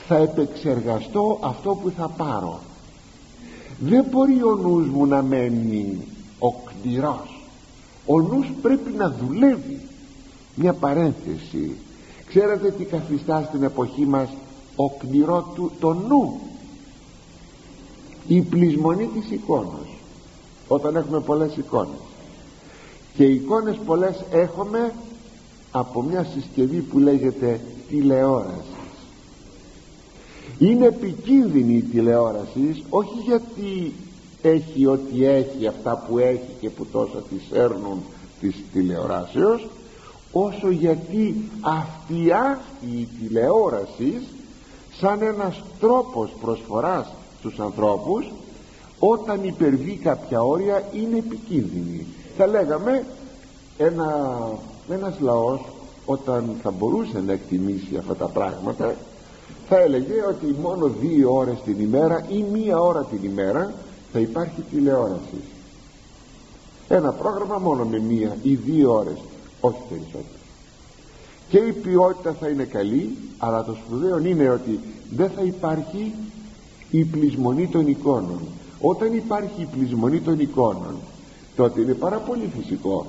θα 0.07 0.17
επεξεργαστώ 0.17 1.39
αυτό 1.43 1.75
που 1.75 1.91
θα 1.91 2.09
πάρω. 2.09 2.61
Δεν 3.79 4.05
μπορεί 4.11 4.43
ο 4.43 4.55
νους 4.55 4.89
μου 4.89 5.07
να 5.07 5.23
μένει 5.23 6.07
οκτηρός 6.43 7.43
ο 8.07 8.21
νους 8.21 8.53
πρέπει 8.63 8.91
να 8.91 9.11
δουλεύει. 9.11 9.81
Μια 10.55 10.73
παρένθεση. 10.73 11.77
Ξέρετε 12.27 12.71
τι 12.71 12.85
καθιστά 12.85 13.45
στην 13.49 13.63
εποχή 13.63 14.07
μας 14.07 14.29
οκνηρό 14.77 15.53
του 15.55 15.73
το 15.81 15.93
νου; 15.93 16.41
Η 18.27 18.41
πλεισμονή 18.41 19.07
της 19.07 19.31
εικόνας 19.31 19.89
όταν 20.69 20.97
έχουμε 20.97 21.21
πολλές 21.21 21.57
εικόνες. 21.57 22.01
Και 23.15 23.25
εικόνες 23.25 23.77
πολλές 23.87 24.25
έχουμε 24.31 24.95
από 25.71 26.03
μια 26.03 26.25
συσκευή 26.25 26.81
που 26.81 26.99
λέγεται 26.99 27.61
τηλεόρασης. 27.89 28.67
Είναι 30.59 30.87
επικίνδυνη 30.87 31.75
η 31.75 31.83
τηλεόραση 31.83 32.85
όχι 32.89 33.19
γιατί 33.25 33.93
έχει 34.43 34.87
ό,τι 34.87 35.27
έχει 35.27 35.67
αυτά 35.67 36.05
που 36.09 36.19
έχει 36.19 36.51
και 36.61 36.71
που 36.71 36.87
τόσα 36.87 37.23
τις 37.29 37.43
έρνουν 37.53 38.03
της 38.41 38.57
τηλεοράσεως 38.73 39.69
όσο 40.33 40.71
γιατί 40.71 41.51
αυτή 41.61 42.33
η 42.97 43.09
τηλεόραση 43.21 44.23
σαν 45.01 45.23
ένας 45.23 45.63
τρόπος 45.81 46.31
προσφοράς 46.41 47.13
στους 47.39 47.61
ανθρώπους 47.61 48.31
όταν 48.99 49.45
υπερβεί 49.45 49.99
κάποια 50.03 50.43
όρια 50.43 50.83
είναι 50.93 51.19
επικίνδυνη. 51.19 52.07
Θα 52.37 52.47
λέγαμε 52.47 53.05
ένα, 53.79 54.39
ένας 54.89 55.21
λαός 55.21 55.61
όταν 56.05 56.51
θα 56.63 56.71
μπορούσε 56.71 57.23
να 57.27 57.33
εκτιμήσει 57.33 57.97
αυτά 57.97 58.15
τα 58.15 58.27
πράγματα 58.27 58.95
θα 59.69 59.79
έλεγε 59.81 60.25
ότι 60.29 60.57
μόνο 60.63 60.91
δύο 61.01 61.35
ώρες 61.35 61.59
την 61.65 61.81
ημέρα 61.81 62.27
ή 62.29 62.45
μία 62.53 62.81
ώρα 62.81 63.05
την 63.05 63.19
ημέρα 63.23 63.73
θα 64.13 64.19
υπάρχει 64.19 64.63
τηλεόραση. 64.71 65.41
Ένα 66.89 67.13
πρόγραμμα 67.13 67.59
μόνο 67.59 67.85
με 67.85 67.99
μία 67.99 68.37
ή 68.43 68.55
δύο 68.55 68.93
ώρες 68.95 69.19
όχι 69.61 69.79
περισσότερο. 69.89 70.41
Και 71.49 71.59
η 71.59 71.73
ποιότητα 71.73 72.33
θα 72.41 72.49
είναι 72.49 72.65
καλή 72.65 73.17
αλλά 73.39 73.65
το 73.65 73.75
σπουδαίο 73.75 74.19
είναι 74.19 74.49
ότι 74.49 74.81
δεν 75.11 75.31
θα 75.31 75.43
υπάρχει 75.43 76.13
η 76.91 77.05
πλεισμονή 77.05 77.67
των 77.67 77.87
εικόνων. 77.87 78.41
Όταν 78.81 79.15
υπάρχει 79.15 79.63
η 79.63 79.69
πλεισμονή 79.77 80.21
των 80.21 80.41
εικόνων 80.41 80.95
τότε 81.57 81.81
είναι 81.81 81.95
πάρα 81.95 82.17
πολύ 82.17 82.51
φυσικό 82.59 83.07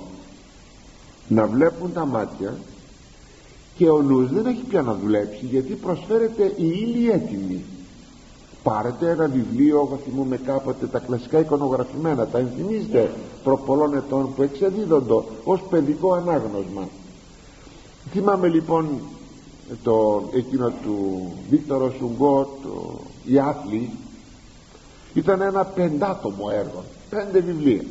να 1.28 1.45
βλέπουν 1.47 1.93
τα 1.93 2.06
μάτια 2.06 2.58
και 3.76 3.89
ο 3.89 4.01
νους 4.01 4.32
δεν 4.32 4.45
έχει 4.45 4.64
πια 4.64 4.82
να 4.82 4.93
δουλέψει 4.93 5.45
γιατί 5.45 5.74
προσφέρεται 5.74 6.43
η 6.43 6.68
ύλη 6.82 7.10
έτοιμη 7.10 7.64
πάρετε 8.64 9.09
ένα 9.09 9.28
βιβλίο 9.28 9.76
εγώ 9.76 9.99
θυμούμαι 10.05 10.38
κάποτε 10.38 10.86
τα 10.86 10.99
κλασικά 10.99 11.39
εικονογραφημένα. 11.39 12.28
Τα 12.28 12.38
ενθυμίζετε 12.38 13.11
προπολών 13.43 13.93
ετών 13.95 14.34
που 14.34 14.41
εξεδίδονται 14.41 15.24
ως 15.43 15.61
παιδικό 15.70 16.14
ανάγνωσμα. 16.14 16.88
Θυμάμαι 18.11 18.47
λοιπόν 18.47 18.99
το, 19.84 20.24
εκείνο 20.34 20.70
του 20.84 21.28
Βίκτορος 21.49 21.93
Σουγκό 21.97 22.57
το, 22.64 22.99
η 23.26 23.39
Άθλη 23.39 23.89
ήταν 25.14 25.41
ένα 25.41 25.66
πεντάτομο 25.66 26.45
έργο 26.51 26.84
πέντε 27.09 27.39
βιβλία. 27.39 27.84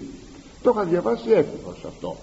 Το 0.62 0.72
είχα 0.74 0.84
διαβάσει 0.84 1.30
έφυγος 1.30 1.84
αυτό. 1.86 2.16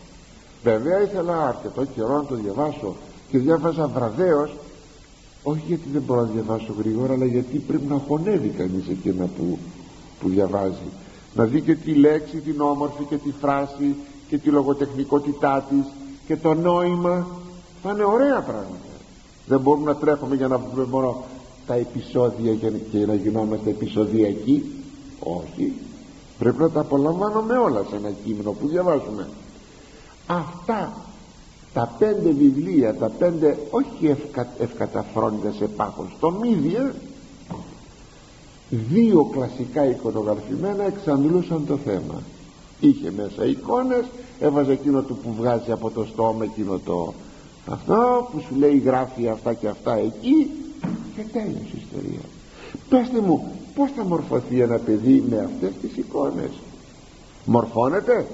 Βέβαια 0.63 1.01
ήθελα 1.01 1.47
αρκετό 1.47 1.85
καιρό 1.85 2.15
να 2.15 2.25
το 2.25 2.35
διαβάσω 2.35 2.95
και 3.31 3.37
διάβαζα 3.37 3.87
βραδέως 3.87 4.55
όχι 5.43 5.63
γιατί 5.67 5.89
δεν 5.93 6.01
μπορώ 6.01 6.21
να 6.21 6.27
διαβάσω 6.27 6.73
γρήγορα 6.77 7.13
αλλά 7.13 7.25
γιατί 7.25 7.57
πρέπει 7.57 7.85
να 7.85 8.01
χωνεύει 8.07 8.47
κανείς 8.47 8.87
εκείνα 8.89 9.25
που, 9.25 9.57
που 10.19 10.29
διαβάζει. 10.29 10.89
Να 11.35 11.43
δει 11.45 11.61
και 11.61 11.75
τη 11.75 11.93
λέξη 11.93 12.37
την 12.37 12.61
όμορφη 12.61 13.03
και 13.03 13.15
τη 13.15 13.31
φράση 13.39 13.95
και 14.29 14.37
τη 14.37 14.49
λογοτεχνικότητά 14.49 15.65
της 15.69 15.85
και 16.27 16.35
το 16.35 16.53
νόημα. 16.53 17.27
Θα 17.83 17.91
είναι 17.91 18.03
ωραία 18.03 18.41
πράγματα. 18.41 18.75
Δεν 19.45 19.59
μπορούμε 19.59 19.91
να 19.91 19.95
τρέχουμε 19.95 20.35
για 20.35 20.47
να 20.47 20.57
βρούμε 20.57 20.87
μόνο 20.89 21.23
τα 21.65 21.73
επεισόδια 21.73 22.53
και 22.91 23.05
να 23.05 23.13
γινόμαστε 23.13 23.69
επεισοδιακοί. 23.69 24.63
Όχι. 25.19 25.73
Πρέπει 26.39 26.59
να 26.59 26.69
τα 26.69 26.79
απολαμβάνουμε 26.79 27.57
όλα 27.57 27.85
σε 27.89 27.95
ένα 27.95 28.11
κείμενο 28.25 28.51
που 28.51 28.67
διαβάζουμε. 28.67 29.27
Αυτά 30.27 30.93
τα 31.73 31.95
πέντε 31.99 32.29
βιβλία 32.29 32.95
τα 32.95 33.09
πέντε 33.09 33.57
όχι 33.69 34.07
ευκα, 34.07 34.47
ευκαταφρόνητα 34.59 35.51
σε 35.51 35.65
πάχος 35.65 36.15
το 36.19 36.31
μύδια 36.31 36.93
δύο 38.69 39.23
κλασικά 39.23 39.85
εικονογραφημένα 39.85 40.83
εξαντλούσαν 40.83 41.65
το 41.65 41.77
θέμα. 41.77 42.21
Είχε 42.79 43.11
μέσα 43.11 43.45
εικόνες 43.45 44.05
έβαζε 44.39 44.71
εκείνο 44.71 45.01
του 45.01 45.17
που 45.17 45.33
βγάζει 45.37 45.71
από 45.71 45.89
το 45.89 46.05
στόμα 46.05 46.43
εκείνο 46.43 46.79
το 46.85 47.13
αυτό 47.67 48.29
που 48.31 48.39
σου 48.39 48.55
λέει 48.55 48.77
γράφει 48.77 49.27
αυτά 49.27 49.53
και 49.53 49.67
αυτά 49.67 49.95
εκεί 49.95 50.49
και 51.15 51.21
τέλειωσε 51.31 51.73
η 51.73 51.81
ιστορία. 51.85 52.25
Πέστε 52.89 53.19
μου 53.19 53.51
πως 53.75 53.91
θα 53.95 54.03
μορφωθεί 54.03 54.61
ένα 54.61 54.77
παιδί 54.77 55.23
με 55.29 55.37
αυτές 55.39 55.71
τις 55.81 55.97
εικόνες; 55.97 56.51
Μορφώνεται; 57.45 58.27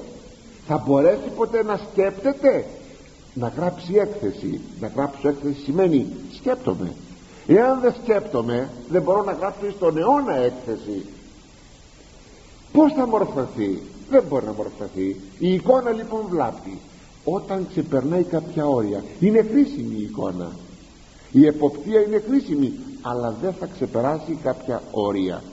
Θα 0.67 0.83
μπορέσει 0.87 1.29
ποτέ 1.35 1.63
να 1.63 1.79
σκέπτεται; 1.91 2.65
Να 3.35 3.47
γράψει 3.47 3.93
έκθεση. 3.93 4.59
Να 4.79 4.87
γράψω 4.87 5.27
έκθεση 5.27 5.61
σημαίνει 5.63 6.07
σκέπτομαι. 6.37 6.91
Εάν 7.47 7.79
δεν 7.79 7.93
σκέπτομαι 8.03 8.69
δεν 8.89 9.01
μπορώ 9.01 9.23
να 9.23 9.31
γράψω 9.31 9.71
στον 9.71 9.97
αιώνα 9.97 10.35
έκθεση. 10.35 11.05
Πως 12.71 12.93
θα 12.93 13.07
μορφωθεί; 13.07 13.81
Δεν 14.09 14.23
μπορεί 14.29 14.45
να 14.45 14.53
μορφωθεί. 14.53 15.15
Η 15.39 15.53
εικόνα 15.53 15.91
λοιπόν 15.91 16.25
βλάπτει. 16.29 16.79
Όταν 17.23 17.67
ξεπερνάει 17.69 18.23
κάποια 18.23 18.67
όρια 18.67 19.03
είναι 19.19 19.41
χρήσιμη 19.51 19.95
η 19.95 20.01
εικόνα. 20.01 20.51
Η 21.31 21.45
εποπτεία 21.45 22.01
είναι 22.01 22.23
χρήσιμη 22.27 22.73
αλλά 23.01 23.35
δεν 23.41 23.53
θα 23.53 23.65
ξεπεράσει 23.65 24.37
κάποια 24.43 24.81
όρια. 24.91 25.43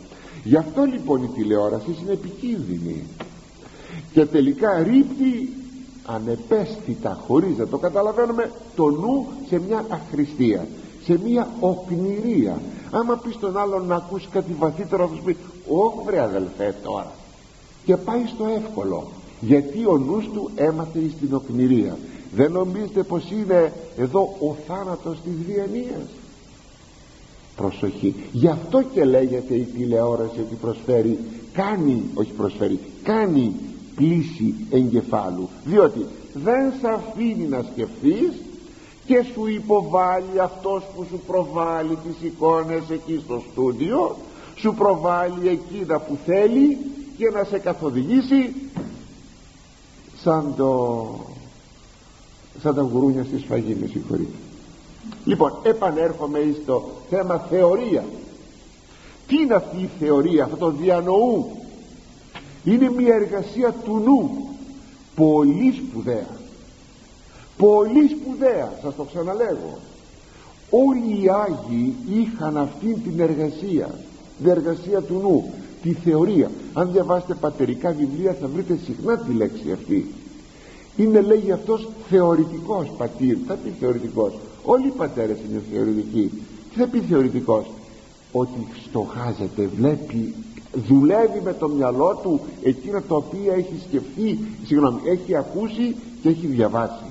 Γι' 0.44 0.56
αυτό 0.56 0.84
λοιπόν 0.84 1.22
η 1.22 1.28
τηλεόραση 1.28 1.96
είναι 2.02 2.12
επικίνδυνη 2.12 3.04
και 4.12 4.26
τελικά 4.26 4.82
ρίπτει 4.82 5.52
ανεπαίσθητα 6.06 7.20
χωρίς 7.26 7.56
να 7.56 7.66
το 7.66 7.78
καταλαβαίνουμε 7.78 8.50
το 8.76 8.90
νου 8.90 9.26
σε 9.48 9.60
μια 9.60 9.84
αχρηστία 9.88 10.66
σε 11.04 11.20
μια 11.24 11.48
οκνηρία. 11.60 12.60
Άμα 12.90 13.16
πεις 13.16 13.34
στον 13.34 13.56
άλλον 13.56 13.86
να 13.86 13.94
ακούσει 13.94 14.28
κάτι 14.32 14.54
βαθύτερο 14.58 15.08
θα 15.08 15.14
σου 15.14 15.22
πει 15.22 15.36
όχι 15.68 16.02
βρε 16.04 16.20
αδελφέ 16.20 16.74
τώρα 16.82 17.12
και 17.84 17.96
πάει 17.96 18.26
στο 18.34 18.46
εύκολο 18.56 19.08
γιατί 19.40 19.86
ο 19.86 19.98
νους 19.98 20.24
του 20.32 20.50
έμαθε 20.54 21.00
στην 21.16 21.34
οκνηρία. 21.34 21.98
Δεν 22.34 22.52
νομίζετε 22.52 23.02
πως 23.02 23.30
είναι 23.30 23.72
εδώ 23.96 24.36
ο 24.40 24.56
θάνατος 24.66 25.18
της 25.24 25.32
διανοίας 25.46 26.08
προσοχή. 27.56 28.14
Γι' 28.32 28.48
αυτό 28.48 28.82
και 28.82 29.04
λέγεται 29.04 29.54
η 29.54 29.68
τηλεόραση 29.76 30.40
ότι 30.40 30.54
προσφέρει 30.60 31.18
κάνει 31.52 32.02
όχι 32.14 32.32
προσφέρει 32.32 32.78
κάνει 33.02 33.52
πλήση 33.94 34.54
εγκεφάλου. 34.70 35.48
Διότι 35.64 36.06
δεν 36.34 36.72
σε 36.80 36.88
αφήνει 36.88 37.46
να 37.46 37.64
σκεφτείς 37.72 38.32
και 39.06 39.24
σου 39.34 39.46
υποβάλλει 39.46 40.40
αυτός 40.40 40.82
που 40.96 41.06
σου 41.10 41.20
προβάλλει 41.26 41.96
τις 41.96 42.28
εικόνες 42.28 42.82
εκεί 42.90 43.20
στο 43.24 43.42
στούντιο 43.50 44.16
σου 44.56 44.74
προβάλλει 44.74 45.48
εκείνα 45.48 45.98
που 45.98 46.18
θέλει 46.24 46.78
και 47.16 47.30
να 47.30 47.44
σε 47.44 47.58
καθοδηγήσει 47.58 48.54
σαν 50.22 50.54
το 50.56 51.06
σαν 52.62 52.74
τα 52.74 52.82
γουρούνια 52.82 53.24
στη 53.24 53.38
σφαγή 53.38 53.76
με 53.80 53.86
συγχωρείτε. 53.86 54.36
Λοιπόν 55.24 55.52
επανέρχομαι 55.62 56.38
στο 56.62 56.90
θέμα 57.10 57.38
θεωρία. 57.38 58.04
Τι 59.26 59.36
είναι 59.36 59.54
αυτή 59.54 59.76
η 59.76 59.90
θεωρία 59.98 60.44
αυτό 60.44 60.56
το 60.56 60.70
διανοού 60.70 61.61
είναι 62.64 62.90
μια 62.90 63.14
εργασία 63.14 63.74
του 63.84 63.98
νου. 63.98 64.48
Πολύ 65.14 65.72
σπουδαία. 65.72 66.28
Πολύ 67.56 68.08
σπουδαία 68.08 68.72
σας 68.82 68.94
το 68.94 69.04
ξαναλέγω. 69.04 69.78
Όλοι 70.70 71.22
οι 71.22 71.28
Άγιοι 71.28 71.94
είχαν 72.08 72.56
αυτή 72.56 72.94
την 72.94 73.20
εργασία 73.20 73.94
την 74.42 74.50
εργασία 74.50 75.00
του 75.00 75.18
νου 75.22 75.52
τη 75.82 75.92
θεωρία. 75.92 76.50
Αν 76.72 76.92
διαβάσετε 76.92 77.34
πατερικά 77.34 77.90
βιβλία 77.92 78.36
θα 78.40 78.48
βρείτε 78.48 78.78
συχνά 78.84 79.18
τη 79.18 79.32
λέξη 79.32 79.72
αυτή. 79.72 80.06
Είναι 80.96 81.20
λέγει 81.20 81.52
αυτός 81.52 81.88
θεωρητικός 82.08 82.92
πατήρ. 82.98 83.36
Θα 83.46 83.54
πει 83.54 83.72
θεωρητικός. 83.80 84.38
Όλοι 84.64 84.86
οι 84.86 84.92
πατέρες 84.96 85.36
είναι 85.50 85.62
θεωρητικοί. 85.72 86.30
Τι 86.72 86.80
θα 86.80 86.86
πει 86.86 87.00
θεωρητικός; 87.00 87.66
Ότι 88.32 88.66
στοχάζεται 88.88 89.68
βλέπει 89.76 90.34
δουλεύει 90.72 91.40
με 91.44 91.52
το 91.52 91.68
μυαλό 91.68 92.20
του 92.22 92.40
εκείνα 92.62 93.02
τα 93.02 93.14
οποία 93.14 93.52
έχει 93.52 93.80
σκεφτεί 93.88 94.38
συγγνώμη 94.66 95.00
έχει 95.04 95.36
ακούσει 95.36 95.96
και 96.22 96.28
έχει 96.28 96.46
διαβάσει. 96.46 97.04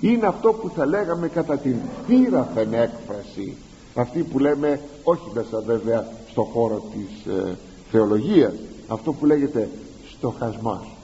Είναι 0.00 0.26
αυτό 0.26 0.52
που 0.52 0.70
θα 0.76 0.86
λέγαμε 0.86 1.28
κατά 1.28 1.56
την 1.56 1.76
θύραφεν 2.06 2.72
έκφραση 2.72 3.56
αυτή 3.94 4.22
που 4.22 4.38
λέμε 4.38 4.80
όχι 5.02 5.30
μέσα 5.34 5.60
βέβαια 5.60 6.06
στο 6.30 6.42
χώρο 6.42 6.82
της 6.92 7.32
ε, 7.32 7.56
θεολογίας 7.90 8.52
αυτό 8.88 9.12
που 9.12 9.26
λέγεται 9.26 9.70
στοχασμός. 10.16 10.96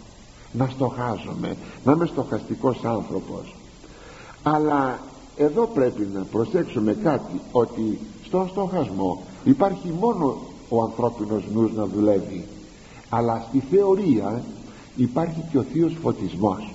Να 0.53 0.67
στοχάζομαι 0.67 1.57
να 1.85 1.93
είμαι 1.93 2.07
στοχαστικός 2.07 2.85
άνθρωπος. 2.85 3.55
Αλλά 4.43 4.99
εδώ 5.37 5.67
πρέπει 5.67 6.09
να 6.15 6.21
προσέξουμε 6.21 6.95
κάτι 6.95 7.41
ότι 7.53 7.99
στον 8.25 8.49
στοχασμό 8.49 9.23
υπάρχει 9.45 9.93
μόνο 10.01 10.37
ο 10.71 10.83
ανθρώπινος 10.83 11.43
νους 11.53 11.73
να 11.73 11.87
δουλεύει. 11.87 12.45
Αλλά 13.09 13.45
στη 13.49 13.63
θεωρία 13.71 14.43
υπάρχει 14.97 15.45
και 15.51 15.59
ο 15.59 15.63
Θείος 15.63 15.97
φωτισμός. 16.03 16.75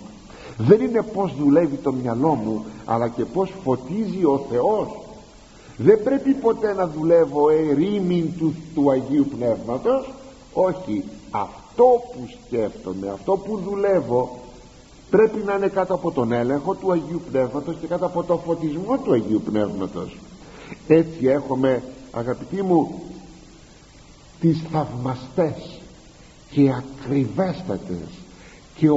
Δεν 0.58 0.82
είναι 0.82 1.02
πως 1.02 1.36
δουλεύει 1.40 1.76
το 1.76 1.92
μυαλό 1.92 2.34
μου 2.34 2.66
αλλά 2.86 3.08
και 3.08 3.26
πως 3.26 3.54
φωτίζει 3.64 4.26
ο 4.26 4.46
Θεός. 4.50 4.88
Δεν 5.78 6.04
πρέπει 6.04 6.34
ποτέ 6.34 6.74
να 6.74 6.88
δουλεύω 6.88 7.50
ερήμην 7.50 8.38
του, 8.38 8.54
του 8.76 8.92
Αγίου 8.92 9.28
Πνεύματος. 9.38 10.14
Όχι 10.54 11.04
αυτό 11.32 11.84
που 11.84 12.28
σκέφτομαι 12.46 13.10
αυτό 13.10 13.38
που 13.38 13.58
δουλεύω 13.58 14.40
πρέπει 15.10 15.44
να 15.46 15.54
είναι 15.54 15.68
κάτω 15.68 15.94
από 15.94 16.12
τον 16.12 16.32
έλεγχο 16.32 16.74
του 16.74 16.92
Αγίου 16.92 17.22
Πνεύματος 17.32 17.76
και 17.82 17.88
κάτω 17.88 18.06
από 18.06 18.24
το 18.24 18.38
φωτισμό 18.38 18.98
του 19.04 19.14
Αγίου 19.14 19.42
Πνεύματος. 19.46 20.18
Έτσι 20.88 21.26
έχουμε 21.26 21.84
αγαπητοί 22.12 22.62
μου 22.62 23.02
τις 24.40 24.62
θαυμαστές 24.72 25.80
και 26.52 26.72
ακριβέστατες 26.72 28.08
και 28.76 28.90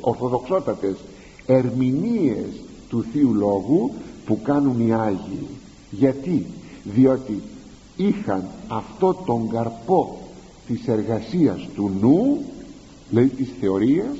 ορθοδοξότατες 0.00 0.96
ερμηνείες 1.46 2.48
του 2.88 3.04
Θείου 3.12 3.34
Λόγου 3.34 3.90
που 4.26 4.42
κάνουν 4.42 4.86
οι 4.86 4.94
Άγιοι. 4.94 5.46
Γιατί; 5.90 6.46
Διότι 6.84 7.42
είχαν 7.96 8.48
αυτό 8.68 9.14
τον 9.26 9.48
καρπό 9.48 10.18
της 10.66 10.88
εργασίας 10.88 11.68
του 11.74 11.90
νου 12.00 12.44
δηλαδή 13.08 13.28
της 13.28 13.48
θεωρίας 13.60 14.16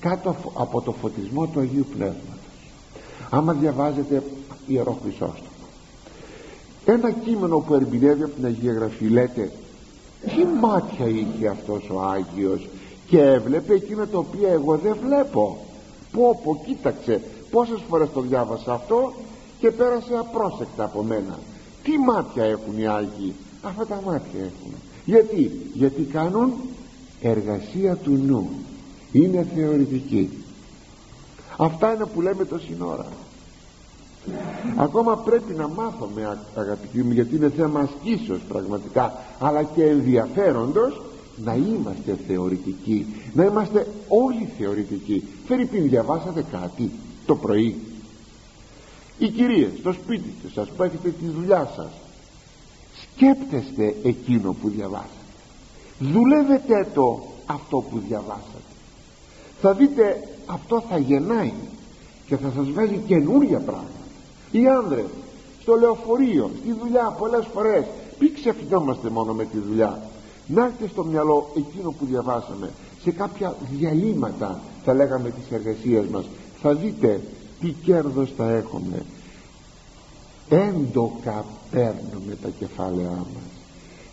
κάτω 0.00 0.36
από 0.54 0.80
το 0.80 0.92
φωτισμό 0.92 1.46
του 1.46 1.60
Αγίου 1.60 1.86
Πνεύματος. 1.90 2.22
Άμα 3.30 3.52
διαβάζετε 3.52 4.22
Ιερό 4.66 4.98
Χρυσόστομο 5.02 5.55
ένα 6.86 7.10
κείμενο 7.10 7.58
που 7.58 7.74
ερμηνεύει 7.74 8.22
από 8.22 8.34
την 8.34 8.44
Αγία 8.44 8.72
Γραφή 8.72 9.08
λέτε 9.08 9.50
τι 10.20 10.44
μάτια 10.60 11.06
είχε 11.06 11.48
αυτός 11.48 11.90
ο 11.90 12.00
Άγιος 12.00 12.68
και 13.06 13.20
έβλεπε 13.20 13.74
εκείνα 13.74 14.06
τα 14.06 14.18
οποία 14.18 14.48
εγώ 14.48 14.76
δεν 14.76 14.96
βλέπω. 15.04 15.58
Πω 16.12 16.40
πω 16.44 16.62
κοίταξε 16.66 17.20
πόσες 17.50 17.80
φορές 17.88 18.08
το 18.14 18.20
διάβασα 18.20 18.72
αυτό 18.72 19.12
και 19.58 19.70
πέρασε 19.70 20.16
απρόσεκτα 20.18 20.84
από 20.84 21.02
μένα. 21.02 21.38
Τι 21.82 21.98
μάτια 21.98 22.44
έχουν 22.44 22.78
οι 22.78 22.86
Άγιοι; 22.86 23.34
Αυτά 23.62 23.86
τα 23.86 24.00
μάτια 24.04 24.40
έχουν. 24.40 24.74
Γιατί 25.04 25.50
γιατί 25.74 26.02
κάνουν 26.02 26.52
εργασία 27.20 27.96
του 27.96 28.20
νου. 28.26 28.50
Είναι 29.12 29.46
θεωρητική. 29.54 30.30
Αυτά 31.56 31.94
είναι 31.94 32.06
που 32.14 32.20
λέμε 32.20 32.44
το 32.44 32.58
σύνορα 32.58 33.06
ακόμα 34.76 35.16
πρέπει 35.16 35.52
να 35.52 35.68
μάθουμε 35.68 36.38
αγαπητοί 36.54 37.02
μου 37.02 37.12
γιατί 37.12 37.36
είναι 37.36 37.50
θέμα 37.50 37.80
ασκήσεως 37.80 38.40
πραγματικά 38.48 39.12
αλλά 39.38 39.62
και 39.62 39.84
ενδιαφέροντος 39.84 41.00
να 41.44 41.54
είμαστε 41.54 42.18
θεωρητικοί 42.26 43.06
να 43.32 43.44
είμαστε 43.44 43.86
όλοι 44.08 44.48
θεωρητικοί. 44.58 45.24
Φερρυπίν 45.46 45.88
διαβάσατε 45.88 46.44
κάτι 46.50 46.90
το 47.26 47.36
πρωί; 47.36 47.80
Οι 49.18 49.28
κυρίες 49.28 49.70
στο 49.78 49.92
σπίτι 49.92 50.32
σας 50.54 50.68
που 50.68 50.82
έχετε 50.82 51.08
τη 51.08 51.26
δουλειά 51.26 51.72
σας 51.76 51.90
σκέπτεστε 53.02 53.94
εκείνο 54.02 54.52
που 54.52 54.68
διαβάσατε. 54.68 55.10
Δουλεύετε 55.98 56.88
το 56.94 57.22
αυτό 57.46 57.76
που 57.90 58.02
διαβάσατε. 58.08 58.70
Θα 59.60 59.74
δείτε 59.74 60.28
αυτό 60.46 60.84
θα 60.88 60.98
γεννάει 60.98 61.52
και 62.26 62.36
θα 62.36 62.52
σας 62.56 62.66
βγάζει 62.68 63.00
καινούρια 63.06 63.58
πράγματα 63.58 63.95
οι 64.60 64.66
άνδρες 64.66 65.04
στο 65.60 65.74
λεωφορείο 65.74 66.50
στη 66.60 66.72
δουλειά 66.82 67.14
πολλές 67.18 67.46
φορές 67.54 67.84
μην 68.18 68.34
ξεφυγόμαστε 68.34 69.08
μόνο 69.10 69.32
με 69.32 69.44
τη 69.44 69.58
δουλειά. 69.58 70.02
Να 70.46 70.64
έρθετε 70.64 70.88
στο 70.88 71.04
μυαλό 71.04 71.50
εκείνο 71.56 71.90
που 71.98 72.06
διαβάσαμε. 72.06 72.70
Σε 73.02 73.10
κάποια 73.10 73.56
διαλύματα 73.78 74.60
θα 74.84 74.94
λέγαμε 74.94 75.30
της 75.30 75.50
εργασίας 75.50 76.06
μας 76.06 76.24
θα 76.62 76.74
δείτε 76.74 77.20
τι 77.60 77.70
κέρδος 77.70 78.32
θα 78.36 78.50
έχουμε. 78.50 79.02
Έντοκα 80.48 81.44
παίρνουμε 81.70 82.36
τα 82.42 82.48
κεφάλαιά 82.58 83.08
μας. 83.08 83.50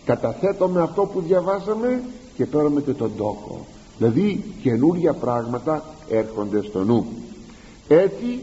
Καταθέτουμε 0.04 0.82
αυτό 0.82 1.02
που 1.02 1.20
διαβάσαμε 1.20 2.02
και 2.36 2.46
παίρνουμε 2.46 2.80
και 2.80 2.92
τον 2.92 3.10
τόκο. 3.16 3.66
Δηλαδή 3.98 4.44
καινούρια 4.62 5.12
πράγματα 5.12 5.84
έρχονται 6.08 6.62
στο 6.62 6.84
νου. 6.84 7.06
Έτσι 7.88 8.40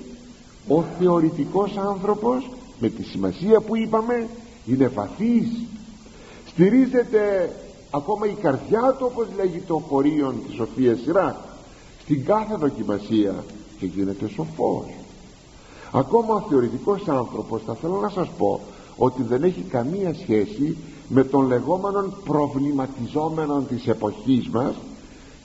ο 0.68 0.84
θεωρητικός 0.99 1.78
άνθρωπος 1.78 2.49
με 2.80 2.89
τη 2.89 3.03
σημασία 3.03 3.59
που 3.59 3.76
είπαμε 3.76 4.28
είναι 4.66 4.88
βαθύς. 4.88 5.49
Στηρίζεται 6.47 7.53
ακόμα 7.91 8.26
η 8.28 8.34
καρδιά 8.41 8.95
του 8.97 9.12
όπως 9.12 9.28
λέγει 9.38 9.59
το 9.59 9.78
χωρίον 9.89 10.36
της 10.47 10.55
Σοφίας 10.55 10.99
Σειρά 10.99 11.45
στην 12.03 12.26
κάθε 12.26 12.55
δοκιμασία 12.55 13.43
και 13.80 13.86
γίνεται 13.86 14.28
σοφός. 14.28 14.86
Ακόμα 15.91 16.34
ο 16.34 16.45
θεωρητικός 16.49 17.07
άνθρωπος 17.07 17.62
θα 17.66 17.74
θέλω 17.74 17.99
να 17.99 18.09
σας 18.09 18.30
πω 18.38 18.59
ότι 18.97 19.24
δεν 19.24 19.43
έχει 19.43 19.62
καμία 19.62 20.14
σχέση 20.14 20.78
με 21.07 21.24
τον 21.24 21.47
λεγόμενο 21.47 22.14
προβληματιζόμενο 22.24 23.64
της 23.70 23.88
εποχής 23.88 24.49
μας 24.49 24.76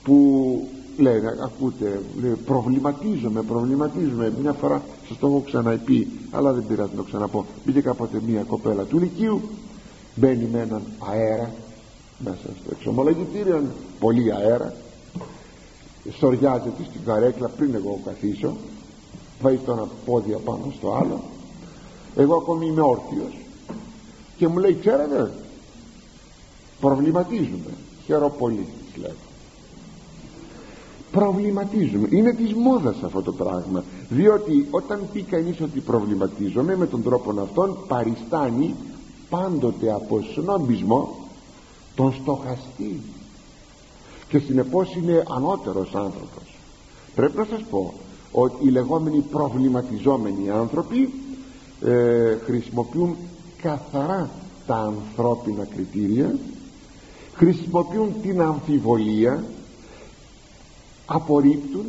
που 0.03 0.67
λέει 0.97 1.21
ακούτε 1.43 2.01
λέει, 2.21 2.31
προβληματίζομαι 2.45 3.41
προβληματίζομαι. 3.41 4.33
Μια 4.41 4.53
φορά 4.53 4.81
σας 5.07 5.17
το 5.17 5.27
έχω 5.27 5.43
ξαναπεί 5.45 6.07
αλλά 6.31 6.53
δεν 6.53 6.63
πειράζει 6.67 6.89
να 6.91 6.97
το 6.97 7.03
ξαναπώ. 7.03 7.45
Μπήκε 7.65 7.81
κάποτε 7.81 8.21
μια 8.27 8.43
κοπέλα 8.43 8.83
του 8.83 8.99
Λυκείου 8.99 9.41
μπαίνει 10.15 10.49
με 10.51 10.59
έναν 10.59 10.81
αέρα 10.99 11.53
μέσα 12.17 12.49
στο 12.61 12.69
εξομολογητήριο 12.71 13.63
πολύ 13.99 14.33
αέρα 14.33 14.73
σοριάζεται 16.17 16.83
στην 16.89 17.03
καρέκλα 17.05 17.47
πριν 17.47 17.75
εγώ 17.75 17.99
καθίσω 18.05 18.57
βάζει 19.41 19.57
το 19.65 19.71
ένα 19.71 19.87
πόδι 20.05 20.37
πάνω 20.45 20.73
στο 20.77 20.93
άλλο. 20.93 21.23
Εγώ 22.15 22.35
ακόμη 22.35 22.65
είμαι 22.65 22.81
όρθιος 22.81 23.37
και 24.37 24.47
μου 24.47 24.57
λέει 24.57 24.77
ξέρετε 24.79 25.31
προβληματίζουμε 26.79 27.71
χαίρομαι 28.05 28.33
πολύ 28.39 28.67
λέω 28.95 29.26
προβληματίζουμε. 31.11 32.07
Είναι 32.11 32.33
της 32.33 32.53
μόδας 32.53 33.03
αυτό 33.03 33.21
το 33.21 33.31
πράγμα. 33.31 33.83
Διότι 34.09 34.67
όταν 34.71 35.01
πει 35.13 35.21
κανείς 35.21 35.61
ότι 35.61 35.79
προβληματίζομαι 35.79 36.75
με 36.75 36.87
τον 36.87 37.03
τρόπο 37.03 37.41
αυτόν 37.41 37.77
παριστάνει 37.87 38.75
πάντοτε 39.29 39.93
από 39.93 40.19
σνόμπισμό 40.33 41.15
τον 41.95 42.13
στοχαστή. 42.13 43.01
Και 44.29 44.39
συνεπώς 44.39 44.95
είναι 44.95 45.23
ανώτερος 45.35 45.95
άνθρωπος. 45.95 46.57
Πρέπει 47.15 47.37
να 47.37 47.45
σας 47.45 47.61
πω 47.69 47.93
ότι 48.31 48.67
οι 48.67 48.69
λεγόμενοι 48.69 49.19
προβληματιζόμενοι 49.19 50.49
άνθρωποι 50.49 51.13
ε, 51.81 52.37
χρησιμοποιούν 52.45 53.15
καθαρά 53.61 54.29
τα 54.67 54.75
ανθρώπινα 54.75 55.65
κριτήρια 55.65 56.35
χρησιμοποιούν 57.37 58.13
την 58.21 58.41
αμφιβολία 58.41 59.43
απορρίπτουν 61.07 61.85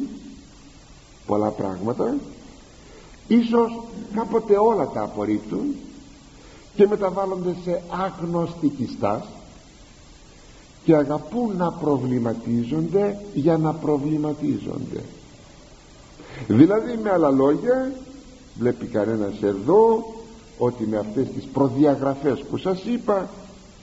πολλά 1.27 1.49
πράγματα. 1.49 2.15
Ίσως 3.29 3.81
κάποτε 4.15 4.57
όλα 4.59 4.89
τα 4.89 5.03
απορρίπτουν 5.03 5.75
και 6.75 6.87
μεταβάλλονται 6.87 7.55
σε 7.65 7.83
αγνωστικιστάς 7.89 9.25
και 10.85 10.97
αγαπούν 10.97 11.57
να 11.57 11.73
προβληματίζονται 11.73 13.21
για 13.35 13.57
να 13.57 13.73
προβληματίζονται. 13.73 15.03
Δηλαδή 16.47 16.97
με 17.03 17.11
άλλα 17.11 17.31
λόγια 17.31 17.93
βλέπει 18.59 18.87
κανένας 18.87 19.43
εδώ 19.43 20.05
ότι 20.59 20.87
με 20.87 20.97
αυτές 20.97 21.29
τις 21.29 21.45
προδιαγραφές 21.45 22.41
που 22.51 22.57
σας 22.57 22.85
είπα 22.85 23.29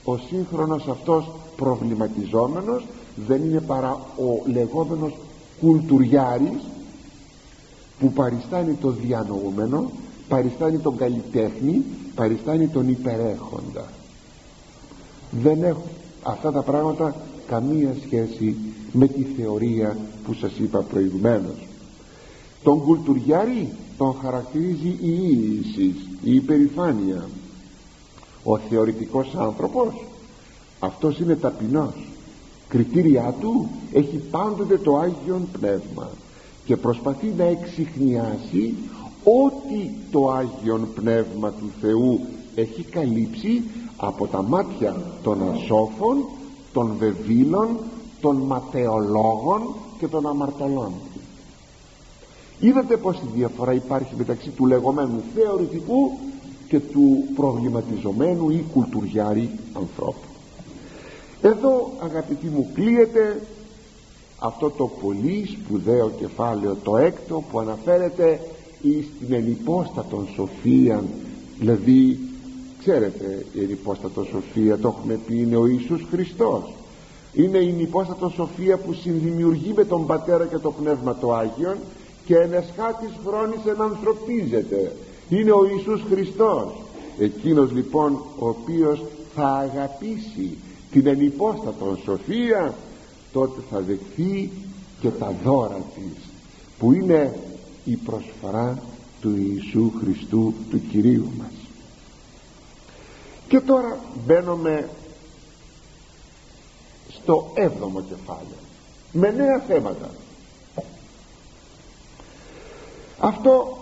ο 0.04 0.16
σύγχρονος 0.16 0.88
αυτός 0.88 1.30
προβληματιζόμενος 1.56 2.86
δεν 3.26 3.44
είναι 3.44 3.60
παρά 3.60 4.00
ο 4.16 4.50
λεγόμενος 4.52 5.12
κουλτουριάρης 5.60 6.62
που 7.98 8.12
παριστάνει 8.12 8.74
το 8.74 8.90
διανοούμενο 8.90 9.90
παριστάνει 10.28 10.78
τον 10.78 10.96
καλλιτέχνη 10.96 11.84
παριστάνει 12.14 12.68
τον 12.68 12.88
υπερέχοντα. 12.88 13.84
Δεν 15.30 15.62
έχουν 15.62 15.90
αυτά 16.22 16.52
τα 16.52 16.62
πράγματα 16.62 17.16
καμία 17.46 17.96
σχέση 18.04 18.56
με 18.92 19.06
τη 19.06 19.22
θεωρία 19.22 19.96
που 20.24 20.34
σας 20.34 20.52
είπα 20.58 20.78
προηγουμένως. 20.78 21.66
Τον 22.62 22.80
κουλτουριάρη 22.80 23.72
τον 23.98 24.14
χαρακτηρίζει 24.22 24.88
η 24.88 24.98
ίησης, 25.00 25.94
η 26.22 26.34
υπερηφάνεια. 26.34 27.28
Ο 28.42 28.58
θεωρητικός 28.58 29.34
άνθρωπος 29.34 30.04
αυτός 30.78 31.18
είναι 31.18 31.34
ταπεινός 31.34 31.94
κριτήριά 32.68 33.34
του 33.40 33.68
έχει 33.92 34.16
πάντοτε 34.30 34.78
το 34.78 34.96
Άγιον 34.96 35.48
Πνεύμα 35.52 36.08
και 36.64 36.76
προσπαθεί 36.76 37.34
να 37.36 37.44
εξηχνιάσει 37.44 38.74
ό,τι 39.24 39.90
το 40.10 40.30
Άγιον 40.30 40.88
Πνεύμα 40.94 41.50
του 41.50 41.70
Θεού 41.80 42.20
έχει 42.54 42.82
καλύψει 42.82 43.62
από 43.96 44.26
τα 44.26 44.42
μάτια 44.42 44.96
των 45.22 45.50
ασόφων 45.50 46.24
των 46.72 46.94
βεβήλων 46.98 47.78
των 48.20 48.36
ματαιολόγων 48.36 49.74
και 49.98 50.06
των 50.08 50.26
αμαρτωλών. 50.26 50.92
Είδατε 52.60 52.96
πως 52.96 53.16
η 53.16 53.28
διαφορά 53.34 53.72
υπάρχει 53.72 54.14
μεταξύ 54.16 54.50
του 54.50 54.66
λεγόμενου 54.66 55.22
θεωρητικού 55.34 56.18
και 56.68 56.80
του 56.80 57.24
προβληματιζομένου 57.34 58.50
ή 58.50 58.64
κουλτουριάρη 58.72 59.50
ανθρώπου 59.72 60.25
εδώ 61.42 61.92
αγαπητοί 61.98 62.46
μου 62.46 62.70
κλείεται 62.74 63.40
αυτό 64.38 64.70
το 64.70 64.90
πολύ 65.02 65.46
σπουδαίο 65.46 66.10
κεφάλαιο 66.10 66.76
το 66.82 66.96
έκτο 66.96 67.44
που 67.50 67.58
αναφέρεται 67.58 68.40
στην 68.80 69.34
ενυπόστατον 69.34 70.28
σοφία 70.34 71.04
δηλαδή 71.58 72.18
ξέρετε 72.86 73.46
η 73.52 73.62
ενυπόστατο 73.62 74.24
σοφία 74.24 74.78
το 74.78 74.94
έχουμε 74.98 75.20
πει 75.26 75.38
είναι 75.38 75.56
ο 75.56 75.66
Ιησούς 75.66 76.06
Χριστός. 76.10 76.72
Είναι 77.32 77.58
η 77.58 77.68
ενυπόστατο 77.68 78.28
σοφία 78.28 78.76
που 78.76 78.92
συνδημιουργεί 78.92 79.72
με 79.76 79.84
τον 79.84 80.06
Πατέρα 80.06 80.46
και 80.46 80.58
το 80.58 80.70
Πνεύμα 80.70 81.16
το 81.16 81.34
Άγιον 81.34 81.76
και 82.26 82.36
εν 82.36 82.52
εσχάτης 82.52 83.12
χρόνης 83.26 83.66
ενανθρωπίζεται. 83.66 84.92
Είναι 85.28 85.52
ο 85.52 85.66
Ιησούς 85.72 86.02
Χριστός. 86.10 86.72
Εκείνος 87.18 87.72
λοιπόν 87.72 88.12
ο 88.38 88.48
οποίος 88.48 89.02
θα 89.34 89.48
αγαπήσει 89.48 90.56
την 90.90 91.06
ενυπόστατον 91.06 91.98
σοφία 92.04 92.74
τότε 93.32 93.60
θα 93.70 93.80
δεχθεί 93.80 94.50
και 95.00 95.08
τα 95.08 95.34
δώρα 95.44 95.80
της 95.94 96.22
που 96.78 96.92
είναι 96.92 97.38
η 97.84 97.96
προσφορά 97.96 98.82
του 99.20 99.36
Ιησού 99.36 99.92
Χριστού 100.00 100.54
του 100.70 100.80
Κυρίου 100.90 101.30
μας. 101.38 101.52
Και 103.48 103.60
τώρα 103.60 103.98
μπαίνουμε 104.26 104.88
στο 107.08 107.50
έβδομο 107.54 108.00
κεφάλαιο 108.00 108.64
με 109.12 109.30
νέα 109.30 109.58
θέματα. 109.58 110.10
Αυτό 113.18 113.78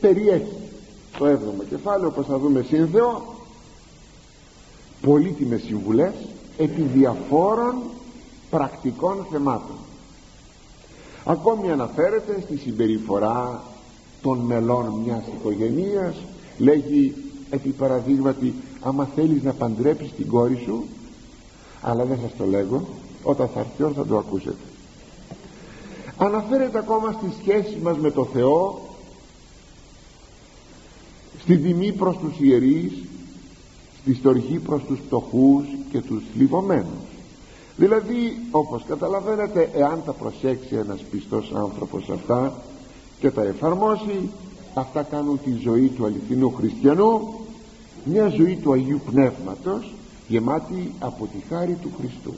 περιέχει 0.00 0.56
το 1.18 1.26
έβδομο 1.26 1.62
κεφάλαιο 1.62 2.08
όπως 2.08 2.26
θα 2.26 2.38
δούμε 2.38 2.62
σύνθεο 2.62 3.34
πολύτιμες 5.02 5.62
συμβουλές 5.62 6.12
επί 6.58 6.82
διαφόρων 6.82 7.74
πρακτικών 8.50 9.26
θεμάτων. 9.30 9.76
Ακόμη 11.24 11.70
αναφέρεται 11.70 12.40
στη 12.44 12.56
συμπεριφορά 12.56 13.62
των 14.22 14.38
μελών 14.38 15.02
μιας 15.04 15.22
οικογενείας 15.36 16.14
λέγει 16.58 17.14
επί 17.50 17.68
παραδείγματι 17.68 18.54
άμα 18.80 19.08
θέλεις 19.14 19.42
να 19.42 19.52
παντρέψεις 19.52 20.12
την 20.12 20.26
κόρη 20.26 20.62
σου 20.64 20.84
αλλά 21.80 22.04
δεν 22.04 22.18
σας 22.22 22.30
το 22.36 22.44
λέγω 22.46 22.88
όταν 23.22 23.48
θα 23.54 23.60
έρθει 23.60 23.94
θα 23.94 24.06
το 24.06 24.18
ακούσετε. 24.18 24.56
Αναφέρεται 26.16 26.78
ακόμα 26.78 27.12
στη 27.12 27.32
σχέση 27.40 27.78
μας 27.82 27.98
με 27.98 28.10
το 28.10 28.24
Θεό 28.24 28.80
στη 31.38 31.58
τιμή 31.58 31.92
προς 31.92 32.16
τους 32.18 32.38
ιερείς 32.40 32.92
στη 34.02 34.14
στοργή 34.14 34.58
προς 34.58 34.82
τους 34.84 34.98
φτωχούς 35.06 35.64
και 35.90 36.00
τους 36.00 36.22
λιβωμένους 36.34 37.12
δηλαδή 37.76 38.36
όπως 38.50 38.84
καταλαβαίνετε 38.88 39.70
εάν 39.74 40.02
τα 40.04 40.12
προσέξει 40.12 40.74
ένας 40.74 41.00
πιστός 41.10 41.52
άνθρωπος 41.54 42.10
αυτά 42.10 42.62
και 43.20 43.30
τα 43.30 43.42
εφαρμόσει 43.42 44.30
αυτά 44.74 45.02
κάνουν 45.02 45.40
τη 45.44 45.52
ζωή 45.62 45.88
του 45.88 46.04
αληθινού 46.04 46.50
χριστιανού 46.50 47.34
μια 48.04 48.28
ζωή 48.28 48.56
του 48.56 48.72
Αγίου 48.72 49.00
Πνεύματος 49.10 49.92
γεμάτη 50.28 50.92
από 50.98 51.26
τη 51.26 51.54
χάρη 51.54 51.78
του 51.82 51.90
Χριστού. 51.98 52.34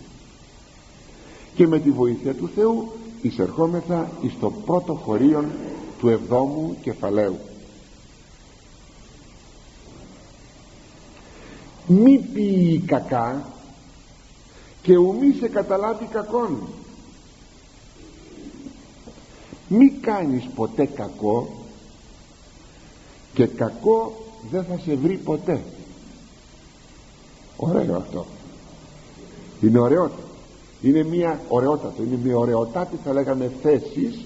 Και 1.55 1.67
με 1.67 1.79
τη 1.79 1.91
βοήθεια 1.91 2.35
του 2.35 2.51
Θεού 2.55 2.89
εισερχόμεθα 3.23 4.11
εις 4.21 4.33
το 4.41 4.51
πρώτο 4.51 4.95
χωρίον 4.95 5.45
του 5.99 6.09
εβδόμου 6.09 6.77
κεφαλαίου 6.83 7.39
μη 11.87 12.19
πει 12.19 12.83
κακά 12.87 13.53
και 14.83 14.97
ουμή 14.97 15.35
σε 15.41 15.49
καταλάβει 15.49 16.05
κακόν. 16.05 16.59
Μη 19.69 19.91
κάνεις 19.91 20.45
ποτέ 20.55 20.87
κακό 20.87 21.49
και 23.35 23.47
κακό 23.47 24.25
δεν 24.51 24.65
θα 24.65 24.79
σε 24.79 24.95
βρει 24.95 25.17
ποτέ. 25.17 25.63
Ωραίο 27.57 27.97
αυτό. 27.97 28.27
Είναι 29.61 29.79
ωραιότατο 29.79 30.23
είναι 30.85 31.03
μια 31.03 31.41
ωραιότατο 31.49 32.03
είναι 32.03 32.19
μια 32.25 32.37
ωραιοτάτη 32.37 32.97
θα 33.05 33.13
λέγαμε 33.13 33.53
θέση 33.63 34.25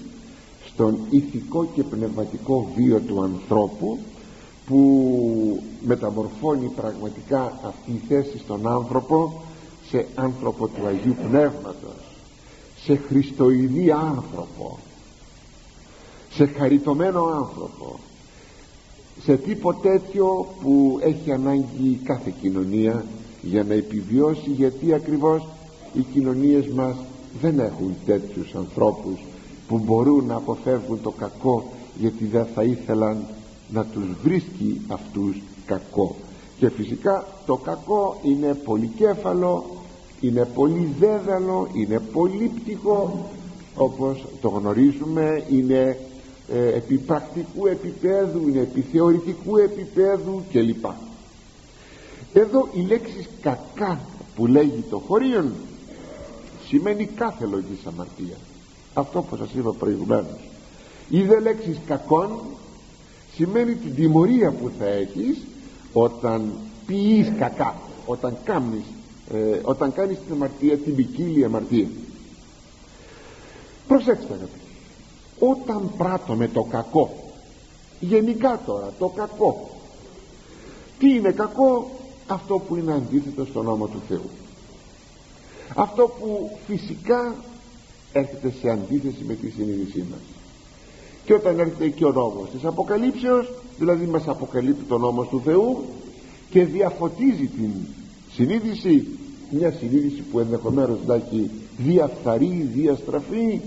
στον 0.65 0.99
ηθικό 1.09 1.65
και 1.65 1.83
πνευματικό 1.83 2.69
βίο 2.75 2.99
του 2.99 3.23
ανθρώπου 3.23 3.99
που 4.65 5.28
μεταμορφώνει 5.79 6.67
πραγματικά 6.67 7.59
αυτή 7.63 7.91
η 7.91 8.01
θέση 8.07 8.37
στον 8.37 8.67
άνθρωπο 8.67 9.41
σε 9.89 10.07
άνθρωπο 10.15 10.67
του 10.67 10.85
Αγίου 10.87 11.15
Πνεύματος 11.27 12.09
σε 12.83 12.95
χριστοειδή 12.95 13.91
άνθρωπο 13.91 14.79
σε 16.31 16.45
χαριτωμένο 16.45 17.23
άνθρωπο 17.23 17.99
σε 19.23 19.37
τίποτε 19.37 19.89
τέτοιο 19.89 20.47
που 20.61 20.99
έχει 21.01 21.31
ανάγκη 21.31 21.99
κάθε 22.03 22.33
κοινωνία 22.41 23.05
για 23.41 23.63
να 23.63 23.73
επιβιώσει 23.73 24.49
γιατί 24.49 24.93
ακριβώς 24.93 25.47
οι 25.93 26.01
κοινωνίες 26.13 26.67
μας 26.67 26.95
δεν 27.41 27.59
έχουν 27.59 27.95
τέτοιους 28.05 28.55
ανθρώπους 28.55 29.19
που 29.67 29.77
μπορούν 29.77 30.25
να 30.25 30.35
αποφεύγουν 30.35 31.01
το 31.01 31.11
κακό 31.11 31.71
γιατί 31.99 32.25
δεν 32.25 32.45
θα 32.55 32.63
ήθελαν 32.63 33.25
να 33.73 33.85
τους 33.85 34.05
βρίσκει 34.23 34.81
αυτούς 34.87 35.41
κακό. 35.69 36.15
Και 36.59 36.69
φυσικά 36.69 37.25
το 37.45 37.55
κακό 37.55 38.19
είναι 38.23 38.53
πολυκέφαλο 38.53 39.65
είναι 40.21 40.45
πολύ 40.53 40.95
δέδαλο 40.99 41.67
είναι 41.73 41.99
πολύπτυχο 42.13 43.29
όπως 43.75 44.25
το 44.41 44.49
γνωρίζουμε 44.49 45.45
είναι 45.49 45.97
ε, 46.53 46.67
επί 46.67 46.95
πρακτικού 46.95 47.67
επίπεδου 47.67 48.47
είναι 48.47 48.59
επί 48.59 48.81
θεωρητικού 48.81 49.57
επίπεδου 49.57 50.43
κλπ. 50.51 50.85
Εδώ 52.33 52.67
η 52.73 52.81
λέξη 52.81 53.27
κακά 53.41 53.99
που 54.35 54.47
λέγει 54.47 54.83
το 54.89 54.97
χωρίον 55.07 55.51
σημαίνει 56.67 57.05
κάθε 57.05 57.45
λογής 57.45 57.85
αμαρτία. 57.85 58.37
Αυτό 58.93 59.21
που 59.21 59.35
σας 59.35 59.49
είπα 59.53 59.73
προηγουμένως. 59.79 60.39
Η 61.09 61.21
δε 61.21 61.39
λέξη 61.39 61.79
κακόν 61.87 62.39
σημαίνει 63.35 63.75
την 63.75 63.95
τιμωρία 63.95 64.51
που 64.51 64.71
θα 64.79 64.85
έχεις 64.85 65.37
όταν 65.93 66.51
ποιείς 66.85 67.31
κακά 67.37 67.75
όταν 68.05 68.37
κάνεις 68.43 68.83
ε, 69.33 69.59
όταν 69.63 69.93
κάνεις 69.93 70.17
την 70.25 70.33
αμαρτία 70.33 70.77
την 70.77 70.95
ποικίλη 70.95 71.43
αμαρτία. 71.43 71.87
Προσέξτε 73.87 74.33
αγαπητοί 74.33 74.59
όταν 75.39 75.91
πράττω 75.97 76.33
με 76.33 76.47
το 76.47 76.63
κακό 76.63 77.31
γενικά 77.99 78.59
τώρα 78.65 78.93
το 78.99 79.07
κακό 79.07 79.69
τι 80.99 81.13
είναι 81.13 81.31
κακό; 81.31 81.91
Αυτό 82.27 82.59
που 82.59 82.75
είναι 82.75 82.93
αντίθετο 82.93 83.45
στον 83.45 83.65
νόμο 83.65 83.87
του 83.87 84.01
Θεού. 84.07 84.29
Αυτό 85.75 86.07
που 86.19 86.57
φυσικά 86.67 87.35
έρχεται 88.11 88.53
σε 88.61 88.69
αντίθεση 88.69 89.23
με 89.27 89.33
τη 89.33 89.49
συνείδησή 89.49 90.05
μας 90.11 90.38
και 91.29 91.35
όταν 91.35 91.59
έρχεται 91.59 91.89
και 91.89 92.05
ο 92.05 92.11
νόμος 92.11 92.49
της 92.49 92.65
Αποκαλύψεως 92.65 93.51
δηλαδή 93.77 94.05
μας 94.05 94.27
αποκαλύπτει 94.27 94.83
τον 94.83 95.01
νόμος 95.01 95.27
του 95.27 95.41
Θεού 95.43 95.83
και 96.49 96.65
διαφωτίζει 96.65 97.47
την 97.47 97.71
συνείδηση 98.31 99.07
μια 99.49 99.71
συνείδηση 99.71 100.21
που 100.21 100.39
ενδεχομένως 100.39 100.97
να 101.05 101.15
έχει 101.15 101.49
διαφθαρεί, 101.77 102.69
διαστραφεί 102.73 103.61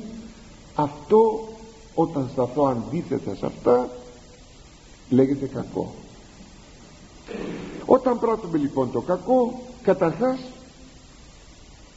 αυτό 0.74 1.48
όταν 1.94 2.28
σταθώ 2.32 2.64
αντίθετα 2.64 3.34
σε 3.34 3.46
αυτά 3.46 3.88
λέγεται 5.10 5.46
κακό. 5.46 5.94
Όταν 7.86 8.18
πράττουμε 8.18 8.58
λοιπόν 8.58 8.90
το 8.92 9.00
κακό 9.00 9.60
καταρχάς 9.82 10.38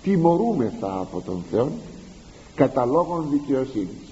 τιμωρούμεθα 0.03 0.99
από 0.99 1.21
τον 1.21 1.43
Θεό 1.51 1.71
κατά 2.55 2.85
λόγων 2.85 3.27
δικαιοσύνης 3.31 4.04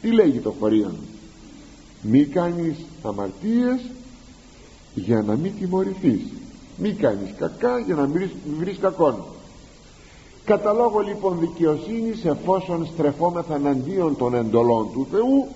τι 0.00 0.10
λέγει 0.10 0.38
το 0.38 0.54
χωρίον; 0.60 0.96
Μη 2.02 2.24
κάνεις 2.24 2.76
αμαρτίες 3.02 3.80
για 4.94 5.22
να 5.22 5.36
μην 5.36 5.52
τιμωρηθείς. 5.58 6.22
Μη 6.76 6.92
κάνεις 6.92 7.34
κακά 7.38 7.78
για 7.78 7.94
να 7.94 8.06
μην 8.06 8.30
βρεις 8.58 8.78
κακόν. 8.78 9.24
Κατά 10.44 10.72
λόγο 10.72 11.00
λοιπόν 11.00 11.38
δικαιοσύνης 11.38 12.24
εφόσον 12.24 12.86
στρεφόμεθα 12.86 13.54
εναντίον 13.54 14.16
των 14.16 14.34
εντολών 14.34 14.88
του 14.92 15.06
Θεού 15.10 15.48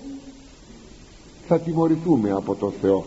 θα 1.47 1.59
τιμωρηθούμε 1.59 2.31
από 2.31 2.55
τον 2.55 2.73
Θεό. 2.81 3.05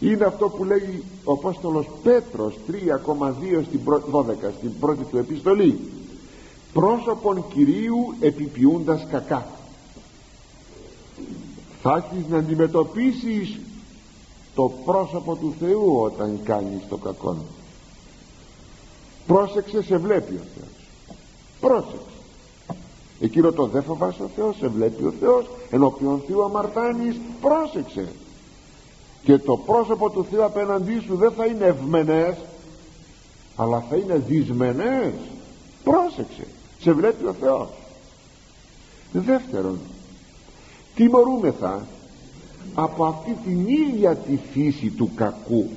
Είναι 0.00 0.24
αυτό 0.24 0.48
που 0.48 0.64
λέγει 0.64 1.02
ο 1.24 1.32
Απόστολος 1.32 1.86
Πέτρος 2.02 2.54
3,2 2.68 3.62
στην 3.66 3.80
12 4.12 4.24
στην 4.58 4.78
πρώτη 4.80 5.04
του 5.04 5.18
επιστολή. 5.18 5.78
Πρόσωπον 6.72 7.44
Κυρίου 7.54 8.14
επιποιούντας 8.20 9.06
κακά 9.10 9.46
θα 11.82 12.08
έχεις 12.12 12.26
να 12.28 12.38
αντιμετωπίσεις 12.38 13.58
το 14.54 14.72
πρόσωπο 14.84 15.36
του 15.36 15.54
Θεού 15.58 16.00
όταν 16.02 16.40
κάνεις 16.44 16.80
το 16.88 16.96
κακό 16.96 17.36
πρόσεξε 19.26 19.82
σε 19.82 19.96
βλέπει 19.96 20.34
ο 20.34 20.44
Θεός. 20.54 20.86
Πρόσεξε. 21.60 22.06
Εκείνο 23.20 23.52
το 23.52 23.66
δεν 23.66 23.82
φοβάσαι 23.82 24.22
ο 24.22 24.30
Θεός 24.36 24.56
σε 24.56 24.68
βλέπει 24.68 25.04
ο 25.04 25.12
Θεός. 25.20 25.50
Ενώπιον 25.70 26.22
Θεού 26.26 26.42
αμαρτάνεις. 26.42 27.16
Πρόσεξε. 27.40 28.08
Και 29.22 29.38
το 29.38 29.56
πρόσωπο 29.56 30.10
του 30.10 30.26
Θεού 30.30 30.44
απέναντί 30.44 31.00
σου 31.06 31.16
δεν 31.16 31.32
θα 31.32 31.46
είναι 31.46 31.64
ευμενές 31.64 32.36
αλλά 33.56 33.84
θα 33.90 33.96
είναι 33.96 34.22
δυσμενές. 34.26 35.12
Πρόσεξε. 35.84 36.46
Σε 36.80 36.92
βλέπει 36.92 37.26
ο 37.26 37.34
Θεός. 37.40 37.68
Δεύτερον 39.12 39.78
τιμωρούμεθα 40.94 41.86
από 42.74 43.04
αυτή 43.04 43.36
την 43.44 43.68
ίδια 43.68 44.16
τη 44.16 44.38
φύση 44.52 44.90
του 44.90 45.10
κακού. 45.14 45.68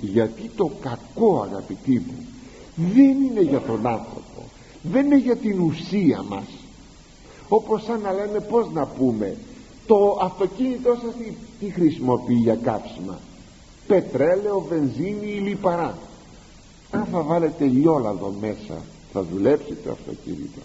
Γιατί 0.00 0.50
το 0.56 0.70
κακό 0.80 1.40
αγαπητοί 1.40 2.02
μου 2.06 2.26
δεν 2.74 3.22
είναι 3.22 3.40
για 3.40 3.60
τον 3.60 3.86
άνθρωπο. 3.86 4.42
Δεν 4.82 5.06
είναι 5.06 5.18
για 5.18 5.36
την 5.36 5.60
ουσία 5.60 6.24
μας. 6.28 6.46
Όπως 7.48 7.82
σαν 7.82 8.00
να 8.00 8.12
λέμε 8.12 8.40
πως 8.40 8.70
να 8.72 8.86
πούμε 8.86 9.36
το 9.86 10.18
αυτοκίνητό 10.22 10.96
σας 11.02 11.14
τι, 11.14 11.32
τι 11.60 11.72
χρησιμοποιεί 11.72 12.34
για 12.34 12.54
κάψιμα 12.54 13.18
πετρέλαιο, 13.86 14.66
βενζίνη 14.68 15.26
ή 15.26 15.38
λιπαρά. 15.38 15.98
Αν 16.90 17.06
θα 17.12 17.20
βάλετε 17.20 17.64
λιόλαδο 17.64 18.34
μέσα 18.40 18.82
θα 19.12 19.22
δουλέψει 19.22 19.74
το 19.84 19.90
αυτοκίνητο 19.90 20.60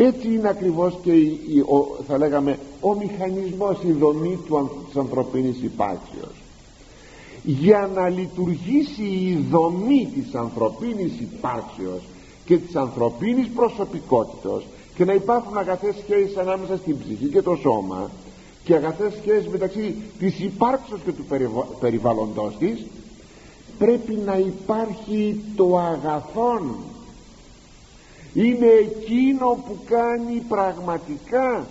έτσι 0.00 0.26
είναι 0.34 0.48
ακριβώς 0.48 0.98
και 1.02 1.12
η, 1.12 1.60
ο, 1.66 1.96
θα 2.06 2.18
λέγαμε 2.18 2.58
ο 2.80 2.94
μηχανισμός 2.94 3.78
η 3.82 3.92
δομή 3.92 4.38
του, 4.46 4.70
της 4.86 4.96
ανθρωπίνης 4.96 5.62
υπάρξεως 5.62 6.42
για 7.42 7.90
να 7.94 8.08
λειτουργήσει 8.08 9.02
η 9.02 9.46
δομή 9.50 10.10
της 10.14 10.34
ανθρωπίνης 10.34 11.12
υπάρξεως 11.20 12.02
και 12.44 12.56
της 12.56 12.76
ανθρωπίνης 12.76 13.48
προσωπικότητας 13.48 14.62
και 14.94 15.04
να 15.04 15.12
υπάρχουν 15.12 15.58
αγαθές 15.58 15.94
σχέσεις 16.02 16.36
ανάμεσα 16.36 16.76
στην 16.76 16.98
ψυχή 16.98 17.26
και 17.26 17.42
το 17.42 17.56
σώμα 17.62 18.10
και 18.64 18.74
αγαθές 18.74 19.12
σχέσεις 19.20 19.48
μεταξύ 19.48 19.94
της 20.18 20.40
υπάρξεως 20.40 21.00
και 21.04 21.12
του 21.12 21.24
περιβάλλοντος 21.80 22.56
της 22.58 22.84
πρέπει 23.78 24.18
να 24.24 24.38
υπάρχει 24.38 25.40
το 25.56 25.78
αγαθόν 25.78 26.76
είναι 28.34 28.66
εκείνο 28.66 29.64
που 29.66 29.78
κάνει 29.88 30.42
πραγματικά 30.48 31.66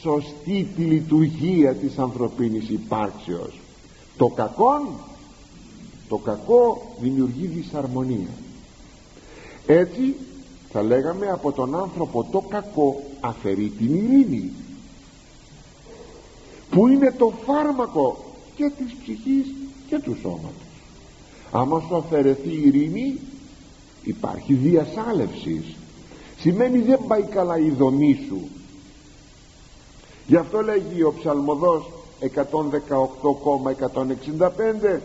σωστή 0.00 0.68
τη 0.76 0.82
λειτουργία 0.82 1.74
της 1.74 1.98
ανθρωπίνης 1.98 2.68
υπάρξεως. 2.68 3.60
Το 4.16 4.26
κακό 4.26 5.00
το 6.08 6.16
κακό 6.16 6.94
δημιουργεί 7.00 7.46
δυσαρμονία. 7.46 8.30
Έτσι 9.66 10.14
θα 10.72 10.82
λέγαμε 10.82 11.26
από 11.30 11.52
τον 11.52 11.74
άνθρωπο 11.74 12.28
το 12.30 12.40
κακό 12.40 13.02
αφαιρεί 13.20 13.72
την 13.78 13.94
ειρήνη 13.94 14.52
που 16.70 16.86
είναι 16.86 17.12
το 17.18 17.32
φάρμακο 17.46 18.24
και 18.56 18.72
της 18.78 18.94
ψυχής 19.02 19.46
και 19.88 19.98
του 19.98 20.16
σώματος. 20.20 20.52
Άμα 21.52 21.82
σου 21.88 21.96
αφαιρεθεί 21.96 22.48
η 22.48 22.62
ειρήνη 22.64 23.18
υπάρχει 24.08 24.54
διασάλευσης. 24.54 25.76
Σημαίνει 26.38 26.78
δεν 26.78 27.00
πάει 27.06 27.22
καλά 27.22 27.58
η 27.58 27.70
δομή 27.70 28.18
σου. 28.28 28.48
Γι' 30.26 30.36
αυτό 30.36 30.62
λέγει 30.62 31.02
ο 31.02 31.14
ψαλμοδός 31.18 31.90
118,165 32.20 35.00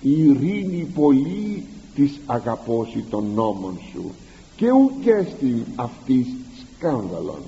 η 0.00 0.22
ειρήνη 0.22 0.88
πολύ 0.94 1.66
της 1.94 2.20
αγαπώσει 2.26 3.04
των 3.10 3.26
νόμων 3.34 3.78
σου 3.92 4.10
και 4.56 4.70
ουκ 4.70 5.02
στην 5.36 5.64
αυτής 5.76 6.26
σκάνδαλον 6.60 7.42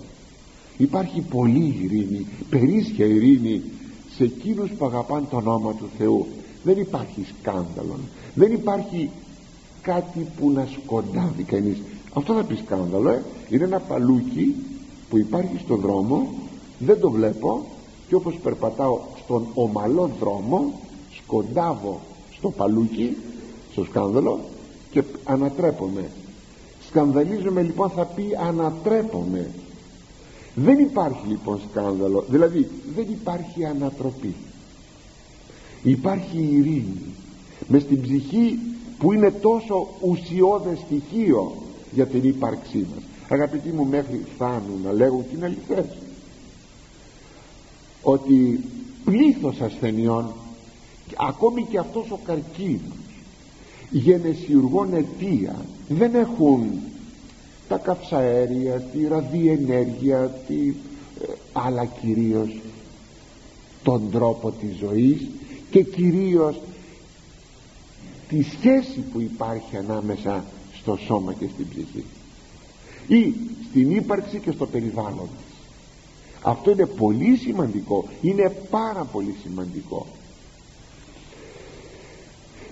υπάρχει 0.77 1.20
πολύ 1.20 1.79
ειρήνη 1.83 2.27
περίσσια 2.51 3.07
ειρήνη 3.07 3.62
σε 4.16 4.25
εκείνους 4.25 4.70
που 4.70 4.85
αγαπάνε 4.85 5.27
το 5.31 5.37
όνομα 5.37 5.75
του 5.75 5.89
Θεού. 5.99 6.27
Δεν 6.62 6.79
υπάρχει 6.79 7.27
σκάνδαλον 7.39 8.01
δεν 8.35 8.53
υπάρχει 8.53 9.11
κάτι 9.85 10.26
που 10.39 10.51
να 10.51 10.68
σκοντάβει 10.72 11.43
κανείς. 11.43 11.78
Αυτό 12.14 12.35
θα 12.35 12.45
πει 12.45 12.55
σκάνδαλο 12.55 13.11
ε; 13.11 13.22
είναι 13.49 13.64
ένα 13.64 13.78
παλούκι 13.78 14.55
που 15.11 15.18
υπάρχει 15.18 15.59
στον 15.64 15.80
δρόμο 15.80 16.28
δεν 16.78 17.01
το 17.01 17.11
βλέπω 17.11 17.66
και 18.09 18.14
όπως 18.14 18.35
περπατάω 18.43 18.99
στον 19.24 19.47
ομαλό 19.55 20.11
δρόμο 20.20 20.72
σκοντάβω 21.16 22.01
στο 22.32 22.51
παλούκι 22.51 23.16
στο 23.72 23.85
σκάνδαλο 23.85 24.41
και 24.91 25.03
ανατρέπομαι. 25.24 26.11
Σκανδαλίζομαι 26.89 27.62
λοιπόν 27.62 27.91
θα 27.91 28.05
πει 28.05 28.24
ανατρέπομαι. 28.49 29.51
Δεν 30.55 30.78
υπάρχει 30.78 31.26
λοιπόν 31.28 31.61
σκάνδαλο. 31.70 32.24
Δηλαδή 32.28 32.68
δεν 32.97 33.07
υπάρχει 33.11 33.64
ανατροπή. 33.64 34.35
Υπάρχει 35.82 36.39
ειρήνη. 36.39 37.01
Μες 37.68 37.82
στην 37.82 38.03
ψυχή 38.03 38.59
που 38.99 39.13
είναι 39.13 39.31
τόσο 39.31 39.89
ουσιώδες 40.01 40.79
στοιχείο 40.79 41.53
για 41.93 42.07
την 42.07 42.25
ύπαρξή 42.25 42.87
μας. 42.95 43.05
Αγαπητοί 43.29 43.69
μου 43.69 43.87
μέχρι 43.87 44.25
φτάνουν 44.35 44.81
να 44.85 44.93
λέγουν 44.93 45.25
την 45.31 45.45
αληθές. 45.45 45.87
Ότι 48.03 48.65
πλήθος 49.05 49.61
ασθενειών 49.61 50.33
ακόμη 51.17 51.67
και 51.71 51.79
αυτός 51.79 52.11
ο 52.11 52.19
καρκίνος 52.25 52.97
γενεσιουργών 53.91 54.95
αιτία 54.95 55.57
δεν 55.89 56.15
έχουν 56.15 56.71
τα 57.69 57.77
καυσαέρια 57.77 58.81
τη 58.81 59.07
ραδιενέργεια 59.09 60.43
τη, 60.47 60.69
ε, 60.69 61.33
αλλά 61.53 61.85
κυρίως 61.85 62.61
τον 63.83 64.11
τρόπο 64.11 64.51
της 64.51 64.77
ζωής 64.77 65.27
και 65.71 65.83
κυρίως 65.83 66.61
τη 68.35 68.43
σχέση 68.43 69.01
που 69.12 69.20
υπάρχει 69.20 69.76
ανάμεσα 69.76 70.45
στο 70.80 70.99
σώμα 71.07 71.32
και 71.32 71.47
στην 71.53 71.68
ψυχή. 71.68 72.05
Ή 73.07 73.35
στην 73.70 73.91
ύπαρξη 73.91 74.39
και 74.39 74.51
στο 74.51 74.66
περιβάλλον 74.66 75.28
αυτό 76.43 76.70
είναι 76.70 76.87
πολύ 76.87 77.37
σημαντικό. 77.37 78.05
Είναι 78.20 78.57
πάρα 78.70 79.05
πολύ 79.05 79.35
σημαντικό. 79.43 80.07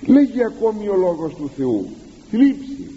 Λέγει 0.07 0.45
ακόμη 0.45 0.89
ο 0.89 0.97
λόγος 0.97 1.35
του 1.35 1.51
Θεού 1.57 1.87
θλίψη 2.31 2.91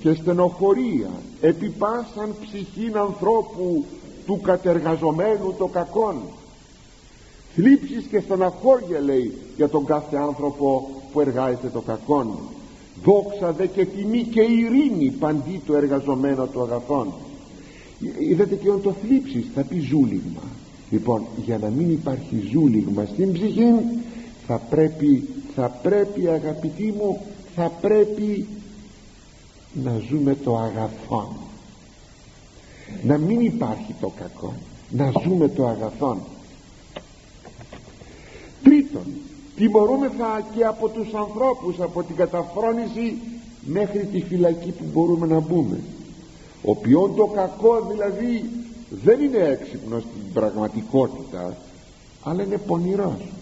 και 0.00 0.14
στενοχωρία 0.14 1.10
επιπάσαν 1.40 2.34
ψυχήν 2.40 2.96
ανθρώπου 2.96 3.84
του 4.26 4.40
κατεργαζομένου 4.40 5.54
το 5.58 5.66
κακόν 5.66 6.22
θλίψεις 7.54 8.04
και 8.10 8.20
στεναχώρια 8.20 9.00
λέει 9.00 9.32
για 9.56 9.68
τον 9.68 9.84
κάθε 9.84 10.16
άνθρωπο 10.16 10.88
που 11.12 11.20
εργάζεται 11.20 11.68
το 11.68 11.80
κακόν. 11.80 12.38
Δόξα 13.04 13.52
δε 13.52 13.66
και 13.66 13.84
τιμή 13.84 14.22
και 14.22 14.40
ειρήνη 14.40 15.10
παντί 15.10 15.60
το 15.66 15.76
εργαζομένο 15.76 16.46
του 16.46 16.62
αγαθών 16.62 17.12
είδατε 18.18 18.54
και 18.54 18.68
το 18.82 18.94
θλίψεις 19.02 19.46
θα 19.54 19.62
πει 19.62 19.78
ζούλιγμα. 19.78 20.42
Λοιπόν 20.90 21.22
για 21.44 21.58
να 21.58 21.68
μην 21.68 21.90
υπάρχει 21.90 22.48
ζούλιγμα 22.52 23.04
στην 23.04 23.32
ψυχή 23.32 23.72
θα 24.46 24.58
πρέπει 24.58 25.28
θα 25.54 25.68
πρέπει 25.68 26.28
αγαπητοί 26.28 26.94
μου 26.98 27.20
θα 27.54 27.72
πρέπει 27.80 28.46
να 29.72 30.00
ζούμε 30.08 30.36
το 30.44 30.56
αγαθόν. 30.56 31.28
Να 33.02 33.18
μην 33.18 33.40
υπάρχει 33.40 33.94
το 34.00 34.12
κακό 34.16 34.54
να 34.90 35.12
ζούμε 35.24 35.48
το 35.48 35.66
αγαθόν 35.66 36.18
τρίτον 38.62 39.04
τιμωρούμεθα 39.56 40.46
και 40.54 40.64
από 40.64 40.88
τους 40.88 41.14
ανθρώπους 41.14 41.80
από 41.80 42.02
την 42.02 42.16
καταφρόνηση 42.16 43.18
μέχρι 43.64 44.04
τη 44.12 44.20
φυλακή 44.20 44.70
που 44.70 44.84
μπορούμε 44.92 45.26
να 45.26 45.40
μπούμε. 45.40 45.80
Ο 46.64 46.74
ποιόν 46.74 47.14
το 47.16 47.26
κακό 47.26 47.86
δηλαδή 47.90 48.50
δεν 49.04 49.20
είναι 49.20 49.38
έξυπνος 49.38 50.02
στην 50.02 50.32
πραγματικότητα 50.32 51.56
αλλά 52.22 52.42
είναι 52.42 52.58
πονηρός. 52.66 53.32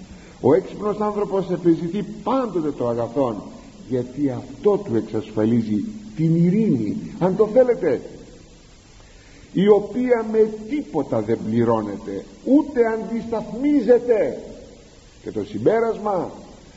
Ο 0.41 0.55
έξυπνος 0.55 1.01
άνθρωπος 1.01 1.51
επιζητεί 1.51 2.05
πάντοτε 2.23 2.71
το 2.71 2.89
αγαθόν 2.89 3.37
γιατί 3.89 4.31
αυτό 4.31 4.77
του 4.77 4.97
εξασφαλίζει 4.97 5.85
την 6.17 6.45
ειρήνη. 6.45 6.97
Αν 7.19 7.37
το 7.37 7.47
θέλετε 7.47 8.01
η 9.53 9.69
οποία 9.69 10.27
με 10.33 10.51
τίποτα 10.69 11.21
δεν 11.21 11.39
πληρώνεται 11.49 12.25
ούτε 12.45 12.81
αντισταθμίζεται 12.87 14.39
και 15.23 15.31
το 15.31 15.45
συμπέρασμα 15.45 16.31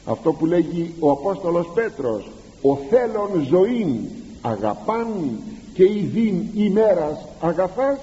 αυτό 0.05 0.33
που 0.33 0.45
λέγει 0.45 0.93
ο 0.99 1.11
Απόστολος 1.11 1.67
Πέτρος 1.73 2.31
ο 2.61 2.75
θέλων 2.89 3.45
ζωήν 3.49 3.99
αγαπάν 4.41 5.07
και 5.73 5.83
ειδήν 5.83 6.43
ημέρας 6.55 7.25
αγαθάς 7.41 7.99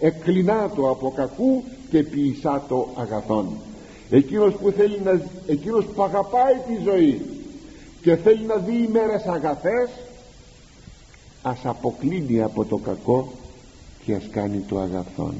εκκλινάτο 0.00 0.90
από 0.90 1.12
κακού 1.16 1.62
και 1.90 2.02
ποιησάτο 2.02 2.88
αγαθών 2.96 3.46
εκείνος 4.10 4.54
που 4.54 4.70
θέλει 4.70 5.00
να 5.04 5.22
εκείνος 5.46 5.84
που 5.84 6.02
αγαπάει 6.02 6.54
τη 6.54 6.82
ζωή 6.84 7.20
και 8.02 8.16
θέλει 8.16 8.44
να 8.44 8.56
δει 8.56 8.86
ημέρες 8.88 9.24
αγαθές 9.24 9.90
ας 11.42 11.58
αποκλίνει 11.62 12.42
από 12.42 12.64
το 12.64 12.76
κακό 12.76 13.32
και 14.04 14.14
ας 14.14 14.28
κάνει 14.30 14.64
το 14.68 14.78
αγαθόν. 14.78 15.34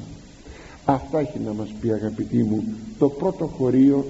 Αυτά 0.85 1.19
έχει 1.19 1.39
να 1.39 1.53
μας 1.53 1.67
πει 1.81 1.91
αγαπητοί 1.91 2.43
μου 2.43 2.63
το 2.99 3.09
πρώτο 3.09 3.45
χωρίο 3.45 4.05